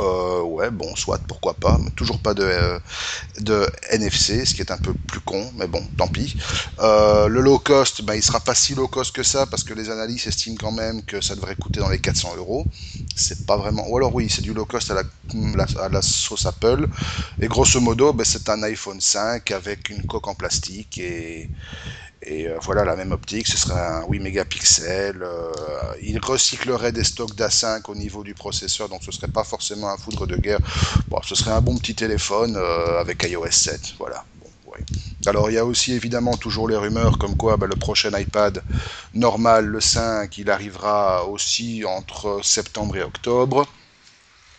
Euh, 0.01 0.41
ouais, 0.43 0.71
bon, 0.71 0.95
soit, 0.97 1.19
pourquoi 1.27 1.55
pas, 1.55 1.79
mais 1.79 1.91
toujours 1.91 2.19
pas 2.19 2.33
de, 2.33 2.43
euh, 2.43 2.79
de 3.41 3.69
NFC, 3.91 4.47
ce 4.47 4.55
qui 4.55 4.63
est 4.63 4.71
un 4.71 4.79
peu 4.79 4.95
plus 4.95 5.21
con, 5.21 5.51
mais 5.57 5.67
bon, 5.67 5.83
tant 5.97 6.09
pis. 6.09 6.37
Euh, 6.79 7.29
le 7.29 7.41
low 7.41 7.59
cost, 7.59 8.03
ben, 8.03 8.15
il 8.15 8.23
sera 8.23 8.41
pas 8.41 8.55
si 8.55 8.75
low 8.75 8.89
cost 8.89 9.15
que 9.15 9.23
ça, 9.23 9.47
parce 9.47 9.63
que 9.63 9.75
les 9.75 9.91
analystes 9.91 10.27
estiment 10.27 10.57
quand 10.59 10.73
même 10.73 11.03
que 11.03 11.21
ça 11.21 11.35
devrait 11.35 11.57
coûter 11.57 11.81
dans 11.81 11.91
les 11.91 11.99
400 11.99 12.37
euros. 12.37 12.67
C'est 13.15 13.45
pas 13.45 13.57
vraiment. 13.59 13.87
Ou 13.89 13.97
alors, 13.99 14.15
oui, 14.15 14.29
c'est 14.31 14.43
du 14.43 14.55
low 14.55 14.65
cost 14.65 14.91
à 14.91 15.89
la, 15.91 16.03
sauce 16.03 16.47
Apple. 16.47 16.89
Et 17.41 17.49
grosso 17.49 17.81
modo, 17.81 18.13
ben, 18.15 18.25
c'est 18.25 18.49
un 18.49 18.63
iPhone 18.63 19.01
5 19.01 19.51
avec 19.51 19.91
une 19.91 20.03
coque 20.05 20.29
en 20.29 20.35
plastique 20.35 20.99
et. 20.99 21.51
Et 22.23 22.49
euh, 22.49 22.59
voilà 22.61 22.85
la 22.85 22.97
même 22.97 23.13
optique, 23.13 23.47
ce 23.47 23.57
serait 23.57 23.81
un 23.81 24.07
8 24.07 24.21
mégapixels. 24.21 25.23
euh, 25.23 25.53
il 26.03 26.19
recyclerait 26.23 26.93
des 26.93 27.05
stocks 27.05 27.35
d'A5 27.35 27.89
au 27.91 27.95
niveau 27.95 28.23
du 28.23 28.35
processeur, 28.35 28.89
donc 28.91 29.03
ce 29.05 29.11
serait 29.13 29.29
pas 29.29 29.45
forcément 29.45 29.89
un 29.91 29.97
foudre 29.97 30.27
de 30.27 30.37
guerre. 30.37 30.61
Bon, 31.11 31.19
ce 31.23 31.35
serait 31.35 31.53
un 31.53 31.63
bon 31.63 31.79
petit 31.79 31.95
téléphone 31.95 32.57
euh, 32.57 33.01
avec 33.01 33.23
iOS 33.23 33.51
7. 33.51 33.95
Voilà. 33.99 34.25
Alors 35.27 35.51
il 35.51 35.55
y 35.55 35.59
a 35.59 35.65
aussi 35.65 35.93
évidemment 35.93 36.37
toujours 36.37 36.69
les 36.69 36.77
rumeurs 36.77 37.19
comme 37.19 37.37
quoi 37.37 37.57
bah, 37.57 37.67
le 37.67 37.77
prochain 37.77 38.17
iPad 38.19 38.63
normal, 39.15 39.67
le 39.67 39.81
5, 39.81 40.39
il 40.39 40.51
arrivera 40.51 41.27
aussi 41.27 41.85
entre 41.87 42.41
septembre 42.43 42.97
et 42.97 43.03
octobre. 43.03 43.67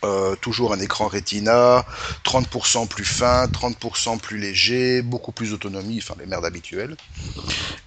Euh, 0.03 0.35
toujours 0.35 0.73
un 0.73 0.79
écran 0.79 1.07
Retina, 1.07 1.85
30% 2.25 2.87
plus 2.87 3.05
fin, 3.05 3.45
30% 3.45 4.17
plus 4.17 4.39
léger, 4.39 5.03
beaucoup 5.03 5.31
plus 5.31 5.51
d'autonomie, 5.51 5.99
enfin 6.01 6.15
les 6.19 6.25
merdes 6.25 6.45
habituelles. 6.45 6.95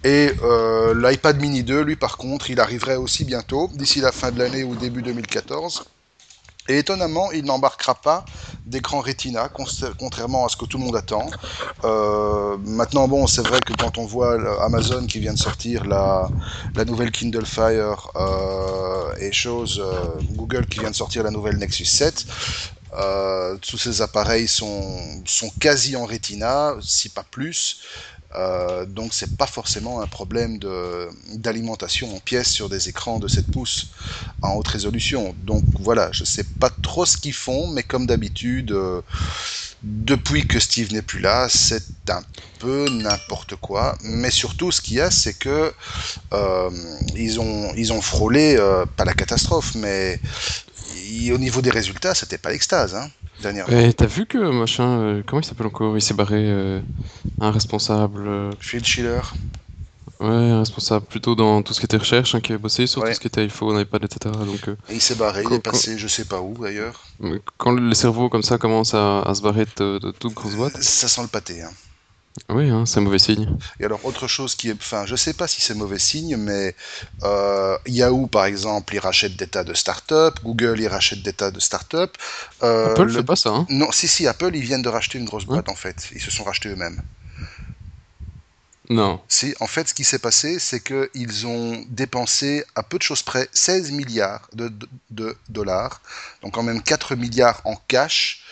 Et 0.04 0.32
euh, 0.44 0.94
l'iPad 0.94 1.40
mini 1.40 1.64
2, 1.64 1.80
lui 1.82 1.96
par 1.96 2.16
contre, 2.16 2.50
il 2.50 2.60
arriverait 2.60 2.94
aussi 2.94 3.24
bientôt, 3.24 3.68
d'ici 3.74 4.00
la 4.00 4.12
fin 4.12 4.30
de 4.30 4.38
l'année 4.38 4.62
ou 4.62 4.76
début 4.76 5.02
2014. 5.02 5.86
Et 6.68 6.78
étonnamment, 6.78 7.32
il 7.32 7.44
n'embarquera 7.44 7.96
pas 7.96 8.24
d'écran 8.66 9.00
Retina, 9.00 9.50
contrairement 9.98 10.46
à 10.46 10.48
ce 10.48 10.56
que 10.56 10.64
tout 10.64 10.78
le 10.78 10.84
monde 10.84 10.96
attend. 10.96 11.28
Euh, 11.84 12.56
maintenant, 12.64 13.08
bon, 13.08 13.26
c'est 13.26 13.46
vrai 13.46 13.60
que 13.60 13.72
quand 13.74 13.98
on 13.98 14.06
voit 14.06 14.62
Amazon 14.62 15.06
qui 15.06 15.20
vient 15.20 15.34
de 15.34 15.38
sortir 15.38 15.84
la, 15.84 16.30
la 16.74 16.84
nouvelle 16.84 17.10
Kindle 17.10 17.46
Fire 17.46 18.10
euh, 18.16 19.14
et 19.18 19.32
chose, 19.32 19.82
euh, 19.84 20.20
Google 20.30 20.66
qui 20.66 20.80
vient 20.80 20.90
de 20.90 20.96
sortir 20.96 21.22
la 21.22 21.30
nouvelle 21.30 21.56
Nexus 21.58 21.84
7, 21.84 22.26
euh, 22.96 23.56
tous 23.58 23.76
ces 23.76 24.02
appareils 24.02 24.46
sont, 24.46 25.22
sont 25.26 25.50
quasi 25.58 25.96
en 25.96 26.04
Retina, 26.04 26.74
si 26.80 27.08
pas 27.08 27.24
plus. 27.28 27.80
Euh, 28.36 28.84
donc 28.84 29.14
c'est 29.14 29.36
pas 29.36 29.46
forcément 29.46 30.00
un 30.00 30.06
problème 30.06 30.58
d'alimentation 31.34 32.14
en 32.14 32.20
pièces 32.20 32.50
sur 32.50 32.68
des 32.68 32.88
écrans 32.88 33.18
de 33.18 33.28
7 33.28 33.46
pouces 33.46 33.90
en 34.42 34.54
haute 34.54 34.68
résolution. 34.68 35.34
Donc 35.44 35.64
voilà, 35.78 36.10
je 36.12 36.24
sais 36.24 36.44
pas 36.58 36.70
trop 36.70 37.06
ce 37.06 37.16
qu'ils 37.16 37.32
font, 37.34 37.68
mais 37.68 37.82
comme 37.82 38.06
d'habitude, 38.06 38.72
euh, 38.72 39.02
depuis 39.82 40.46
que 40.46 40.58
Steve 40.58 40.92
n'est 40.92 41.02
plus 41.02 41.20
là, 41.20 41.48
c'est 41.48 41.84
un 42.08 42.22
peu 42.58 42.88
n'importe 42.90 43.56
quoi. 43.56 43.96
Mais 44.02 44.30
surtout, 44.30 44.72
ce 44.72 44.80
qu'il 44.80 44.96
y 44.96 45.00
a, 45.00 45.10
c'est 45.10 45.34
que 45.34 45.72
euh, 46.32 46.70
ils 47.16 47.40
ont 47.40 47.72
ils 47.76 47.92
ont 47.92 48.02
frôlé 48.02 48.56
pas 48.96 49.04
la 49.04 49.14
catastrophe, 49.14 49.74
mais 49.74 50.20
au 51.32 51.38
niveau 51.38 51.62
des 51.62 51.70
résultats, 51.70 52.14
c'était 52.14 52.38
pas 52.38 52.50
l'extase. 52.50 52.94
Hein. 52.94 53.08
Et 53.68 53.92
t'as 53.92 54.06
vu 54.06 54.26
que 54.26 54.38
machin, 54.38 54.98
euh, 54.98 55.22
comment 55.26 55.40
il 55.40 55.44
s'appelle 55.44 55.66
encore? 55.66 55.96
Il 55.96 56.02
s'est 56.02 56.14
barré 56.14 56.44
euh, 56.48 56.80
un 57.40 57.50
responsable. 57.50 58.26
Euh, 58.26 58.50
Phil 58.60 58.84
Schiller. 58.84 59.20
Ouais, 60.20 60.28
un 60.28 60.60
responsable 60.60 61.06
plutôt 61.06 61.34
dans 61.34 61.62
tout 61.62 61.74
ce 61.74 61.80
qui 61.80 61.86
était 61.86 61.96
recherche, 61.96 62.34
hein, 62.34 62.40
qui 62.40 62.52
avait 62.52 62.62
bossé 62.62 62.86
sur 62.86 63.02
tout 63.02 63.12
ce 63.12 63.20
qui 63.20 63.26
était 63.26 63.42
iPhone, 63.42 63.78
iPad, 63.80 64.04
etc. 64.04 64.34
Donc, 64.46 64.68
Et 64.88 64.94
il 64.94 65.00
s'est 65.00 65.16
barré, 65.16 65.42
il 65.44 65.52
est 65.52 65.58
passé 65.58 65.98
je 65.98 66.06
sais 66.06 66.24
pas 66.24 66.40
où 66.40 66.54
d'ailleurs. 66.56 67.00
quand 67.58 67.72
le 67.72 67.94
cerveau 67.94 68.28
comme 68.28 68.42
ça 68.42 68.56
commence 68.56 68.94
à, 68.94 69.32
se 69.34 69.42
barrer 69.42 69.66
de, 69.76 69.98
de 69.98 70.10
toute 70.12 70.34
grosse 70.34 70.54
boîte. 70.54 70.80
Ça 70.80 71.08
sent 71.08 71.22
le 71.22 71.28
pâté. 71.28 71.62
Hein. 71.62 71.70
Oui, 72.48 72.68
hein, 72.68 72.84
c'est 72.84 72.98
un 72.98 73.02
mauvais 73.02 73.20
signe. 73.20 73.56
Et 73.78 73.84
alors, 73.84 74.04
autre 74.04 74.26
chose 74.26 74.56
qui 74.56 74.68
est. 74.68 74.74
Enfin, 74.74 75.06
je 75.06 75.14
sais 75.14 75.34
pas 75.34 75.46
si 75.46 75.60
c'est 75.60 75.74
mauvais 75.74 76.00
signe, 76.00 76.36
mais 76.36 76.74
euh, 77.22 77.78
Yahoo, 77.86 78.26
par 78.26 78.44
exemple, 78.44 78.94
il 78.94 78.98
rachète 78.98 79.36
des 79.36 79.46
tas 79.46 79.62
de 79.62 79.72
startups. 79.72 80.40
Google, 80.42 80.80
il 80.80 80.88
rachète 80.88 81.22
des 81.22 81.32
tas 81.32 81.52
de 81.52 81.60
startups. 81.60 81.96
Euh, 82.64 82.90
Apple 82.90 83.06
ne 83.06 83.12
fait 83.12 83.22
pas 83.22 83.36
ça. 83.36 83.50
Hein. 83.50 83.66
Non, 83.70 83.92
si, 83.92 84.08
si, 84.08 84.26
Apple, 84.26 84.50
ils 84.54 84.62
viennent 84.62 84.82
de 84.82 84.88
racheter 84.88 85.18
une 85.18 85.26
grosse 85.26 85.44
boîte, 85.44 85.68
en 85.68 85.76
fait. 85.76 86.08
Ils 86.12 86.20
se 86.20 86.32
sont 86.32 86.42
rachetés 86.42 86.70
eux-mêmes. 86.70 87.02
Non. 88.90 89.20
Si, 89.28 89.54
en 89.60 89.66
fait, 89.66 89.88
ce 89.88 89.94
qui 89.94 90.04
s'est 90.04 90.18
passé, 90.18 90.58
c'est 90.58 90.80
qu'ils 90.80 91.46
ont 91.46 91.84
dépensé 91.88 92.64
à 92.74 92.82
peu 92.82 92.98
de 92.98 93.02
choses 93.02 93.22
près 93.22 93.48
16 93.52 93.92
milliards 93.92 94.48
de, 94.52 94.70
de 95.10 95.36
dollars, 95.48 96.02
donc 96.42 96.52
quand 96.52 96.62
même 96.62 96.82
4 96.82 97.14
milliards 97.14 97.62
en 97.64 97.76
cash, 97.88 98.42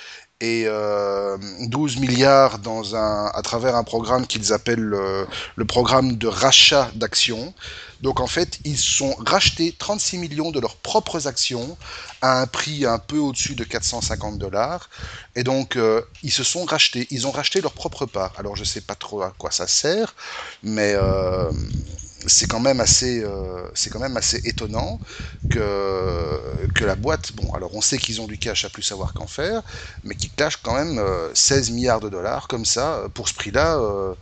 et 0.42 0.64
12 0.64 0.68
euh, 0.68 2.00
milliards 2.00 2.58
à 2.94 3.42
travers 3.42 3.76
un 3.76 3.84
programme 3.84 4.26
qu'ils 4.26 4.52
appellent 4.52 4.80
le, 4.80 5.64
programme 5.64 6.16
de 6.16 6.26
rachat 6.26 6.90
d'actions. 6.96 7.54
Donc 8.02 8.18
en 8.18 8.26
fait, 8.26 8.58
ils 8.64 8.76
sont 8.76 9.14
rachetés 9.24 9.72
36 9.78 10.18
millions 10.18 10.50
de 10.50 10.58
leurs 10.58 10.74
propres 10.74 11.28
actions 11.28 11.78
à 12.20 12.40
un 12.40 12.48
prix 12.48 12.84
un 12.84 12.98
peu 12.98 13.18
au-dessus 13.18 13.54
de 13.54 13.62
450 13.62 14.38
dollars. 14.38 14.90
Et 15.36 15.44
donc 15.44 15.76
euh, 15.76 16.02
ils 16.24 16.32
se 16.32 16.42
sont 16.42 16.64
rachetés, 16.64 17.06
ils 17.12 17.28
ont 17.28 17.30
racheté 17.30 17.60
leur 17.60 17.72
propre 17.72 18.06
part. 18.06 18.32
Alors 18.38 18.56
je 18.56 18.64
sais 18.64 18.80
pas 18.80 18.96
trop 18.96 19.22
à 19.22 19.32
quoi 19.38 19.52
ça 19.52 19.68
sert, 19.68 20.16
mais 20.64 20.94
euh, 20.96 21.52
c'est 22.26 22.46
quand 22.46 22.60
même 22.60 22.80
assez, 22.80 23.22
euh, 23.22 23.68
c'est 23.74 23.90
quand 23.90 23.98
même 23.98 24.16
assez 24.16 24.40
étonnant 24.44 25.00
que, 25.48 26.66
que 26.74 26.84
la 26.84 26.94
boîte, 26.94 27.32
bon, 27.34 27.52
alors 27.52 27.74
on 27.74 27.80
sait 27.80 27.98
qu'ils 27.98 28.20
ont 28.20 28.26
du 28.26 28.38
cash 28.38 28.64
à 28.64 28.70
plus 28.70 28.82
savoir 28.82 29.12
qu'en 29.12 29.26
faire, 29.26 29.62
mais 30.04 30.14
qu'ils 30.14 30.30
cachent 30.30 30.56
quand 30.56 30.74
même 30.74 31.02
16 31.34 31.70
euh, 31.70 31.74
milliards 31.74 32.00
de 32.00 32.08
dollars 32.08 32.48
comme 32.48 32.64
ça, 32.64 33.04
pour 33.14 33.28
ce 33.28 33.34
prix-là, 33.34 33.78
euh, 33.78 34.14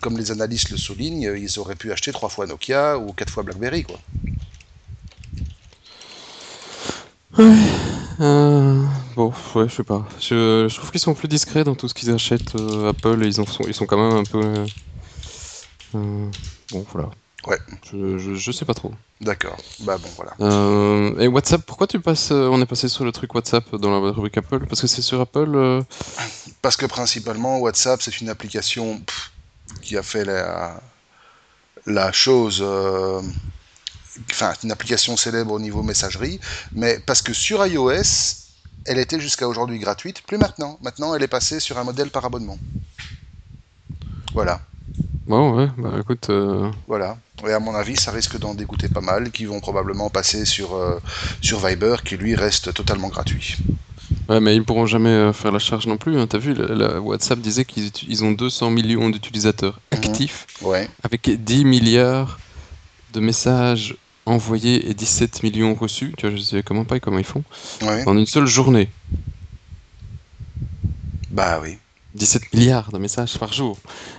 comme 0.00 0.18
les 0.18 0.30
analystes 0.30 0.70
le 0.70 0.76
soulignent, 0.76 1.32
ils 1.36 1.58
auraient 1.58 1.76
pu 1.76 1.92
acheter 1.92 2.12
trois 2.12 2.28
fois 2.28 2.46
Nokia 2.46 2.98
ou 2.98 3.12
quatre 3.12 3.30
fois 3.30 3.42
BlackBerry, 3.42 3.84
quoi. 3.84 4.00
Ouais, 7.36 7.54
bon, 9.16 9.32
ouais, 9.54 9.68
je 9.68 9.74
sais 9.74 9.84
pas. 9.84 10.06
Je, 10.20 10.74
trouve 10.76 10.90
qu'ils 10.90 11.00
sont 11.00 11.14
plus 11.14 11.28
discrets 11.28 11.64
dans 11.64 11.74
tout 11.74 11.88
ce 11.88 11.94
qu'ils 11.94 12.10
achètent. 12.10 12.54
Apple, 12.54 13.18
ils, 13.22 13.40
ils 13.66 13.74
sont 13.74 13.86
quand 13.86 13.96
même 13.96 14.16
un 14.20 14.24
peu. 14.24 14.68
bon, 15.92 16.84
voilà. 16.92 17.10
Ouais. 17.46 17.58
Je, 17.92 18.34
je, 18.34 18.52
sais 18.52 18.64
pas 18.64 18.74
trop. 18.74 18.92
D'accord. 19.20 19.56
Bah 19.80 19.98
bon, 19.98 20.08
voilà. 20.16 20.32
Euh, 20.40 21.18
et 21.18 21.28
WhatsApp, 21.28 21.62
pourquoi 21.66 21.86
tu 21.86 22.00
passes 22.00 22.30
euh, 22.30 22.48
On 22.48 22.60
est 22.62 22.66
passé 22.66 22.88
sur 22.88 23.04
le 23.04 23.12
truc 23.12 23.34
WhatsApp 23.34 23.74
dans 23.76 23.90
la 23.90 24.10
rubrique 24.10 24.38
Apple? 24.38 24.66
Parce 24.66 24.80
que 24.80 24.86
c'est 24.86 25.02
sur 25.02 25.20
Apple 25.20 25.52
euh 25.54 25.82
Parce 26.62 26.76
que 26.76 26.86
principalement, 26.86 27.58
WhatsApp, 27.58 28.00
c'est 28.00 28.20
une 28.20 28.30
application 28.30 29.02
qui 29.82 29.96
a 29.98 30.02
fait 30.02 30.24
la, 30.24 30.80
la 31.86 32.12
chose. 32.12 32.64
Enfin, 34.30 34.52
une 34.62 34.72
application 34.72 35.16
célèbre 35.16 35.52
au 35.52 35.60
niveau 35.60 35.82
messagerie, 35.82 36.40
mais 36.72 36.98
parce 37.00 37.20
que 37.20 37.32
sur 37.32 37.66
iOS, 37.66 38.44
elle 38.86 38.98
était 38.98 39.20
jusqu'à 39.20 39.48
aujourd'hui 39.48 39.78
gratuite, 39.78 40.22
plus 40.22 40.38
maintenant. 40.38 40.78
Maintenant, 40.82 41.14
elle 41.14 41.22
est 41.22 41.28
passée 41.28 41.60
sur 41.60 41.78
un 41.78 41.84
modèle 41.84 42.10
par 42.10 42.24
abonnement. 42.24 42.58
Voilà. 44.32 44.60
Bon, 45.26 45.56
ouais, 45.56 45.68
bah 45.78 45.92
écoute. 46.00 46.30
Voilà. 46.86 47.16
Et 47.46 47.52
à 47.52 47.58
mon 47.58 47.74
avis, 47.74 47.96
ça 47.96 48.10
risque 48.10 48.38
d'en 48.38 48.54
dégoûter 48.54 48.88
pas 48.88 49.00
mal, 49.00 49.30
qui 49.30 49.44
vont 49.44 49.60
probablement 49.60 50.08
passer 50.08 50.44
sur, 50.44 50.74
euh, 50.74 51.00
sur 51.40 51.64
Viber, 51.64 51.96
qui 52.04 52.16
lui 52.16 52.34
reste 52.34 52.72
totalement 52.72 53.08
gratuit. 53.08 53.56
Ouais, 54.28 54.40
mais 54.40 54.56
ils 54.56 54.64
pourront 54.64 54.86
jamais 54.86 55.10
euh, 55.10 55.32
faire 55.32 55.52
la 55.52 55.58
charge 55.58 55.86
non 55.86 55.96
plus. 55.96 56.18
Hein. 56.18 56.26
T'as 56.26 56.38
vu, 56.38 56.54
la, 56.54 57.00
WhatsApp 57.00 57.40
disait 57.40 57.64
qu'ils 57.64 58.24
ont 58.24 58.32
200 58.32 58.70
millions 58.70 59.10
d'utilisateurs 59.10 59.80
mhm. 59.92 59.98
actifs, 59.98 60.46
ouais. 60.62 60.88
avec 61.02 61.28
10 61.28 61.64
milliards 61.64 62.38
de 63.12 63.20
messages 63.20 63.96
envoyés 64.26 64.88
et 64.88 64.94
17 64.94 65.42
millions 65.42 65.74
reçus. 65.74 66.14
Tu 66.16 66.26
vois, 66.26 66.36
je 66.36 66.40
sais 66.40 66.62
comment 66.62 66.84
pas 66.84 67.00
comment 67.00 67.18
ils 67.18 67.24
font. 67.24 67.44
En 67.82 68.16
une 68.16 68.26
seule 68.26 68.46
journée. 68.46 68.88
Bah 71.30 71.58
oui. 71.62 71.78
17 72.14 72.54
milliards 72.54 72.92
de 72.92 72.98
messages 72.98 73.38
par 73.38 73.52
jour. 73.52 73.76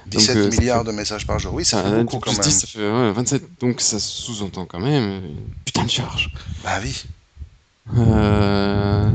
17 0.07 0.37
euh, 0.37 0.49
milliards 0.49 0.83
de 0.83 0.91
messages 0.91 1.25
par 1.25 1.39
jour, 1.39 1.53
oui, 1.53 1.63
ça 1.63 1.81
fait 1.81 2.03
beaucoup 2.03 2.19
quand 2.19 2.31
même. 2.33 2.41
10, 2.41 2.51
ça 2.51 2.67
fait 2.67 2.79
ouais, 2.79 3.11
27, 3.11 3.43
donc 3.59 3.79
ça 3.79 3.99
sous-entend 3.99 4.65
quand 4.65 4.79
même 4.79 5.21
putain 5.63 5.85
de 5.85 5.89
charge. 5.89 6.31
Bah 6.63 6.79
oui. 6.83 7.05
Euh... 7.97 9.09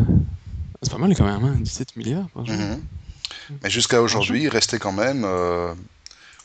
C'est 0.82 0.92
pas 0.92 0.98
mal 0.98 1.14
quand 1.14 1.26
même, 1.26 1.44
hein, 1.44 1.56
17 1.60 1.96
milliards 1.96 2.28
par 2.30 2.46
jour. 2.46 2.56
Mhm. 2.56 2.82
Mais 3.62 3.70
jusqu'à 3.70 4.00
aujourd'hui, 4.00 4.44
il 4.44 4.48
restait 4.48 4.78
quand 4.78 4.92
même. 4.92 5.24
Euh... 5.26 5.74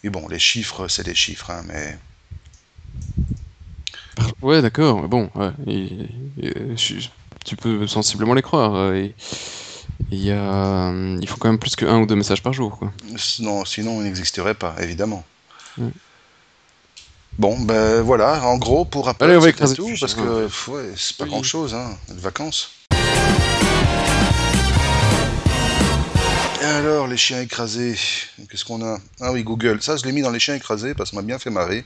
Oui, 0.04 0.10
bon, 0.10 0.28
les 0.28 0.40
chiffres, 0.40 0.88
c'est 0.90 1.04
des 1.04 1.16
chiffres, 1.16 1.50
hein, 1.52 1.64
mais. 1.68 1.98
Ouais, 4.42 4.62
d'accord, 4.62 5.02
mais 5.02 5.08
bon, 5.08 5.30
ouais, 5.36 5.52
tu 7.46 7.56
peux 7.56 7.88
sensiblement 7.88 8.34
les 8.34 8.42
croire. 8.42 8.94
Et... 8.94 9.16
Il, 10.12 10.24
y 10.24 10.32
a, 10.32 10.36
euh, 10.36 11.18
il 11.22 11.28
faut 11.28 11.38
quand 11.38 11.50
même 11.50 11.60
plus 11.60 11.76
que 11.76 11.86
un 11.86 12.00
ou 12.00 12.06
deux 12.06 12.16
messages 12.16 12.44
par 12.44 12.54
jour. 12.54 12.78
Quoi. 12.78 12.92
Non, 13.40 13.66
sinon, 13.66 14.02
il 14.02 14.06
n'existerait 14.06 14.54
pas, 14.54 14.76
évidemment. 14.80 15.24
Bon, 17.38 17.60
ben 17.60 18.02
voilà, 18.02 18.46
en 18.46 18.58
gros, 18.58 18.86
pour 18.86 19.08
rappel, 19.08 19.32
Allez, 19.32 19.54
tout, 19.54 19.90
parce 20.00 20.14
que 20.14 20.48
ouais, 20.72 20.94
c'est 20.96 21.18
pas 21.18 21.26
grand-chose, 21.26 21.74
hein, 21.74 21.98
les 22.10 22.22
vacances. 22.22 22.72
Et 26.62 26.66
alors, 26.66 27.08
les 27.08 27.18
chiens 27.18 27.42
écrasés, 27.42 27.98
qu'est-ce 28.50 28.64
qu'on 28.64 28.84
a? 28.86 29.00
Ah 29.20 29.34
oui, 29.34 29.44
Google, 29.44 29.82
ça 29.82 29.98
je 29.98 30.06
l'ai 30.06 30.14
mis 30.14 30.22
dans 30.22 30.32
les 30.32 30.40
chiens 30.40 30.56
écrasés 30.56 30.94
parce 30.94 31.10
que 31.10 31.16
ça 31.16 31.22
m'a 31.22 31.28
bien 31.28 31.38
fait 31.38 31.50
marrer. 31.50 31.84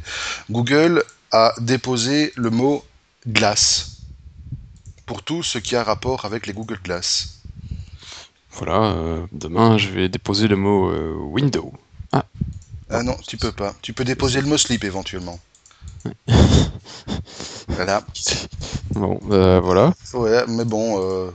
Google 0.51 1.03
a 1.32 1.53
déposé 1.60 2.32
le 2.36 2.51
mot 2.51 2.86
glace 3.28 3.97
pour 5.07 5.24
tout 5.24 5.41
ce 5.41 5.57
qui 5.57 5.76
a 5.76 5.84
rapport 5.84 6.26
avec 6.26 6.45
les 6.45 6.53
Google 6.53 6.80
Glass. 6.84 7.39
Voilà, 8.60 8.91
euh, 8.91 9.26
demain 9.32 9.78
je 9.78 9.88
vais 9.88 10.10
déposer 10.10 10.49
le 10.49 10.57
mot 10.57 10.89
euh, 10.89 11.16
window. 11.16 11.72
Ah. 12.12 12.26
Ah 12.89 13.03
non, 13.03 13.16
tu 13.26 13.38
peux 13.38 13.53
pas. 13.53 13.74
Tu 13.82 13.93
peux 13.93 14.03
déposer 14.03 14.41
le 14.41 14.47
mot 14.47 14.57
slip 14.57 14.84
éventuellement. 14.84 15.39
voilà. 17.70 18.03
Bon, 18.91 19.18
euh, 19.32 19.62
voilà. 19.62 19.93
Ouais, 20.14 20.43
mais 20.49 20.66
bon, 20.66 21.32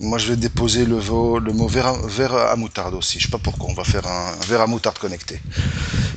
moi 0.00 0.16
je 0.16 0.28
vais 0.28 0.36
déposer 0.36 0.86
le, 0.86 0.96
le 0.96 1.52
mot 1.52 1.68
verre 1.68 2.34
à, 2.34 2.56
moutarde 2.56 2.94
aussi. 2.94 3.18
Je 3.18 3.24
sais 3.24 3.30
pas 3.30 3.38
pourquoi 3.38 3.68
on 3.68 3.74
va 3.74 3.84
faire 3.84 4.06
un, 4.06 4.34
verre 4.46 4.62
à 4.62 4.66
moutarde 4.66 4.96
connecté. 4.98 5.42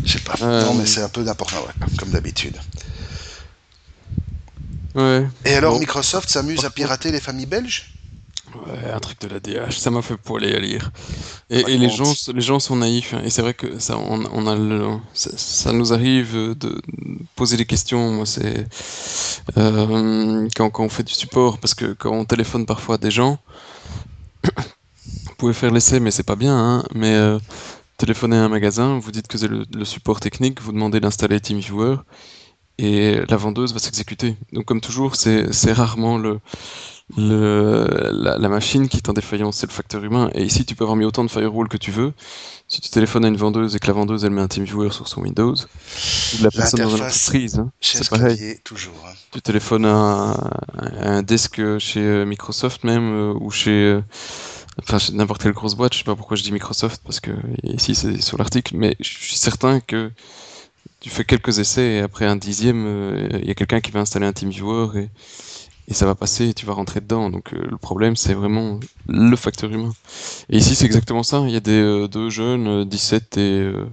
Je 0.05 0.13
sais 0.13 0.19
pas. 0.19 0.35
Non, 0.39 0.73
mais 0.73 0.85
c'est 0.85 1.01
un 1.01 1.09
peu 1.09 1.23
n'importe 1.23 1.51
quoi, 1.51 1.67
comme 1.99 2.11
d'habitude. 2.11 2.57
Ouais. 4.95 5.27
Et 5.43 5.55
alors 5.55 5.77
Microsoft 5.79 6.29
s'amuse 6.29 6.63
à 6.63 6.69
pirater 6.69 7.11
les 7.11 7.19
familles 7.19 7.47
belges? 7.47 7.93
Ouais, 8.55 8.91
un 8.91 8.99
truc 8.99 9.19
de 9.21 9.27
la 9.27 9.39
DH, 9.39 9.71
ça 9.79 9.89
m'a 9.89 10.01
fait 10.01 10.17
poiler 10.17 10.53
à 10.53 10.59
lire. 10.59 10.91
Et, 11.49 11.63
les 11.63 11.89
gens, 11.89 12.13
les 12.33 12.41
gens 12.41 12.59
sont 12.59 12.75
naïfs, 12.75 13.13
hein, 13.13 13.21
et 13.23 13.29
c'est 13.29 13.41
vrai 13.41 13.53
que 13.53 13.79
ça, 13.79 13.97
on, 13.97 14.23
on 14.31 14.47
a 14.47 14.55
le, 14.55 14.97
ça, 15.13 15.31
ça 15.35 15.71
nous 15.73 15.91
arrive 15.91 16.55
de 16.57 16.81
poser 17.35 17.57
des 17.57 17.65
questions. 17.65 18.11
Moi, 18.11 18.25
c'est 18.25 18.67
euh, 19.57 20.47
quand, 20.55 20.69
quand 20.69 20.83
on 20.83 20.89
fait 20.89 21.03
du 21.03 21.13
support, 21.13 21.57
parce 21.57 21.73
que 21.73 21.93
quand 21.93 22.11
on 22.11 22.25
téléphone 22.25 22.65
parfois 22.65 22.95
à 22.95 22.97
des 22.99 23.11
gens, 23.11 23.39
vous 24.43 25.35
pouvez 25.37 25.53
faire 25.53 25.71
l'essai, 25.71 25.99
mais 25.99 26.11
c'est 26.11 26.23
pas 26.23 26.35
bien. 26.35 26.55
Hein, 26.55 26.83
mais 26.93 27.13
euh, 27.15 27.39
téléphonez 27.97 28.37
à 28.37 28.43
un 28.43 28.49
magasin, 28.49 28.99
vous 28.99 29.11
dites 29.11 29.27
que 29.27 29.37
c'est 29.37 29.47
le, 29.47 29.65
le 29.73 29.85
support 29.85 30.19
technique, 30.19 30.61
vous 30.61 30.73
demandez 30.73 30.99
d'installer 30.99 31.39
TeamViewer, 31.39 31.97
et 32.77 33.19
la 33.27 33.37
vendeuse 33.37 33.73
va 33.73 33.79
s'exécuter. 33.79 34.35
Donc, 34.51 34.65
comme 34.65 34.81
toujours, 34.81 35.15
c'est 35.15 35.73
rarement 35.73 36.17
le 36.17 36.39
le, 37.17 37.87
la, 38.11 38.37
la 38.37 38.49
machine 38.49 38.87
qui 38.89 38.97
est 38.97 39.09
en 39.09 39.13
défaillance, 39.13 39.57
c'est 39.57 39.67
le 39.67 39.71
facteur 39.73 40.03
humain. 40.03 40.29
Et 40.33 40.43
ici, 40.43 40.65
tu 40.65 40.75
peux 40.75 40.83
avoir 40.83 40.95
mis 40.95 41.05
autant 41.05 41.23
de 41.23 41.29
firewall 41.31 41.67
que 41.67 41.77
tu 41.77 41.91
veux. 41.91 42.13
Si 42.67 42.81
tu 42.81 42.89
téléphones 42.89 43.25
à 43.25 43.27
une 43.27 43.37
vendeuse 43.37 43.75
et 43.75 43.79
que 43.79 43.87
la 43.87 43.93
vendeuse 43.93 44.25
elle 44.25 44.31
met 44.31 44.41
un 44.41 44.47
TeamViewer 44.47 44.91
sur 44.91 45.07
son 45.07 45.21
Windows, 45.21 45.55
ou 46.31 46.37
de 46.37 46.43
la 46.43 46.51
personne 46.51 46.81
dans 46.81 46.89
une 46.89 47.01
L'interface 47.01 47.13
entreprise, 47.15 47.59
hein, 47.59 47.71
c'est 47.91 48.07
pareil. 48.07 48.39
toujours. 48.63 49.05
hein. 49.07 49.13
Tu 49.31 49.41
téléphones 49.41 49.85
à, 49.85 49.91
un 49.91 50.35
à 51.01 51.09
un 51.17 51.23
desk 51.23 51.61
chez 51.79 51.99
euh, 52.01 52.25
Microsoft 52.25 52.83
même, 52.83 53.13
euh, 53.13 53.33
ou 53.39 53.51
chez, 53.51 53.71
euh, 53.71 54.01
enfin, 54.81 54.99
chez 54.99 55.13
n'importe 55.13 55.43
quelle 55.43 55.53
grosse 55.53 55.75
boîte. 55.75 55.93
Je 55.93 55.99
sais 55.99 56.03
pas 56.03 56.15
pourquoi 56.15 56.37
je 56.37 56.43
dis 56.43 56.51
Microsoft, 56.51 57.01
parce 57.05 57.19
que 57.19 57.31
ici 57.63 57.95
c'est 57.95 58.21
sur 58.21 58.37
l'article, 58.37 58.75
mais 58.77 58.95
je 58.99 59.09
suis 59.09 59.35
certain 59.37 59.79
que 59.79 60.11
tu 61.01 61.09
fais 61.09 61.25
quelques 61.25 61.59
essais 61.59 61.95
et 61.95 61.99
après 61.99 62.25
un 62.25 62.35
dixième, 62.35 62.85
euh, 62.87 63.29
il 63.41 63.47
y 63.47 63.51
a 63.51 63.55
quelqu'un 63.55 63.81
qui 63.81 63.91
va 63.91 63.99
installer 64.01 64.25
un 64.25 64.33
TeamViewer 64.33 64.99
et, 65.01 65.09
et 65.87 65.93
ça 65.93 66.05
va 66.05 66.15
passer 66.15 66.49
et 66.49 66.53
tu 66.53 66.65
vas 66.65 66.73
rentrer 66.73 67.01
dedans. 67.01 67.29
Donc 67.29 67.53
euh, 67.53 67.57
le 67.69 67.77
problème, 67.77 68.15
c'est 68.15 68.33
vraiment 68.33 68.79
le 69.07 69.35
facteur 69.35 69.71
humain. 69.71 69.93
Et 70.49 70.57
ici, 70.57 70.75
c'est 70.75 70.85
exactement 70.85 71.23
ça. 71.23 71.43
Il 71.47 71.51
y 71.51 71.55
a 71.57 71.59
des 71.59 71.81
euh, 71.81 72.07
deux 72.07 72.29
jeunes, 72.29 72.67
euh, 72.67 72.85
17 72.85 73.37
et 73.37 73.41
euh, 73.59 73.85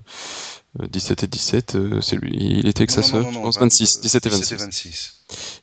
euh, 0.81 0.87
17 0.89 1.25
et 1.25 1.27
17. 1.27 1.75
euh, 1.75 2.01
c'est 2.01 2.17
lui. 2.17 2.37
Il 2.39 2.69
était 2.69 2.83
avec 2.83 2.91
Non, 2.91 2.97
sa 2.97 3.03
sœur, 3.03 3.33
je 3.33 3.39
pense 3.39 3.57
22, 3.57 3.65
26, 3.65 4.01
17 4.01 4.27
et 4.27 4.31
17 4.31 4.53
et 4.53 4.57
26. 4.57 4.65
26. 4.65 5.15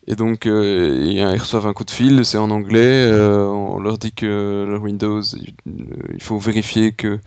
Et 0.08 0.16
donc 0.16 0.46
ils 0.46 1.24
reçoivent 1.40 1.68
un 1.68 1.74
coup 1.74 1.84
de 1.84 1.92
fil, 1.92 2.24
c'est 2.26 2.38
en 2.38 2.52
anglais. 2.52 3.10
on 3.12 3.80
leur 3.80 3.98
dit 3.98 4.12
que 4.12 4.66
leur 4.68 4.82
Windows, 4.82 5.22
il 5.66 6.22
faut 6.22 6.40
vérifier 6.40 6.92
que 6.94 7.20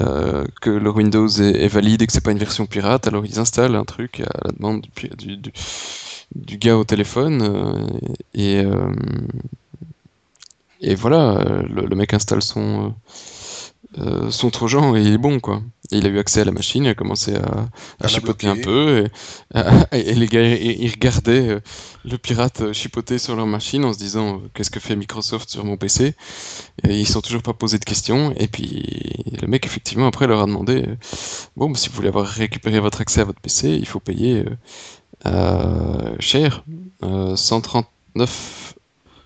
euh, 0.00 0.44
que 0.60 0.70
leur 0.70 0.96
Windows 0.96 1.28
est, 1.28 1.62
est 1.64 1.68
valide 1.68 2.02
et 2.02 2.06
que 2.06 2.12
c'est 2.12 2.22
pas 2.24 2.30
une 2.32 2.38
version 2.38 2.66
pirate. 2.66 3.06
Alors 3.06 3.26
ils 3.26 3.38
installent 3.38 3.76
un 3.76 3.84
truc 3.84 4.20
à 4.20 4.46
la 4.46 4.52
demande 4.52 4.86
du, 5.18 5.36
du- 5.36 5.52
du 6.34 6.58
gars 6.58 6.76
au 6.76 6.84
téléphone 6.84 7.42
euh, 7.42 7.86
et 8.34 8.64
euh, 8.64 8.92
et 10.80 10.94
voilà, 10.94 11.38
euh, 11.38 11.62
le, 11.62 11.86
le 11.86 11.96
mec 11.96 12.14
installe 12.14 12.42
son 12.42 12.94
euh, 13.98 14.30
son 14.30 14.50
trojan 14.50 14.94
et 14.96 15.02
il 15.02 15.14
est 15.14 15.18
bon 15.18 15.40
quoi. 15.40 15.62
Et 15.92 15.98
il 15.98 16.06
a 16.06 16.08
eu 16.10 16.20
accès 16.20 16.42
à 16.42 16.44
la 16.44 16.52
machine, 16.52 16.84
il 16.84 16.90
a 16.90 16.94
commencé 16.94 17.34
à, 17.34 17.40
à 17.40 17.68
À 17.98 18.02
la 18.02 18.08
chipoter 18.08 18.46
un 18.46 18.56
peu 18.56 19.04
et, 19.92 19.98
et 19.98 20.14
les 20.14 20.26
gars 20.28 20.42
ils, 20.42 20.88
regardaient 20.90 21.48
euh, 21.48 21.60
le 22.04 22.16
pirate 22.16 22.60
euh, 22.60 22.72
chipoter 22.72 23.18
sur 23.18 23.34
leur 23.34 23.46
machine 23.48 23.84
en 23.84 23.92
se 23.92 23.98
disant 23.98 24.36
euh, 24.36 24.48
qu'est-ce 24.54 24.70
que 24.70 24.78
fait 24.78 24.94
Microsoft 24.94 25.50
sur 25.50 25.64
mon 25.64 25.76
PC 25.76 26.14
et 26.84 27.00
ils 27.00 27.08
sont 27.08 27.20
toujours 27.20 27.42
pas 27.42 27.54
posé 27.54 27.78
de 27.78 27.84
questions 27.84 28.32
et 28.36 28.46
puis 28.46 29.12
le 29.42 29.48
mec 29.48 29.66
effectivement 29.66 30.06
après 30.06 30.28
leur 30.28 30.40
a 30.42 30.46
demandé 30.46 30.84
euh, 30.86 30.96
bon 31.56 31.70
bah, 31.70 31.76
si 31.76 31.88
vous 31.88 31.96
voulez 31.96 32.08
avoir 32.08 32.26
récupéré 32.26 32.78
votre 32.78 33.00
accès 33.00 33.20
à 33.22 33.24
votre 33.24 33.40
PC 33.40 33.70
il 33.70 33.86
faut 33.86 34.00
payer 34.00 34.44
euh, 34.44 34.44
euh, 34.44 34.54
cher 36.20 36.64
euh, 37.02 37.36
139 37.36 38.59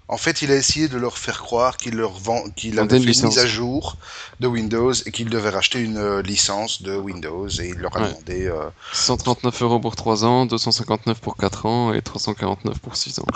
En 0.08 0.18
fait, 0.18 0.42
il 0.42 0.50
a 0.52 0.56
essayé 0.56 0.88
de 0.88 0.98
leur 0.98 1.16
faire 1.18 1.40
croire 1.42 1.76
qu'il 1.78 1.96
leur 1.96 2.12
vend, 2.12 2.42
qu'il 2.50 2.78
avait 2.78 2.98
une 2.98 3.04
fait 3.04 3.12
une 3.12 3.22
mise 3.22 3.38
à 3.38 3.46
jour 3.46 3.96
de 4.40 4.46
Windows 4.46 4.92
et 4.92 5.12
qu'il 5.12 5.30
devait 5.30 5.48
racheter 5.50 5.80
une 5.80 5.96
euh, 5.96 6.22
licence 6.22 6.82
de 6.82 6.94
Windows 6.96 7.48
et 7.48 7.68
il 7.70 7.78
leur 7.78 7.96
a 7.96 8.00
Ouais. 8.00 8.08
demandé. 8.10 8.46
euh, 8.46 8.68
139 8.92 9.62
euros 9.62 9.80
pour 9.80 9.96
3 9.96 10.24
ans 10.24 10.46
259 10.46 11.20
pour 11.20 11.36
4 11.36 11.66
ans 11.66 11.92
et 11.94 12.02
349 12.02 12.80
pour 12.80 12.96
6 12.96 13.18
ans 13.20 13.26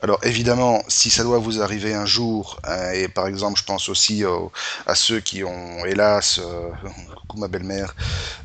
Alors 0.00 0.18
évidemment, 0.22 0.82
si 0.88 1.10
ça 1.10 1.22
doit 1.22 1.38
vous 1.38 1.60
arriver 1.62 1.94
un 1.94 2.06
jour, 2.06 2.60
hein, 2.64 2.92
et 2.92 3.08
par 3.08 3.26
exemple, 3.26 3.58
je 3.58 3.64
pense 3.64 3.88
aussi 3.88 4.24
au- 4.24 4.52
à 4.86 4.94
ceux 4.94 5.20
qui 5.20 5.44
ont, 5.44 5.84
hélas, 5.84 6.40
euh, 6.42 6.70
coucou 7.16 7.38
ma 7.38 7.48
belle-mère, 7.48 7.94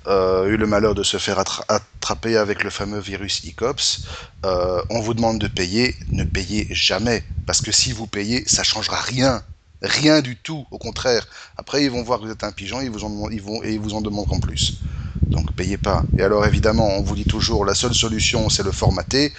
euh, 0.08 0.48
eu 0.48 0.58
le 0.58 0.68
malheur 0.68 0.96
de 0.96 1.04
se 1.04 1.18
faire 1.18 1.40
attra- 1.40 1.66
attraper 1.70 2.38
avec 2.38 2.64
le 2.64 2.70
fameux 2.70 3.00
virus 3.00 3.44
ICOPS, 3.44 4.06
euh, 4.46 4.82
on 4.90 5.02
vous 5.02 5.14
demande 5.14 5.40
de 5.40 5.48
payer, 5.48 5.96
ne 6.12 6.24
payez 6.24 6.68
jamais, 6.72 7.24
parce 7.46 7.62
que 7.64 7.72
si 7.72 7.92
vous 7.92 8.08
payez, 8.08 8.44
ça 8.48 8.64
changera 8.64 9.00
rien. 9.02 9.44
Rien 9.82 10.22
du 10.22 10.38
tout, 10.38 10.66
au 10.72 10.78
contraire. 10.78 11.28
Après, 11.58 11.84
ils 11.84 11.92
vont 11.92 12.04
voir 12.04 12.20
que 12.20 12.26
vous 12.26 12.32
êtes 12.32 12.44
un 12.44 12.52
pigeon, 12.52 12.80
ils 12.80 12.90
vous 12.90 13.04
en, 13.04 13.30
ils 13.30 13.42
vont, 13.42 13.62
et 13.64 13.74
ils 13.74 13.80
vous 13.80 13.94
en 13.94 14.02
demanderont 14.02 14.40
plus. 14.40 14.80
Donc, 15.28 15.52
payez 15.54 15.78
pas. 15.78 16.04
Et 16.18 16.22
alors, 16.22 16.46
évidemment, 16.46 16.88
on 16.98 17.02
vous 17.02 17.16
dit 17.16 17.26
toujours, 17.26 17.66
la 17.66 17.74
seule 17.76 17.94
solution, 17.94 18.50
c'est 18.50 18.64
le 18.64 18.72
formater. 18.72 19.34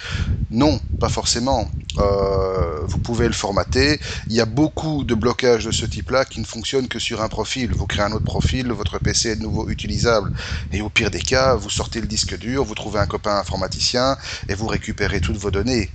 Non, 0.51 0.79
pas 0.99 1.09
forcément. 1.09 1.69
Euh, 1.97 2.81
vous 2.85 2.99
pouvez 2.99 3.27
le 3.27 3.33
formater. 3.33 3.99
Il 4.27 4.33
y 4.33 4.41
a 4.41 4.45
beaucoup 4.45 5.03
de 5.03 5.15
blocages 5.15 5.65
de 5.65 5.71
ce 5.71 5.85
type-là 5.85 6.25
qui 6.25 6.39
ne 6.39 6.45
fonctionnent 6.45 6.87
que 6.87 6.99
sur 6.99 7.21
un 7.21 7.27
profil. 7.27 7.73
Vous 7.73 7.87
créez 7.87 8.03
un 8.05 8.11
autre 8.11 8.25
profil, 8.25 8.71
votre 8.71 8.99
PC 8.99 9.29
est 9.29 9.35
de 9.37 9.41
nouveau 9.41 9.69
utilisable. 9.69 10.31
Et 10.71 10.81
au 10.81 10.89
pire 10.89 11.09
des 11.09 11.21
cas, 11.21 11.55
vous 11.55 11.69
sortez 11.69 12.01
le 12.01 12.07
disque 12.07 12.37
dur, 12.37 12.63
vous 12.63 12.75
trouvez 12.75 12.99
un 12.99 13.07
copain 13.07 13.37
informaticien 13.37 14.17
et 14.47 14.53
vous 14.53 14.67
récupérez 14.67 15.21
toutes 15.21 15.37
vos 15.37 15.51
données. 15.51 15.89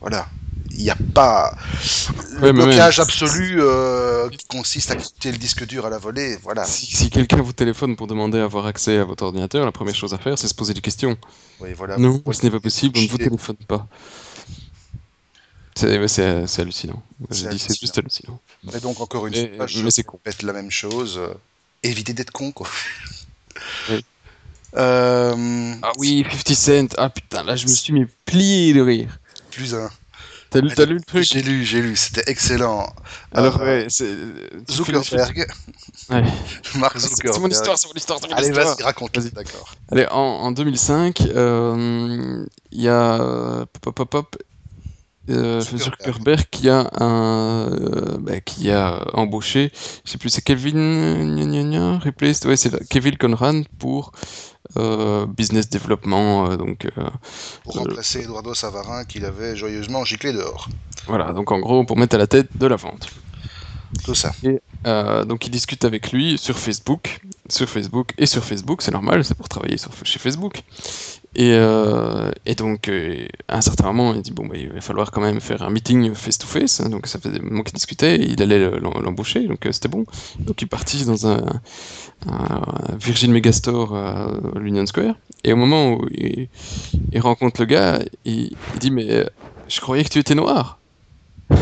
Voilà. 0.00 0.28
Il 0.70 0.84
n'y 0.84 0.90
a 0.90 0.96
pas 1.14 1.56
le 2.34 2.40
Ouais, 2.40 2.52
blocage 2.52 3.00
absolu 3.00 3.56
euh, 3.58 4.28
qui 4.28 4.44
consiste 4.46 4.90
à 4.90 4.96
quitter 4.96 5.32
le 5.32 5.38
disque 5.38 5.66
dur 5.66 5.86
à 5.86 5.90
la 5.90 5.98
volée. 5.98 6.36
Voilà. 6.42 6.64
Si, 6.64 6.86
si 6.86 7.10
quelqu'un 7.10 7.42
vous 7.42 7.52
téléphone 7.52 7.96
pour 7.96 8.06
demander 8.06 8.38
à 8.38 8.44
avoir 8.44 8.66
accès 8.66 8.98
à 8.98 9.04
votre 9.04 9.24
ordinateur, 9.24 9.64
la 9.64 9.72
première 9.72 9.94
chose 9.94 10.14
à 10.14 10.18
faire, 10.18 10.38
c'est 10.38 10.48
se 10.48 10.54
poser 10.54 10.74
des 10.74 10.80
questions. 10.80 11.16
Oui, 11.60 11.70
voilà. 11.74 11.96
non, 11.98 12.22
ce 12.30 12.42
n'est 12.44 12.50
pas 12.50 12.60
possible, 12.60 12.98
on 12.98 13.02
ne 13.02 13.08
vous 13.08 13.18
téléphone 13.18 13.56
pas. 13.66 13.86
C'est 15.74 15.94
hallucinant. 16.60 17.02
C'est 17.30 17.52
Je 17.52 17.56
juste 17.56 17.98
hallucinant. 17.98 18.40
Mais 18.64 18.80
donc, 18.80 19.00
encore 19.00 19.26
une 19.26 19.34
fois, 19.56 19.66
je 19.66 19.88
c'est 19.90 20.02
con. 20.02 20.18
répète 20.24 20.42
la 20.42 20.52
même 20.52 20.70
chose. 20.70 21.18
euh, 21.18 21.34
évitez 21.82 22.12
d'être 22.14 22.32
con, 22.32 22.52
quoi. 22.52 22.68
Oui. 23.90 24.04
Euh, 24.76 25.72
Ah 25.82 25.92
oui, 25.96 26.26
50 26.30 26.54
Cent. 26.54 26.94
Ah 26.98 27.08
putain, 27.08 27.42
là 27.42 27.56
je 27.56 27.66
me 27.66 27.72
suis 27.72 27.90
mis 27.94 28.04
plié 28.26 28.74
de 28.74 28.82
rire. 28.82 29.18
Plus 29.50 29.74
un. 29.74 29.88
T'as 30.50 30.60
lu, 30.60 30.70
t'as 30.74 30.86
lu 30.86 30.94
le 30.94 31.02
truc? 31.02 31.24
J'ai 31.24 31.42
lu, 31.42 31.64
j'ai 31.64 31.82
lu, 31.82 31.94
c'était 31.96 32.24
excellent. 32.26 32.86
Alors 33.32 33.60
Euh, 33.60 33.64
ouais, 33.64 33.86
c'est... 33.90 34.14
Zuckerberg, 34.70 35.46
Ouais. 36.10 36.24
Mark 36.76 36.98
Zuckerberg. 36.98 37.34
c'est 37.34 37.40
mon 37.40 37.48
histoire, 37.48 37.78
c'est 37.78 37.88
mon 37.88 37.94
histoire, 37.94 38.18
mon 38.22 38.34
Allez, 38.34 38.50
vas-y, 38.50 38.82
raconte. 38.82 39.16
Vas-y. 39.18 39.30
D'accord. 39.30 39.74
Allez, 39.92 40.06
en, 40.10 40.16
en 40.18 40.52
2005, 40.52 41.20
euh, 41.20 42.46
il 42.72 42.80
y 42.80 42.88
a 42.88 43.66
pop, 43.82 43.94
pop, 43.94 44.08
pop, 44.10 44.36
euh, 45.28 45.60
Zuckerberg. 45.60 45.82
Zuckerberg 45.82 46.46
qui 46.50 46.70
a 46.70 46.88
un, 46.98 47.70
euh, 47.70 48.16
bah, 48.18 48.40
qui 48.40 48.70
a 48.70 49.04
embauché, 49.12 49.70
je 50.04 50.10
sais 50.12 50.18
plus, 50.18 50.30
c'est 50.30 50.40
Kevin, 50.42 51.34
gna, 51.36 51.44
gna, 51.44 51.62
gna, 51.62 51.98
replaced, 51.98 52.46
ouais, 52.46 52.56
c'est 52.56 52.88
Kevin 52.88 53.18
Conran 53.18 53.62
pour 53.78 54.12
business 55.26 55.68
development, 55.68 56.50
euh, 56.50 56.56
donc 56.56 56.84
euh, 56.84 56.90
Pour 57.64 57.76
Euh, 57.76 57.80
remplacer 57.80 58.20
Eduardo 58.20 58.54
Savarin 58.54 59.04
qu'il 59.04 59.24
avait 59.24 59.56
joyeusement 59.56 60.04
giclé 60.04 60.32
dehors. 60.32 60.68
voilà, 61.06 61.32
donc 61.32 61.50
en 61.52 61.58
gros 61.58 61.84
pour 61.84 61.96
mettre 61.96 62.14
à 62.16 62.18
la 62.18 62.26
tête 62.26 62.48
de 62.56 62.66
la 62.66 62.76
vente. 62.76 63.08
Tout 64.04 64.14
ça. 64.14 64.32
Euh, 64.86 65.24
donc 65.24 65.46
il 65.46 65.50
discute 65.50 65.84
avec 65.84 66.12
lui 66.12 66.36
sur 66.36 66.58
Facebook, 66.58 67.20
sur 67.48 67.68
Facebook 67.68 68.12
et 68.18 68.26
sur 68.26 68.44
Facebook, 68.44 68.82
c'est 68.82 68.90
normal, 68.92 69.24
c'est 69.24 69.34
pour 69.34 69.48
travailler 69.48 69.78
sur, 69.78 69.90
chez 70.04 70.18
Facebook. 70.18 70.62
Et, 71.34 71.52
euh, 71.52 72.30
et 72.46 72.54
donc 72.54 72.88
euh, 72.88 73.26
à 73.48 73.58
un 73.58 73.60
certain 73.60 73.84
moment, 73.92 74.14
il 74.14 74.22
dit 74.22 74.30
bon 74.32 74.46
bah, 74.46 74.56
il 74.56 74.70
va 74.70 74.80
falloir 74.80 75.10
quand 75.10 75.20
même 75.20 75.40
faire 75.40 75.62
un 75.62 75.70
meeting 75.70 76.14
face 76.14 76.38
to 76.38 76.46
face. 76.46 76.80
hein, 76.80 76.88
donc 76.88 77.06
ça 77.06 77.18
faisait 77.20 77.34
des 77.38 77.40
moments 77.44 77.62
qu'il 77.62 77.74
discutait, 77.74 78.16
et 78.16 78.30
il 78.30 78.42
allait 78.42 78.58
le- 78.58 78.78
l'em- 78.78 79.02
l'embaucher, 79.02 79.46
donc 79.46 79.66
euh, 79.66 79.72
c'était 79.72 79.88
bon. 79.88 80.04
Donc 80.40 80.62
il 80.62 80.68
partit 80.68 81.04
dans 81.04 81.26
un, 81.26 81.42
un 82.28 82.62
Virgin 82.98 83.30
Megastore 83.30 83.94
à 83.94 84.30
l'Union 84.58 84.86
Square. 84.86 85.14
Et 85.44 85.52
au 85.52 85.56
moment 85.56 85.92
où 85.92 86.08
il, 86.12 86.48
il 87.12 87.20
rencontre 87.20 87.60
le 87.60 87.66
gars, 87.66 88.00
il, 88.24 88.56
il 88.74 88.78
dit 88.80 88.90
mais 88.90 89.26
je 89.68 89.80
croyais 89.80 90.04
que 90.04 90.08
tu 90.10 90.18
étais 90.18 90.34
noir. 90.34 90.78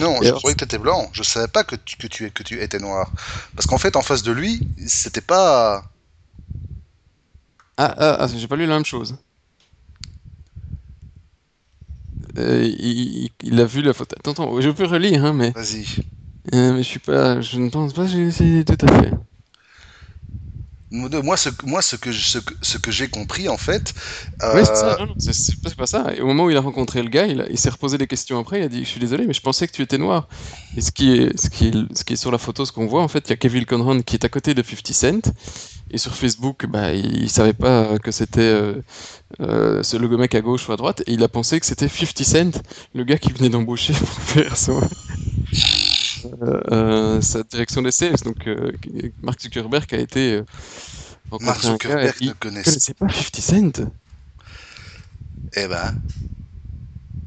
Non, 0.00 0.16
Et 0.20 0.24
je 0.24 0.28
alors- 0.28 0.38
croyais 0.40 0.54
que 0.54 0.58
tu 0.60 0.64
étais 0.64 0.78
blanc. 0.78 1.08
Je 1.12 1.22
savais 1.22 1.46
pas 1.48 1.64
que 1.64 1.76
tu, 1.76 1.96
que 1.96 2.06
tu, 2.08 2.30
que 2.30 2.42
tu 2.42 2.60
étais 2.60 2.78
noir. 2.78 3.10
Parce 3.54 3.66
qu'en 3.66 3.78
fait, 3.78 3.96
en 3.96 4.02
face 4.02 4.22
de 4.22 4.32
lui, 4.32 4.60
c'était 4.86 5.20
pas. 5.20 5.84
Ah, 7.78 7.94
ah, 7.96 8.16
ah, 8.20 8.26
j'ai 8.28 8.46
pas 8.48 8.56
lu 8.56 8.66
la 8.66 8.74
même 8.74 8.84
chose. 8.84 9.16
Euh, 12.38 12.62
il, 12.64 13.24
il- 13.24 13.30
il 13.42 13.60
a 13.60 13.64
vu 13.64 13.82
la 13.82 13.92
photo. 13.92 14.14
Attends, 14.18 14.32
attends, 14.32 14.60
je 14.60 14.70
peux 14.70 14.84
relire, 14.86 15.24
hein, 15.24 15.32
mais, 15.32 15.50
Vas-y. 15.52 15.86
euh, 16.54 16.72
mais 16.72 16.78
je 16.82 16.88
suis 16.88 16.98
pas, 17.00 17.40
je 17.40 17.58
ne 17.58 17.70
pense 17.70 17.92
pas 17.92 18.02
que 18.04 18.08
j'ai 18.10 18.22
essayé 18.26 18.64
tout 18.64 18.76
à 18.86 19.02
fait. 19.02 19.12
Moi, 20.90 21.36
ce, 21.36 21.50
moi, 21.64 21.82
ce 21.82 21.96
que, 21.96 22.10
ce 22.12 22.78
que, 22.78 22.90
j'ai 22.90 23.08
compris, 23.08 23.48
en 23.48 23.58
fait, 23.58 23.92
Ouais, 24.52 24.64
c'est 24.64 24.76
ça, 24.76 24.96
euh, 24.96 24.96
c'est 25.18 25.76
pas, 25.76 25.86
ça. 25.86 26.14
Et 26.14 26.22
au 26.22 26.26
moment 26.26 26.44
où 26.44 26.50
il 26.50 26.56
a 26.56 26.60
rencontré 26.62 27.02
le 27.02 27.10
gars, 27.10 27.26
il, 27.26 27.58
s'est 27.58 27.68
reposé 27.68 27.98
des 27.98 28.06
questions 28.06 28.38
après, 28.38 28.60
il 28.60 28.62
a 28.62 28.68
dit, 28.68 28.84
je 28.84 28.88
suis 28.88 29.00
désolé, 29.00 29.26
mais 29.26 29.34
je 29.34 29.42
pensais 29.42 29.66
que 29.66 29.72
tu 29.72 29.82
étais 29.82 29.98
noir. 29.98 30.28
Et 30.76 30.80
ce 30.80 30.90
qui 30.90 31.12
est, 31.12 31.38
ce 31.38 31.50
qui 31.50 31.68
est, 31.68 31.74
ce 31.94 32.04
qui 32.04 32.14
est 32.14 32.16
sur 32.16 32.30
la 32.32 32.38
photo, 32.38 32.64
ce 32.64 32.72
qu'on 32.72 32.86
voit, 32.86 33.02
en 33.02 33.08
fait, 33.08 33.24
il 33.26 33.30
y 33.30 33.32
a 33.34 33.36
Kevin 33.36 33.66
Conran 33.66 34.00
qui 34.00 34.14
est 34.16 34.24
à 34.24 34.30
côté 34.30 34.54
de 34.54 34.62
50 34.62 34.92
Cent. 34.94 35.32
Et 35.90 35.98
sur 35.98 36.14
Facebook, 36.14 36.66
bah, 36.66 36.94
il, 36.94 37.22
il 37.22 37.30
savait 37.30 37.52
pas 37.54 37.98
que 37.98 38.10
c'était 38.10 38.40
euh, 38.40 38.74
euh, 39.40 39.82
ce- 39.82 39.96
mec 39.96 40.34
à 40.34 40.40
gauche 40.40 40.68
ou 40.68 40.72
à 40.72 40.76
droite, 40.76 41.02
et 41.06 41.12
il 41.12 41.22
a 41.24 41.28
pensé 41.28 41.60
que 41.60 41.66
c'était 41.66 41.88
50 41.88 42.24
Cent, 42.24 42.62
le 42.94 43.04
gars 43.04 43.18
qui 43.18 43.32
venait 43.32 43.50
d'embaucher 43.50 43.92
pour 43.98 44.08
faire 44.22 44.56
son, 44.56 44.80
euh, 46.42 46.60
euh, 46.70 47.20
sa 47.20 47.42
direction 47.42 47.82
des 47.82 47.92
sales. 47.92 48.16
Donc, 48.24 48.46
euh, 48.46 48.72
Mark 49.22 49.40
Zuckerberg 49.40 49.92
a 49.94 49.98
été 49.98 50.42
Mark 51.40 51.62
Zuckerberg 51.62 52.14
ne 52.20 52.32
connaît 52.32 52.62
connaissait 52.62 52.94
pas 52.94 53.08
50 53.08 53.36
Cent. 53.76 53.92
Eh 55.54 55.66
ben, 55.66 55.94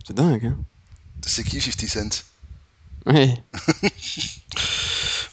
C'est 0.08 0.16
dingue, 0.16 0.46
hein. 0.46 0.58
c'est 1.26 1.44
qui 1.44 1.62
50 1.62 1.90
Cent? 1.90 2.24
Ouais. 3.06 3.36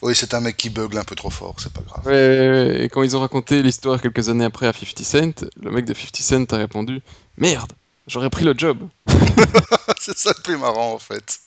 Oui, 0.01 0.15
c'est 0.15 0.33
un 0.33 0.39
mec 0.39 0.55
qui 0.55 0.69
bugle 0.69 0.97
un 0.97 1.03
peu 1.03 1.15
trop 1.15 1.29
fort, 1.29 1.55
c'est 1.57 1.73
pas 1.73 1.81
grave. 1.81 2.05
Ouais, 2.05 2.13
ouais, 2.13 2.49
ouais. 2.49 2.83
Et 2.85 2.89
quand 2.89 3.03
ils 3.03 3.17
ont 3.17 3.19
raconté 3.19 3.61
l'histoire 3.61 4.01
quelques 4.01 4.29
années 4.29 4.45
après 4.45 4.67
à 4.67 4.73
50 4.73 4.99
Cent, 5.03 5.45
le 5.61 5.71
mec 5.71 5.83
de 5.85 5.93
50 5.93 6.15
Cent 6.15 6.53
a 6.53 6.57
répondu 6.57 7.01
Merde, 7.37 7.73
j'aurais 8.07 8.29
pris 8.29 8.45
le 8.45 8.53
job. 8.57 8.77
c'est 9.99 10.17
ça 10.17 10.31
le 10.37 10.41
plus 10.41 10.57
marrant, 10.57 10.93
en 10.93 10.99
fait. 10.99 11.39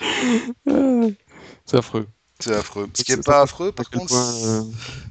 C'est 1.68 1.76
affreux. 1.78 2.06
C'est 2.40 2.54
affreux. 2.54 2.88
Ce 2.94 3.02
qui 3.02 3.12
Ça- 3.12 3.18
est 3.18 3.22
ça 3.22 3.22
pas 3.32 3.42
affreux, 3.42 3.72
par 3.72 3.90
contre, 3.90 4.14
euh, 4.14 4.62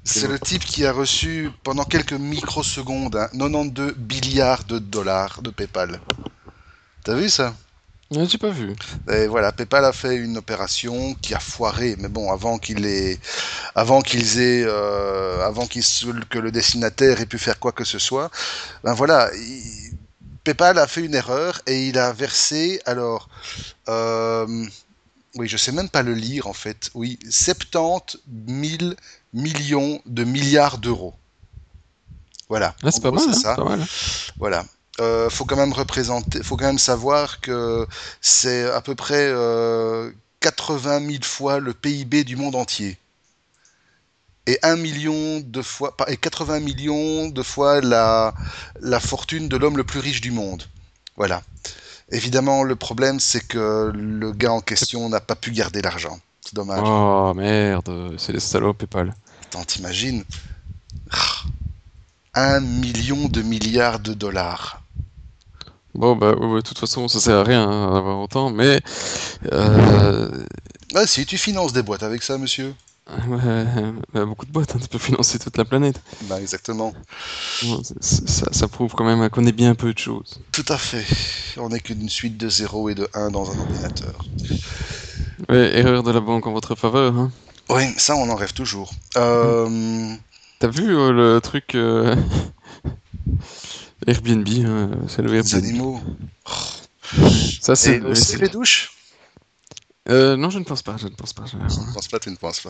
c'est 0.03 0.27
le 0.27 0.39
type 0.39 0.63
qui 0.65 0.85
a 0.85 0.91
reçu 0.93 1.51
pendant 1.63 1.83
quelques 1.85 2.13
microsecondes 2.13 3.15
hein, 3.15 3.29
92 3.33 3.95
milliards 4.09 4.63
de 4.63 4.79
dollars 4.79 5.41
de 5.41 5.49
PayPal. 5.49 5.99
T'as 7.03 7.15
vu 7.15 7.29
ça? 7.29 7.53
Ouais, 8.11 8.25
J'ai 8.25 8.37
pas 8.37 8.49
vu. 8.49 8.73
Et 9.11 9.27
voilà, 9.27 9.51
PayPal 9.51 9.83
a 9.85 9.91
fait 9.91 10.15
une 10.15 10.37
opération 10.37 11.13
qui 11.21 11.33
a 11.33 11.39
foiré, 11.39 11.95
mais 11.99 12.07
bon, 12.07 12.31
avant 12.31 12.57
qu'il 12.57 12.85
ait, 12.85 13.19
avant 13.75 14.01
qu'ils 14.01 14.39
aient, 14.39 14.63
euh, 14.65 15.45
avant 15.45 15.67
que 15.67 16.39
le 16.39 16.51
destinataire 16.51 17.21
ait 17.21 17.25
pu 17.25 17.37
faire 17.37 17.59
quoi 17.59 17.73
que 17.73 17.83
ce 17.83 17.99
soit, 17.99 18.31
ben 18.83 18.93
voilà, 18.93 19.29
il- 19.35 19.93
PayPal 20.43 20.79
a 20.79 20.87
fait 20.87 21.01
une 21.03 21.15
erreur 21.15 21.61
et 21.67 21.87
il 21.89 21.97
a 21.99 22.13
versé, 22.13 22.81
alors, 22.85 23.29
euh, 23.89 24.47
oui, 25.37 25.47
je 25.47 25.57
sais 25.57 25.71
même 25.71 25.89
pas 25.89 26.03
le 26.03 26.13
lire 26.13 26.47
en 26.47 26.53
fait, 26.53 26.89
oui, 26.95 27.19
70 27.29 28.17
000 28.47 28.93
millions 29.33 30.01
de 30.05 30.23
milliards 30.23 30.77
d'euros. 30.79 31.15
Voilà. 32.49 32.75
Là, 32.83 32.91
c'est 32.91 33.01
pas 33.01 33.11
gros, 33.11 33.19
mal. 33.25 33.25
c'est 33.25 33.35
Hein, 33.35 33.41
ça. 33.41 33.55
pas 33.55 33.63
mal. 33.65 33.81
hein. 33.81 33.87
Voilà. 34.39 34.65
Euh, 34.99 35.29
faut 35.29 35.45
quand 35.45 35.55
même 35.57 35.73
représenter, 35.73 36.41
faut 36.43 36.57
quand 36.57 36.65
même 36.65 36.79
savoir 36.79 37.39
que 37.41 37.85
c'est 38.21 38.63
à 38.71 38.81
peu 38.81 38.95
près 38.95 39.27
euh, 39.27 40.11
80 40.39 40.99
000 41.07 41.23
fois 41.23 41.59
le 41.59 41.73
PIB 41.73 42.23
du 42.23 42.35
monde 42.35 42.55
entier. 42.55 42.97
Et 44.47 44.57
1 44.63 44.77
million 44.77 45.41
de 45.41 45.61
fois, 45.61 45.95
et 46.07 46.15
80 46.17 46.61
millions 46.61 47.27
de 47.27 47.43
fois 47.43 47.81
la, 47.81 48.33
la 48.79 48.99
fortune 49.01 49.49
de 49.49 49.57
l'homme 49.57 49.77
le 49.77 49.83
plus 49.83 49.99
riche 49.99 50.21
du 50.21 50.31
monde. 50.31 50.63
Voilà. 51.17 51.43
Évidemment, 52.11 52.63
le 52.63 52.75
problème, 52.75 53.19
c'est 53.19 53.45
que 53.45 53.91
le 53.93 54.31
gars 54.31 54.53
en 54.53 54.61
question 54.61 55.09
n'a 55.09 55.19
pas 55.19 55.35
pu 55.35 55.51
garder 55.51 55.81
l'argent. 55.81 56.19
C'est 56.41 56.55
dommage. 56.55 56.79
Oh 56.83 57.33
merde, 57.35 58.15
c'est 58.17 58.31
les 58.31 58.39
salauds 58.39 58.73
PayPal. 58.73 59.13
Attends, 59.45 59.65
t'imagines? 59.65 60.23
Un 62.33 62.59
million 62.61 63.27
de 63.27 63.41
milliards 63.41 63.99
de 63.99 64.13
dollars. 64.13 64.81
Bon, 65.95 66.15
bah, 66.15 66.33
ouais, 66.35 66.57
de 66.57 66.61
toute 66.61 66.77
façon, 66.77 67.07
ça 67.07 67.19
sert 67.19 67.37
à 67.37 67.43
rien 67.43 67.67
hein, 67.67 67.93
d'avoir 67.93 68.19
autant, 68.19 68.51
mais. 68.51 68.79
Euh, 69.51 70.29
Ah 70.95 71.07
si, 71.07 71.25
tu 71.25 71.37
finances 71.37 71.73
des 71.73 71.81
boîtes 71.81 72.03
avec 72.03 72.23
ça, 72.23 72.37
monsieur 72.37 72.73
bah, 74.13 74.25
beaucoup 74.25 74.45
de 74.45 74.51
boîtes, 74.51 74.75
hein, 74.75 74.79
tu 74.81 74.87
peux 74.89 74.97
financer 74.97 75.39
toute 75.39 75.57
la 75.57 75.65
planète. 75.65 75.99
Bah 76.23 76.39
exactement. 76.41 76.93
Bon, 77.63 77.81
ça, 78.01 78.45
ça 78.51 78.67
prouve 78.67 78.93
quand 78.93 79.05
même 79.05 79.29
qu'on 79.29 79.45
est 79.45 79.51
bien 79.51 79.75
peu 79.75 79.93
de 79.93 79.97
choses. 79.99 80.39
Tout 80.51 80.65
à 80.67 80.77
fait. 80.77 81.05
On 81.57 81.69
n'est 81.69 81.79
qu'une 81.79 82.09
suite 82.09 82.37
de 82.37 82.49
0 82.49 82.89
et 82.89 82.95
de 82.95 83.07
1 83.13 83.31
dans 83.31 83.49
un 83.51 83.57
ordinateur. 83.59 84.13
Ouais, 85.49 85.77
erreur 85.77 86.03
de 86.03 86.11
la 86.11 86.19
banque 86.19 86.47
en 86.47 86.51
votre 86.53 86.75
faveur. 86.75 87.17
Hein. 87.17 87.31
Oui, 87.69 87.83
ça 87.97 88.15
on 88.15 88.29
en 88.29 88.35
rêve 88.35 88.53
toujours. 88.53 88.91
Euh, 89.17 90.13
T'as 90.59 90.67
vu 90.69 90.95
euh, 90.97 91.11
le 91.11 91.39
truc 91.41 91.75
euh, 91.75 92.15
Airbnb, 94.07 94.47
hein, 94.65 94.89
c'est 95.07 95.21
le 95.21 95.31
les 95.31 95.37
Airbnb. 95.37 95.53
animaux. 95.55 96.01
Ça, 97.61 97.75
c'est. 97.75 97.99
Les 98.37 98.49
douches? 98.49 98.91
Euh, 100.09 100.37
non, 100.37 100.49
je 100.49 100.59
ne 100.59 100.63
pense 100.63 100.81
pas, 100.81 100.95
je 100.97 101.07
ne 101.07 101.13
pense 101.15 101.33
pas. 101.33 101.45
je- 101.45 101.51
Je 101.51 101.79
ne 101.79 101.93
pense 101.93 102.07
pas, 102.07 102.19
tu 102.19 102.29
ne 102.29 102.35
penses 102.35 102.61
pas. 102.61 102.69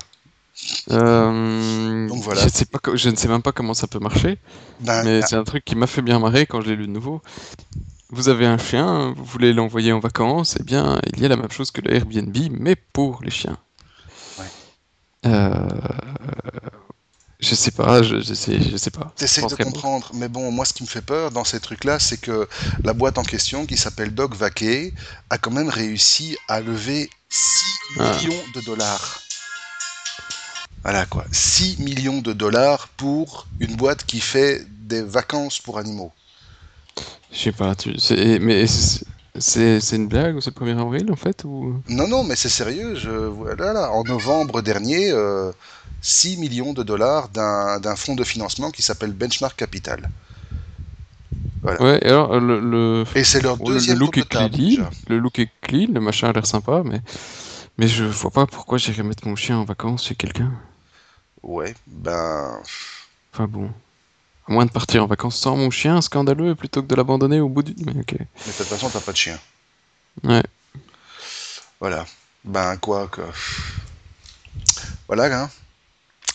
Euh, 0.92 2.08
Donc 2.08 2.22
voilà. 2.24 2.42
Je, 2.42 2.46
ne 2.46 2.52
sais 2.52 2.66
pas, 2.66 2.80
je 2.94 3.10
ne 3.10 3.16
sais 3.16 3.28
même 3.28 3.42
pas 3.42 3.52
comment 3.52 3.74
ça 3.74 3.88
peut 3.88 4.00
marcher, 4.00 4.38
Ben, 4.80 5.04
mais 5.04 5.22
c'est 5.22 5.36
un 5.36 5.44
truc 5.44 5.64
qui 5.66 5.76
m'a 5.76 5.88
fait 5.88 6.02
bien 6.02 6.20
marrer 6.20 6.46
quand 6.46 6.62
je 6.62 6.70
l'ai 6.70 6.76
lu 6.76 6.88
de 6.88 6.92
nouveau. 6.92 7.22
Vous 8.10 8.30
avez 8.30 8.46
un 8.46 8.58
chien, 8.58 9.14
vous 9.18 9.26
voulez 9.26 9.54
l'envoyer 9.54 9.92
en 9.92 10.00
vacances, 10.00 10.56
eh 10.60 10.64
bien, 10.64 11.00
il 11.14 11.22
y 11.22 11.26
a 11.26 11.28
la 11.30 11.36
même 11.36 11.52
chose 11.52 11.72
que 11.72 11.82
le 11.82 11.94
Airbnb, 11.94 12.36
mais 12.52 12.76
pour 12.76 13.22
les 13.24 13.30
chiens. 13.32 13.58
Ouais. 14.40 14.46
Euh, 15.26 15.68
je 17.40 17.54
sais 17.54 17.72
pas, 17.72 18.02
je, 18.02 18.20
je 18.22 18.34
sais, 18.34 18.60
je 18.60 18.78
sais 18.78 18.90
pas. 18.90 19.14
T'essayes 19.16 19.46
de 19.46 19.56
comprendre, 19.64 20.10
mais 20.16 20.28
bon, 20.28 20.52
moi 20.52 20.66
ce 20.66 20.74
qui 20.74 20.84
me 20.84 20.88
fait 20.88 21.02
peur 21.04 21.30
dans 21.32 21.44
ces 21.44 21.60
trucs-là, 21.60 22.00
c'est 22.00 22.18
que 22.20 22.48
la 22.84 22.94
boîte 22.94 23.18
en 23.20 23.24
question, 23.24 23.66
qui 23.68 23.78
s'appelle 23.78 24.14
Dog 24.16 24.34
Vaquet, 24.34 24.94
a 25.30 25.38
quand 25.38 25.52
même 25.52 25.70
réussi 25.70 26.36
à 26.48 26.62
lever 26.62 27.10
6 27.30 27.64
Ah. 28.00 28.16
millions 28.24 28.44
de 28.56 28.62
dollars. 28.62 29.20
Voilà 30.88 31.06
quoi, 31.06 31.24
6 31.32 31.78
millions 31.80 32.20
de 32.22 32.34
dollars 32.34 32.88
pour 32.88 33.46
une 33.60 33.76
boîte 33.76 34.06
qui 34.06 34.20
fait 34.20 34.66
des 34.88 35.04
vacances 35.04 35.60
pour 35.60 35.78
animaux. 35.78 36.14
Je 37.32 37.38
sais 37.38 37.52
pas, 37.52 37.76
tu, 37.76 37.94
mais 38.42 38.66
c'est 39.38 39.96
une 39.96 40.08
blague 40.08 40.36
ou 40.36 40.42
c'est 40.42 40.50
le 40.52 40.56
1er 40.56 40.80
avril 40.80 41.12
en 41.12 41.16
fait 41.16 41.44
ou... 41.44 41.76
Non, 41.90 42.08
non, 42.08 42.24
mais 42.24 42.36
c'est 42.36 42.50
sérieux. 42.50 42.96
Je, 42.96 43.10
voilà, 43.10 43.74
là, 43.74 43.92
en 43.92 44.04
novembre 44.04 44.62
dernier, 44.62 45.10
euh, 45.12 45.52
6 46.02 46.38
millions 46.38 46.74
de 46.74 46.84
dollars 46.84 47.30
d'un 47.30 47.96
fonds 47.96 48.16
de 48.16 48.24
financement 48.24 48.72
qui 48.72 48.82
s'appelle 48.82 49.12
Benchmark 49.14 49.56
Capital. 49.58 50.10
Voilà. 51.62 51.82
Ouais, 51.82 52.00
et 52.02 52.08
alors 52.10 52.40
le, 52.40 52.60
le, 52.60 53.04
Et 53.16 53.24
c'est 53.26 53.42
leur 53.42 53.58
bon, 53.58 53.70
le- 53.70 53.80
deuxième 53.80 53.98
look 54.00 54.18
de 54.18 54.24
table, 54.24 54.58
clean, 54.58 54.90
le 55.08 55.20
look 55.20 55.40
est 55.40 55.50
clean, 55.62 55.88
le 55.94 56.00
machin 56.00 56.30
a 56.30 56.34
l'air 56.34 56.46
sympa, 56.46 56.82
mais 56.86 57.02
mais 57.78 57.88
je 57.88 58.06
vois 58.06 58.32
pas 58.32 58.48
pourquoi 58.48 58.78
j'irais 58.78 59.04
mettre 59.04 59.28
mon 59.28 59.36
chien 59.36 59.58
en 59.60 59.66
vacances 59.66 60.06
chez 60.06 60.16
quelqu'un. 60.16 60.52
Ouais, 61.44 61.74
ben. 61.86 62.62
Enfin 63.34 63.48
bon, 63.48 63.72
à 64.48 64.52
moins 64.52 64.66
de 64.66 64.72
partir 64.72 65.04
en 65.04 65.08
vacances 65.08 65.38
sans 65.40 65.56
mon 65.56 65.70
chien, 65.70 66.02
scandaleux, 66.02 66.56
plutôt 66.56 66.82
que 66.82 66.88
de 66.88 66.96
l'abandonner 66.96 67.40
au 67.40 67.50
bout 67.50 67.64
du. 67.64 67.74
Mais 67.86 67.94
de 67.94 68.04
toute 68.04 68.66
façon, 68.68 68.90
t'as 68.90 69.00
pas 69.00 69.12
de 69.12 69.18
chien. 69.18 69.40
Ouais. 70.24 70.44
Voilà. 71.80 72.06
Ben, 72.44 72.78
quoi 72.78 73.08
que. 73.08 73.22
Voilà, 75.08 75.44
hein. 75.44 75.50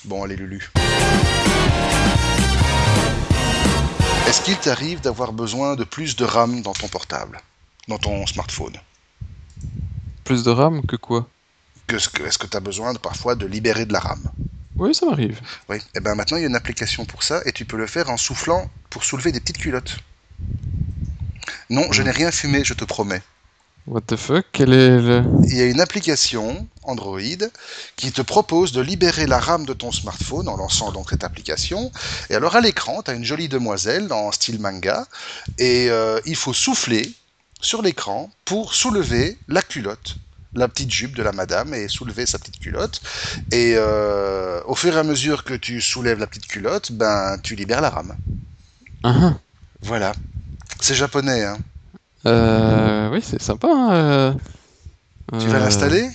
Bon, 0.05 0.23
allez, 0.25 0.37
Lulu. 0.37 0.71
Est-ce 4.27 4.41
qu'il 4.43 4.57
t'arrive 4.59 5.01
d'avoir 5.01 5.33
besoin 5.33 5.75
de 5.77 5.85
plus 5.85 6.17
de 6.17 6.25
RAM 6.25 6.63
dans 6.63 6.73
ton 6.73 6.89
portable? 6.89 7.41
Dans 7.89 7.99
ton 7.99 8.27
smartphone? 8.27 8.77
Plus 10.25 10.43
de 10.45 10.51
RAM 10.51 10.85
que 10.87 10.97
quoi? 10.97 11.29
que 11.87 11.99
ce 11.99 12.09
que- 12.09 12.23
Est-ce 12.23 12.39
que 12.39 12.47
tu 12.47 12.57
as 12.57 12.61
besoin 12.61 12.95
de, 12.95 12.99
parfois 12.99 13.35
de 13.35 13.45
libérer 13.45 13.85
de 13.85 13.93
la 13.93 13.99
RAM? 14.01 14.23
Oui, 14.79 14.95
ça 14.95 15.07
m'arrive. 15.07 15.41
Oui. 15.69 15.79
Et 15.95 16.01
ben 16.01 16.15
maintenant, 16.15 16.37
il 16.37 16.43
y 16.43 16.45
a 16.45 16.49
une 16.49 16.55
application 16.55 17.05
pour 17.05 17.25
ça 17.25 17.43
et 17.47 17.53
tu 17.53 17.65
peux 17.65 17.77
le 17.77 17.89
faire 17.89 18.11
en 18.11 18.17
soufflant 18.17 18.71
pour 18.91 19.03
soulever 19.05 19.33
des 19.33 19.41
petites 19.41 19.59
culottes. 19.59 19.99
Non, 21.71 21.91
je 21.91 22.03
Mhm. 22.03 22.05
n'ai 22.05 22.13
rien 22.13 22.31
fumé, 22.31 22.63
je 22.63 22.73
te 22.75 22.85
promets. 22.85 23.25
What 23.87 24.03
the 24.09 24.17
fuck? 24.17 24.47
Quel 24.53 24.73
est 24.73 24.99
le. 25.01 25.25
il 25.49 25.57
y 25.57 25.61
a 25.61 25.67
une 25.67 25.81
application 25.81 26.69
Android 26.83 27.21
qui 27.97 28.13
te 28.13 28.23
propose 28.23 28.73
de 28.73 28.81
libérer 28.81 29.27
la 29.27 29.39
RAM 29.41 29.67
de 29.67 29.73
ton 29.73 29.91
smartphone 29.93 30.49
en 30.49 30.57
lançant 30.57 30.93
donc 30.93 31.11
cette 31.11 31.25
application. 31.25 31.91
Et 32.31 32.35
alors 32.35 32.57
à 32.57 32.61
l'écran, 32.61 33.03
tu 33.03 33.11
as 33.11 33.15
une 33.15 33.25
jolie 33.25 33.49
demoiselle 33.49 34.13
en 34.13 34.31
style 34.33 34.61
manga 34.61 35.07
et 35.59 35.91
euh, 35.91 36.21
il 36.27 36.37
faut 36.37 36.53
souffler 36.53 37.13
sur 37.61 37.83
l'écran 37.83 38.31
pour 38.45 38.75
soulever 38.75 39.39
la 39.49 39.63
culotte, 39.63 40.19
la 40.55 40.69
petite 40.69 40.91
jupe 40.93 41.17
de 41.17 41.23
la 41.23 41.33
madame 41.33 41.75
et 41.75 41.89
soulever 41.89 42.27
sa 42.27 42.39
petite 42.39 42.59
culotte. 42.59 43.01
Et 43.53 43.75
euh, 43.77 44.61
au 44.67 44.75
fur 44.75 44.95
et 44.95 44.99
à 44.99 45.03
mesure 45.05 45.45
que 45.45 45.55
tu 45.55 45.81
soulèves 45.81 46.19
la 46.19 46.27
petite 46.27 46.47
culotte, 46.47 46.93
ben 46.93 47.39
tu 47.43 47.55
libères 47.57 47.81
la 47.81 47.91
RAM. 47.91 48.15
Ah, 49.03 49.15
ah. 49.21 49.35
Voilà. 49.83 50.13
C'est 50.81 50.95
japonais, 50.95 51.45
hein. 51.45 51.59
Euh, 52.27 53.11
oui, 53.11 53.21
c'est 53.23 53.43
sympa. 53.43 53.69
hein, 53.69 53.93
euh, 53.93 54.33
Tu 55.39 55.49
vas 55.49 55.59
euh, 55.59 55.61
l'installer? 55.61 56.09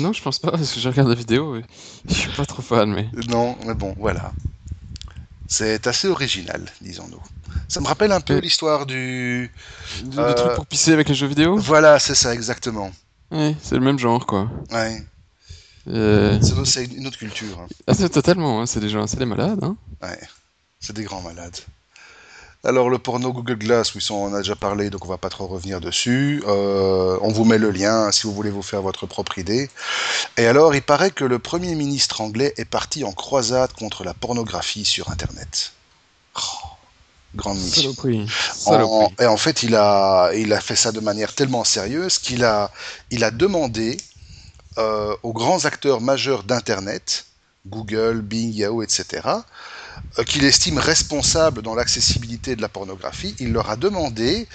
Non, 0.00 0.12
je 0.12 0.22
pense 0.22 0.38
pas, 0.38 0.50
parce 0.50 0.72
que 0.72 0.80
je 0.80 0.88
regarde 0.88 1.08
la 1.08 1.14
vidéo 1.14 1.56
et 1.56 1.64
je 2.08 2.14
suis 2.14 2.30
pas 2.32 2.46
trop 2.46 2.62
fan, 2.62 2.90
mais. 2.92 3.08
Non, 3.28 3.56
mais 3.66 3.74
bon, 3.74 3.94
voilà. 3.98 4.32
C'est 5.48 5.86
assez 5.86 6.08
original, 6.08 6.64
disons-nous. 6.80 7.22
Ça 7.68 7.80
me 7.80 7.86
rappelle 7.86 8.12
un 8.12 8.20
peu 8.20 8.38
l'histoire 8.38 8.86
du... 8.86 9.50
Le, 10.02 10.24
le 10.24 10.30
Euh, 10.30 10.34
truc 10.34 10.52
pour 10.52 10.66
pisser 10.66 10.92
avec 10.92 11.08
les 11.08 11.14
jeux 11.14 11.26
vidéo? 11.26 11.56
Voilà, 11.56 11.98
c'est 11.98 12.14
ça, 12.14 12.34
exactement. 12.34 12.90
Ouais, 13.30 13.54
c'est 13.62 13.74
le 13.74 13.80
même 13.80 13.98
genre, 13.98 14.24
quoi. 14.26 14.48
Ouais. 14.72 15.02
Euh, 15.88 16.38
C'est 16.64 16.84
une 16.84 17.06
autre 17.06 17.18
culture. 17.18 17.58
hein. 17.60 17.66
Ah, 17.86 17.94
c'est 17.94 18.08
totalement, 18.08 18.60
hein, 18.60 18.66
c'est 18.66 18.80
des 18.80 18.88
gens, 18.88 19.06
c'est 19.06 19.18
des 19.18 19.26
malades, 19.26 19.62
hein. 19.62 19.76
Ouais. 20.02 20.18
C'est 20.80 20.94
des 20.94 21.04
grands 21.04 21.22
malades. 21.22 21.56
Alors 22.64 22.90
le 22.90 22.98
porno 22.98 23.32
Google 23.32 23.58
Glass, 23.58 23.94
oui, 23.94 24.04
on 24.10 24.24
en 24.24 24.34
a 24.34 24.38
déjà 24.38 24.56
parlé, 24.56 24.90
donc 24.90 25.04
on 25.04 25.08
va 25.08 25.18
pas 25.18 25.28
trop 25.28 25.46
revenir 25.46 25.80
dessus. 25.80 26.42
Euh, 26.48 27.16
on 27.22 27.30
vous 27.30 27.44
met 27.44 27.58
le 27.58 27.70
lien 27.70 28.10
si 28.10 28.24
vous 28.24 28.32
voulez 28.34 28.50
vous 28.50 28.62
faire 28.62 28.82
votre 28.82 29.06
propre 29.06 29.38
idée. 29.38 29.70
Et 30.36 30.46
alors, 30.46 30.74
il 30.74 30.82
paraît 30.82 31.12
que 31.12 31.24
le 31.24 31.38
Premier 31.38 31.76
ministre 31.76 32.20
anglais 32.20 32.52
est 32.56 32.64
parti 32.64 33.04
en 33.04 33.12
croisade 33.12 33.72
contre 33.74 34.02
la 34.02 34.14
pornographie 34.14 34.84
sur 34.84 35.10
Internet. 35.10 35.74
Oh, 36.36 36.65
grande 37.36 37.58
mission. 37.60 37.82
Saloperie. 37.94 38.22
En- 38.22 38.54
Saloperie. 38.54 39.14
et 39.20 39.26
en 39.26 39.36
fait, 39.36 39.62
il 39.62 39.74
a, 39.76 40.30
il 40.34 40.52
a 40.52 40.60
fait 40.60 40.76
ça 40.76 40.92
de 40.92 41.00
manière 41.00 41.34
tellement 41.34 41.64
sérieuse 41.64 42.18
qu'il 42.18 42.44
a, 42.44 42.72
il 43.10 43.22
a 43.24 43.30
demandé 43.30 43.96
euh, 44.78 45.14
aux 45.22 45.32
grands 45.32 45.64
acteurs 45.64 46.00
majeurs 46.00 46.42
d'Internet, 46.42 47.26
Google, 47.66 48.20
Bing, 48.20 48.52
Yahoo, 48.54 48.82
etc., 48.82 49.28
euh, 50.18 50.24
qu'il 50.24 50.44
estime 50.44 50.78
responsables 50.78 51.62
dans 51.62 51.74
l'accessibilité 51.74 52.56
de 52.56 52.62
la 52.62 52.68
pornographie, 52.68 53.34
il 53.38 53.52
leur 53.52 53.70
a 53.70 53.76
demandé 53.76 54.48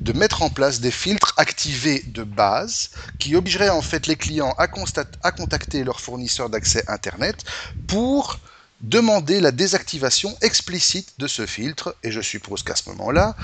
de 0.00 0.12
mettre 0.12 0.42
en 0.42 0.50
place 0.50 0.80
des 0.80 0.90
filtres 0.90 1.32
activés 1.38 2.02
de 2.06 2.22
base 2.22 2.90
qui 3.18 3.34
obligeraient 3.36 3.70
en 3.70 3.82
fait 3.82 4.06
les 4.06 4.16
clients 4.16 4.54
à, 4.58 4.66
constat- 4.66 5.06
à 5.22 5.30
contacter 5.32 5.84
leur 5.84 6.00
fournisseur 6.00 6.50
d'accès 6.50 6.84
Internet 6.86 7.44
pour 7.86 8.38
demander 8.80 9.40
la 9.40 9.52
désactivation 9.52 10.34
explicite 10.42 11.14
de 11.18 11.26
ce 11.26 11.46
filtre. 11.46 11.96
Et 12.02 12.10
je 12.10 12.20
suppose 12.20 12.62
qu'à 12.62 12.76
ce 12.76 12.88
moment-là, 12.90 13.34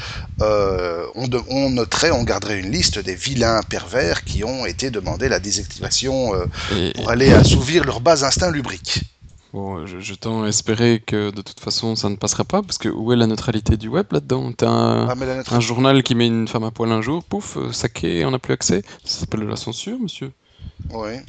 euh, 0.40 1.06
on, 1.14 1.70
noterait, 1.70 2.10
on 2.10 2.22
garderait 2.22 2.60
une 2.60 2.70
liste 2.70 2.98
des 2.98 3.14
vilains 3.14 3.62
pervers 3.62 4.24
qui 4.24 4.44
ont 4.44 4.66
été 4.66 4.90
demandés 4.90 5.28
la 5.28 5.40
désactivation 5.40 6.34
euh, 6.34 6.46
Et, 6.76 6.92
pour 6.92 7.10
aller 7.10 7.32
assouvir 7.32 7.84
leurs 7.84 8.00
bas 8.00 8.24
instincts 8.24 8.50
lubriques. 8.50 9.02
bon, 9.52 9.86
je, 9.86 10.00
je 10.00 10.14
tends 10.14 10.42
à 10.44 10.48
espérer 10.48 11.02
que 11.04 11.30
de 11.30 11.42
toute 11.42 11.60
façon 11.60 11.96
ça 11.96 12.08
ne 12.08 12.16
passera 12.16 12.44
pas, 12.44 12.62
parce 12.62 12.78
que 12.78 12.88
où 12.88 13.12
est 13.12 13.16
la 13.16 13.26
neutralité 13.26 13.76
du 13.76 13.88
web 13.88 14.06
là-dedans? 14.12 14.52
T'as 14.52 14.68
un, 14.68 15.08
Ah, 15.08 15.14
un 15.50 15.60
journal 15.60 16.02
qui 16.02 16.14
met 16.14 16.26
une 16.26 16.48
femme 16.48 16.64
à 16.64 16.70
poil 16.70 16.90
un 16.92 17.02
jour, 17.02 17.24
pouf, 17.24 17.56
euh, 17.56 17.72
saqué, 17.72 18.24
on 18.24 18.30
n'a 18.32 18.38
plus 18.38 18.52
accès? 18.54 18.82
Ça 19.04 19.20
s'appelle 19.20 19.40
de 19.40 19.46
la 19.46 19.56
censure, 19.56 19.98
monsieur? 19.98 20.32
Ouais. 20.90 21.24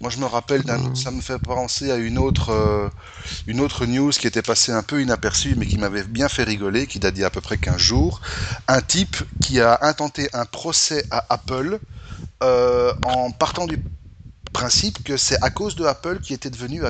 Moi, 0.00 0.08
je 0.10 0.18
me 0.18 0.24
rappelle 0.24 0.62
d'un, 0.64 0.78
Mhm. 0.78 0.96
ça 0.96 1.10
me 1.10 1.20
fait 1.20 1.38
penser 1.38 1.90
à 1.90 1.96
une 1.96 2.16
autre, 2.18 2.50
euh, 2.50 2.88
une 3.46 3.60
autre 3.60 3.84
news 3.86 4.10
qui 4.10 4.26
était 4.26 4.42
passée 4.42 4.72
un 4.72 4.82
peu 4.82 5.02
inaperçue, 5.02 5.54
mais 5.56 5.66
qui 5.66 5.78
m'avait 5.78 6.04
bien 6.04 6.28
fait 6.28 6.44
rigoler, 6.44 6.86
qui 6.86 6.98
date 6.98 7.14
d'il 7.14 7.20
y 7.20 7.24
a 7.24 7.28
à 7.28 7.30
peu 7.30 7.42
près 7.42 7.58
15 7.58 7.80
jours. 7.80 8.20
Un 8.66 8.80
type 8.80 9.16
qui 9.40 9.60
a 9.60 9.78
intenté 9.82 10.28
un 10.32 10.46
procès 10.46 11.04
à 11.10 11.26
Apple 11.28 11.80
euh, 12.42 12.92
en 13.04 13.30
partant 13.30 13.66
du 13.66 13.78
principe 14.52 15.04
que 15.04 15.16
c'est 15.16 15.38
à 15.42 15.50
cause 15.50 15.76
de 15.76 15.84
Apple 15.84 16.20
qui 16.20 16.34
était 16.34 16.50
devenu 16.50 16.82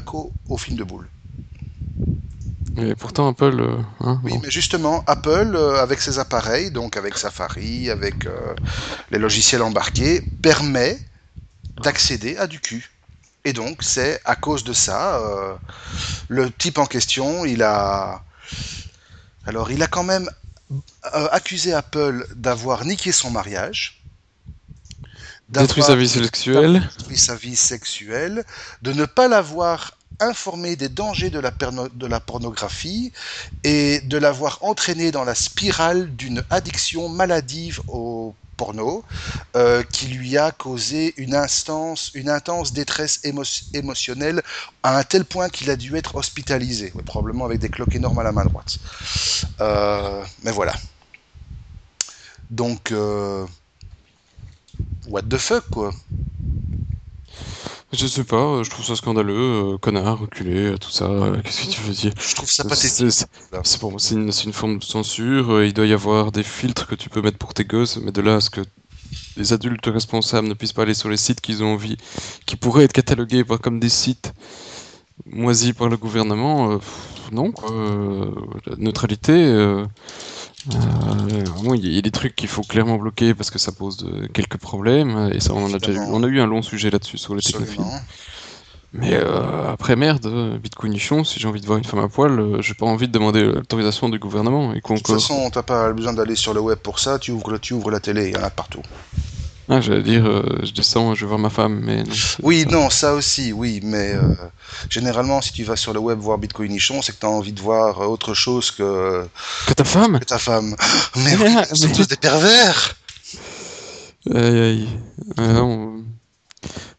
au 0.48 0.56
film 0.58 0.76
de 0.78 0.84
boule. 0.84 1.08
Et 2.76 2.94
pourtant 2.94 3.28
Apple, 3.28 3.60
euh, 3.60 3.78
hein, 4.00 4.20
Oui, 4.22 4.32
bon. 4.32 4.40
mais 4.42 4.50
justement, 4.50 5.02
Apple, 5.06 5.52
euh, 5.54 5.82
avec 5.82 6.00
ses 6.00 6.18
appareils, 6.18 6.70
donc 6.70 6.96
avec 6.96 7.16
Safari, 7.16 7.90
avec 7.90 8.26
euh, 8.26 8.54
les 9.10 9.18
logiciels 9.18 9.62
embarqués, 9.62 10.22
permet 10.42 11.00
d'accéder 11.78 12.36
à 12.36 12.46
du 12.46 12.60
cul. 12.60 12.90
Et 13.44 13.52
donc, 13.52 13.82
c'est 13.82 14.20
à 14.24 14.36
cause 14.36 14.64
de 14.64 14.72
ça, 14.72 15.16
euh, 15.18 15.54
le 16.28 16.50
type 16.50 16.78
en 16.78 16.86
question, 16.86 17.44
il 17.44 17.62
a... 17.62 18.22
Alors, 19.46 19.70
il 19.70 19.82
a 19.82 19.86
quand 19.86 20.02
même 20.02 20.28
euh, 21.14 21.28
accusé 21.32 21.72
Apple 21.72 22.26
d'avoir 22.34 22.84
niqué 22.84 23.12
son 23.12 23.30
mariage, 23.30 24.02
détruit 25.48 25.82
d'avoir 25.82 25.86
sa 25.86 25.96
vie 25.96 26.08
sexuelle. 26.08 26.88
détruit 26.98 27.16
sa 27.16 27.34
vie 27.34 27.56
sexuelle, 27.56 28.44
de 28.82 28.92
ne 28.92 29.06
pas 29.06 29.26
l'avoir 29.28 29.92
informé 30.20 30.76
des 30.76 30.90
dangers 30.90 31.30
de 31.30 31.40
la, 31.40 31.50
perno- 31.50 31.88
de 31.94 32.06
la 32.06 32.20
pornographie 32.20 33.10
et 33.64 34.00
de 34.02 34.18
l'avoir 34.18 34.58
entraîné 34.60 35.10
dans 35.10 35.24
la 35.24 35.34
spirale 35.34 36.14
d'une 36.14 36.44
addiction 36.50 37.08
maladive 37.08 37.80
au 37.88 38.34
porno 38.60 39.04
euh, 39.56 39.82
qui 39.94 40.06
lui 40.08 40.36
a 40.36 40.50
causé 40.52 41.14
une 41.16 41.34
instance, 41.34 42.10
une 42.12 42.28
intense 42.28 42.74
détresse 42.80 43.16
émo- 43.24 43.64
émotionnelle 43.72 44.42
à 44.82 44.98
un 44.98 45.04
tel 45.12 45.24
point 45.24 45.48
qu'il 45.48 45.70
a 45.70 45.76
dû 45.76 45.96
être 45.96 46.12
hospitalisé, 46.16 46.92
probablement 47.06 47.46
avec 47.46 47.58
des 47.58 47.70
cloques 47.70 47.94
énormes 47.94 48.18
à 48.18 48.22
la 48.22 48.32
main 48.32 48.44
droite. 48.44 48.72
Euh, 49.60 50.22
mais 50.42 50.52
voilà. 50.52 50.74
Donc, 52.50 52.92
euh, 52.92 53.46
what 55.06 55.22
the 55.22 55.38
fuck 55.38 55.64
quoi. 55.70 55.90
Je 57.92 58.06
sais 58.06 58.22
pas, 58.24 58.36
euh, 58.36 58.62
je 58.62 58.70
trouve 58.70 58.84
ça 58.84 58.94
scandaleux, 58.94 59.74
euh, 59.74 59.78
connard, 59.78 60.20
reculé, 60.20 60.66
euh, 60.72 60.78
tout 60.78 60.90
ça. 60.90 61.06
euh, 61.06 61.42
Qu'est-ce 61.42 61.66
que 61.66 61.72
tu 61.74 61.80
veux 61.80 61.92
dire? 61.92 62.12
Je 62.20 62.34
trouve 62.34 62.48
ça 62.50 62.64
pathétique. 62.64 63.10
c'est- 63.10 63.78
pour 63.80 63.90
moi, 63.90 63.98
c'est 64.00 64.14
une, 64.14 64.30
une 64.46 64.52
forme 64.52 64.78
de 64.78 64.84
censure. 64.84 65.50
euh, 65.50 65.66
Il 65.66 65.72
doit 65.74 65.86
y 65.86 65.92
avoir 65.92 66.30
des 66.30 66.44
filtres 66.44 66.86
que 66.86 66.94
tu 66.94 67.08
peux 67.10 67.20
mettre 67.20 67.38
pour 67.38 67.52
tes 67.52 67.64
gosses, 67.64 67.96
mais 67.96 68.12
de 68.12 68.20
là 68.20 68.36
à 68.36 68.40
ce 68.40 68.50
que 68.50 68.60
les 69.36 69.52
adultes 69.52 69.86
responsables 69.86 70.48
ne 70.48 70.54
puissent 70.54 70.72
pas 70.74 70.82
aller 70.82 70.94
sur 70.94 71.08
les 71.10 71.16
sites 71.18 71.40
qu'ils 71.40 71.64
ont 71.64 71.74
envie, 71.74 71.96
qui 72.46 72.56
pourraient 72.56 72.84
être 72.84 72.92
catalogués 72.92 73.44
par- 73.44 73.60
comme 73.60 73.80
des 73.80 73.88
sites 73.90 74.32
moisis 75.26 75.72
par 75.72 75.88
le 75.88 75.96
gouvernement, 75.96 76.72
euh, 76.72 76.78
non, 77.32 77.52
quoi. 77.52 77.70
la 78.66 78.76
neutralité. 78.76 79.32
Euh, 80.68 80.72
euh, 80.74 81.48
vraiment, 81.48 81.74
il 81.74 81.86
y, 81.86 81.98
a- 81.98 82.02
des 82.02 82.10
trucs 82.10 82.34
qu'il 82.36 82.48
faut 82.48 82.62
clairement 82.62 82.96
bloquer 82.96 83.34
parce 83.34 83.50
que 83.50 83.58
ça 83.58 83.72
pose 83.72 83.96
de- 83.98 84.26
quelques 84.28 84.58
problèmes, 84.58 85.30
et 85.32 85.40
ça, 85.40 85.54
on 85.54 85.72
a 85.72 85.78
déjà 85.78 85.92
eu, 85.92 85.96
on 86.12 86.22
a 86.22 86.26
eu 86.26 86.40
un 86.40 86.46
long 86.46 86.62
sujet 86.62 86.90
là-dessus 86.90 87.18
sur 87.18 87.34
les 87.34 87.42
technophiles. 87.42 87.80
Mais 88.92 89.14
euh, 89.14 89.70
après, 89.70 89.94
merde, 89.94 90.26
euh, 90.26 90.58
bitcoinichon, 90.58 91.22
si 91.24 91.38
j'ai 91.38 91.46
envie 91.46 91.60
de 91.60 91.66
voir 91.66 91.78
une 91.78 91.84
femme 91.84 92.00
à 92.00 92.08
poil, 92.08 92.38
euh, 92.40 92.60
j'ai 92.60 92.74
pas 92.74 92.86
envie 92.86 93.06
de 93.06 93.12
demander 93.12 93.44
l'autorisation 93.44 94.08
du 94.08 94.18
gouvernement. 94.18 94.72
Et 94.72 94.76
De 94.76 94.80
toute 94.80 95.06
façon, 95.06 95.48
t'as 95.50 95.62
pas 95.62 95.92
besoin 95.92 96.12
d'aller 96.12 96.34
sur 96.34 96.54
le 96.54 96.60
web 96.60 96.78
pour 96.78 96.98
ça, 96.98 97.18
tu 97.18 97.30
ouvres, 97.30 97.56
tu 97.58 97.72
ouvres 97.74 97.90
la 97.92 98.00
télé, 98.00 98.28
il 98.30 98.34
y 98.34 98.36
en 98.36 98.42
a 98.42 98.50
partout. 98.50 98.82
Ah, 99.72 99.80
j'allais 99.80 100.02
dire, 100.02 100.26
euh, 100.26 100.58
je 100.64 100.72
descends, 100.72 101.14
je 101.14 101.20
vais 101.20 101.28
voir 101.28 101.38
ma 101.38 101.48
femme, 101.48 101.78
mais 101.84 102.02
non. 102.02 102.12
Oui, 102.42 102.66
non, 102.68 102.90
ça 102.90 103.14
aussi, 103.14 103.52
oui, 103.52 103.78
mais 103.84 104.14
euh, 104.14 104.34
généralement, 104.88 105.40
si 105.40 105.52
tu 105.52 105.62
vas 105.62 105.76
sur 105.76 105.92
le 105.92 106.00
web 106.00 106.18
voir 106.18 106.38
Bitcoin 106.38 106.72
Nichon, 106.72 107.02
c'est 107.02 107.12
que 107.14 107.20
tu 107.20 107.26
as 107.26 107.30
envie 107.30 107.52
de 107.52 107.60
voir 107.60 108.00
euh, 108.02 108.06
autre 108.06 108.34
chose 108.34 108.72
que, 108.72 109.24
Que 109.68 109.72
ta 109.74 109.84
femme? 109.84 110.18
que 110.18 110.24
ta 110.24 110.38
femme. 110.40 110.74
Mais 111.16 111.36
oui, 111.36 111.54
Ah, 111.56 111.66
mais- 111.80 111.92
tous 111.92 112.08
des 112.08 112.16
pervers 112.16 112.96
Aïe, 114.34 114.58
aïe. 114.60 114.88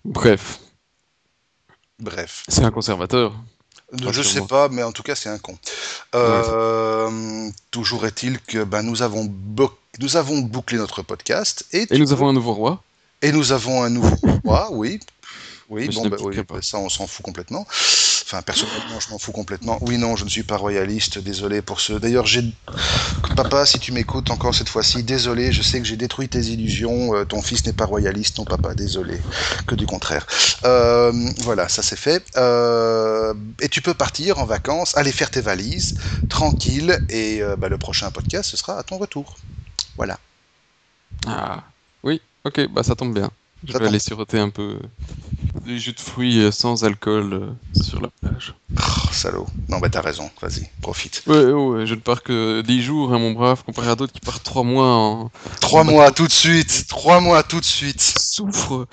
Bref, 0.05 0.59
Bref, 1.99 2.43
c'est 2.47 2.63
un 2.63 2.71
conservateur. 2.71 3.33
je 4.11 4.21
sais 4.23 4.41
pas, 4.47 4.69
mais 4.69 4.81
en 4.81 4.91
tout 4.91 5.03
cas, 5.03 5.13
c'est 5.15 5.29
un 5.29 5.37
con. 5.37 5.55
Euh, 6.15 7.49
toujours 7.69 8.05
est-il 8.05 8.39
que 8.39 8.63
ben, 8.63 8.81
nous, 8.81 9.01
avons 9.03 9.25
bo- 9.25 9.77
nous 9.99 10.15
avons 10.17 10.39
bouclé 10.39 10.77
notre 10.77 11.01
podcast 11.01 11.65
et, 11.73 11.85
Et 11.89 11.97
nous 11.97 12.05
peux- 12.07 12.13
avons 12.13 12.29
un 12.29 12.33
nouveau 12.33 12.53
roi. 12.53 12.83
et 13.21 13.31
nous 13.31 13.51
avons 13.51 13.83
un 13.83 13.89
nouveau 13.89 14.15
roi, 14.43 14.69
oui. 14.71 14.99
Oui, 15.69 15.87
bon, 15.89 16.07
bah, 16.09 16.17
oui, 16.19 16.35
ça, 16.61 16.79
on 16.79 16.89
s'en 16.89 17.07
fout 17.07 17.23
complètement. 17.23 17.65
Enfin, 17.69 18.41
personnellement, 18.41 18.99
je 18.99 19.09
m'en 19.09 19.17
fous 19.17 19.31
complètement. 19.31 19.77
Oui, 19.81 19.97
non, 19.97 20.17
je 20.17 20.25
ne 20.25 20.29
suis 20.29 20.43
pas 20.43 20.57
royaliste, 20.57 21.17
désolé 21.19 21.61
pour 21.61 21.79
ce. 21.79 21.93
D'ailleurs, 21.93 22.25
j'ai. 22.25 22.43
Papa, 23.37 23.65
si 23.65 23.79
tu 23.79 23.93
m'écoutes 23.93 24.31
encore 24.31 24.53
cette 24.53 24.67
fois-ci, 24.67 25.03
désolé, 25.03 25.53
je 25.53 25.61
sais 25.61 25.79
que 25.79 25.85
j'ai 25.85 25.95
détruit 25.95 26.27
tes 26.27 26.41
illusions. 26.41 27.13
euh, 27.15 27.23
ton 27.25 27.41
fils 27.41 27.65
n'est 27.65 27.71
pas 27.73 27.85
royaliste, 27.85 28.37
non, 28.37 28.43
papa, 28.45 28.73
désolé. 28.73 29.21
Que 29.65 29.75
du 29.75 29.85
contraire. 29.85 30.27
Euh, 30.65 31.11
voilà, 31.39 31.69
ça 31.69 31.81
c'est 31.83 31.97
fait. 31.99 32.23
Euh, 32.37 33.33
et 33.61 33.69
tu 33.69 33.81
peux 33.81 33.93
partir 33.93 34.39
en 34.39 34.45
vacances, 34.45 34.95
aller 34.97 35.11
faire 35.13 35.31
tes 35.31 35.41
valises, 35.41 35.95
tranquille, 36.27 36.99
et 37.09 37.41
bah, 37.57 37.69
le 37.69 37.77
prochain 37.77 38.11
podcast, 38.11 38.49
ce 38.49 38.57
sera 38.57 38.77
à 38.77 38.83
ton 38.83 38.97
retour. 38.97 39.35
Voilà. 39.97 40.17
Ah, 41.27 41.63
oui, 42.03 42.21
ok, 42.45 42.67
bah 42.69 42.83
ça 42.83 42.95
tombe 42.95 43.13
bien. 43.13 43.29
Je 43.63 43.73
Ça 43.73 43.77
vais 43.79 43.85
tombe. 43.85 43.89
aller 43.89 43.99
siroter 43.99 44.39
un 44.39 44.49
peu 44.49 44.79
des 45.65 45.77
jus 45.77 45.93
de 45.93 45.99
fruits 45.99 46.39
euh, 46.39 46.51
sans 46.51 46.83
alcool 46.83 47.33
euh, 47.33 47.49
sur 47.81 48.01
la 48.01 48.09
plage. 48.21 48.53
Oh, 48.77 49.13
salaud. 49.13 49.47
Non, 49.69 49.79
bah 49.79 49.89
t'as 49.89 50.01
raison, 50.01 50.29
vas-y, 50.41 50.67
profite. 50.81 51.23
Ouais, 51.27 51.51
ouais, 51.51 51.85
je 51.85 51.93
ne 51.93 51.99
pars 51.99 52.23
que 52.23 52.61
10 52.61 52.81
jours, 52.81 53.13
hein, 53.13 53.19
mon 53.19 53.31
brave, 53.31 53.63
comparé 53.63 53.89
à 53.89 53.95
d'autres 53.95 54.13
qui 54.13 54.19
partent 54.21 54.43
3 54.43 54.63
mois 54.63 54.87
en 54.95 55.29
Trois 55.59 55.83
mois 55.83 56.11
tout 56.11 56.27
de 56.27 56.31
suite, 56.31 56.85
trois 56.87 57.19
mois 57.19 57.43
tout 57.43 57.59
de 57.59 57.65
suite. 57.65 58.01
souffre. 58.01 58.87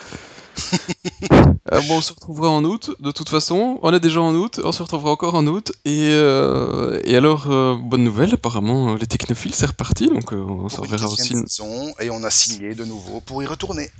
Euh, 1.71 1.83
bon, 1.83 1.99
on 1.99 2.01
se 2.01 2.15
retrouvera 2.15 2.49
en 2.49 2.65
août, 2.65 2.97
de 2.99 3.11
toute 3.11 3.29
façon. 3.29 3.79
On 3.83 3.93
est 3.93 4.01
déjà 4.01 4.23
en 4.23 4.35
août, 4.35 4.59
on 4.65 4.73
se 4.73 4.83
retrouvera 4.83 5.11
encore 5.11 5.35
en 5.35 5.47
août. 5.47 5.73
Et, 5.85 6.09
euh, 6.13 6.99
et 7.05 7.15
alors, 7.15 7.51
euh, 7.51 7.75
bonne 7.75 8.05
nouvelle, 8.05 8.33
apparemment, 8.33 8.95
les 8.95 9.07
technophiles, 9.07 9.55
c'est 9.55 9.67
reparti, 9.67 10.09
donc 10.09 10.33
on 10.33 10.71
s'en 10.71 10.83
reverra 10.83 11.07
aussi. 11.07 11.35
saison, 11.47 11.93
et 12.01 12.09
on 12.09 12.25
a 12.25 12.31
signé 12.31 12.75
de 12.75 12.87
nouveau 12.87 13.21
pour 13.21 13.43
y 13.43 13.47
retourner. 13.47 13.91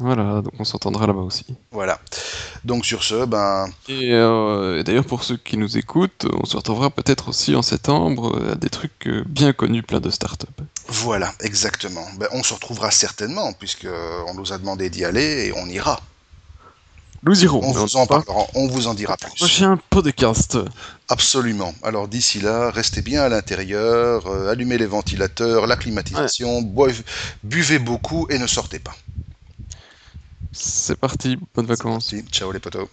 Voilà, 0.00 0.42
donc 0.42 0.52
on 0.58 0.64
s'entendra 0.64 1.06
là-bas 1.06 1.22
aussi. 1.22 1.44
Voilà. 1.72 1.98
Donc 2.64 2.86
sur 2.86 3.02
ce, 3.02 3.24
ben 3.24 3.68
Et, 3.88 4.12
euh, 4.12 4.78
et 4.78 4.84
d'ailleurs, 4.84 5.04
pour 5.04 5.24
ceux 5.24 5.36
qui 5.36 5.56
nous 5.56 5.76
écoutent, 5.76 6.26
on 6.40 6.44
se 6.46 6.56
retrouvera 6.56 6.90
peut-être 6.90 7.28
aussi 7.28 7.56
en 7.56 7.62
septembre 7.62 8.36
euh, 8.36 8.52
à 8.52 8.54
des 8.54 8.70
trucs 8.70 9.06
euh, 9.06 9.24
bien 9.26 9.52
connus, 9.52 9.82
plein 9.82 10.00
de 10.00 10.10
startups. 10.10 10.46
voilà, 10.88 11.32
exactement. 11.40 12.06
Ben, 12.18 12.28
on 12.32 12.42
se 12.42 12.54
retrouvera 12.54 12.90
certainement 12.90 13.52
puisque 13.52 13.88
on 14.28 14.34
nous 14.34 14.52
a 14.52 14.58
demandé 14.58 14.88
d'y 14.90 15.04
aller 15.04 15.46
et 15.46 15.52
on 15.56 15.66
ira. 15.66 16.00
Nous 17.24 17.42
irons. 17.44 17.60
On 17.64 17.72
vous 17.72 17.96
en 17.96 18.06
parle 18.06 18.24
parlera, 18.24 18.46
on 18.54 18.68
vous 18.68 18.86
en 18.86 18.94
dira 18.94 19.16
plus. 19.16 19.32
Prochain 19.34 19.78
podcast. 19.90 20.56
Absolument. 21.08 21.74
Alors 21.82 22.06
d'ici 22.06 22.40
là, 22.40 22.70
restez 22.70 23.02
bien 23.02 23.22
à 23.22 23.28
l'intérieur, 23.28 24.26
euh, 24.28 24.50
allumez 24.52 24.78
les 24.78 24.86
ventilateurs, 24.86 25.66
la 25.66 25.76
climatisation, 25.76 26.62
buvez 27.42 27.78
beaucoup 27.80 28.28
et 28.30 28.38
ne 28.38 28.46
sortez 28.46 28.78
pas. 28.78 28.94
C'est 30.52 30.96
parti, 30.98 31.38
bonnes 31.54 31.66
vacances. 31.66 32.14
Ciao 32.30 32.52
les 32.52 32.60
potos. 32.60 32.88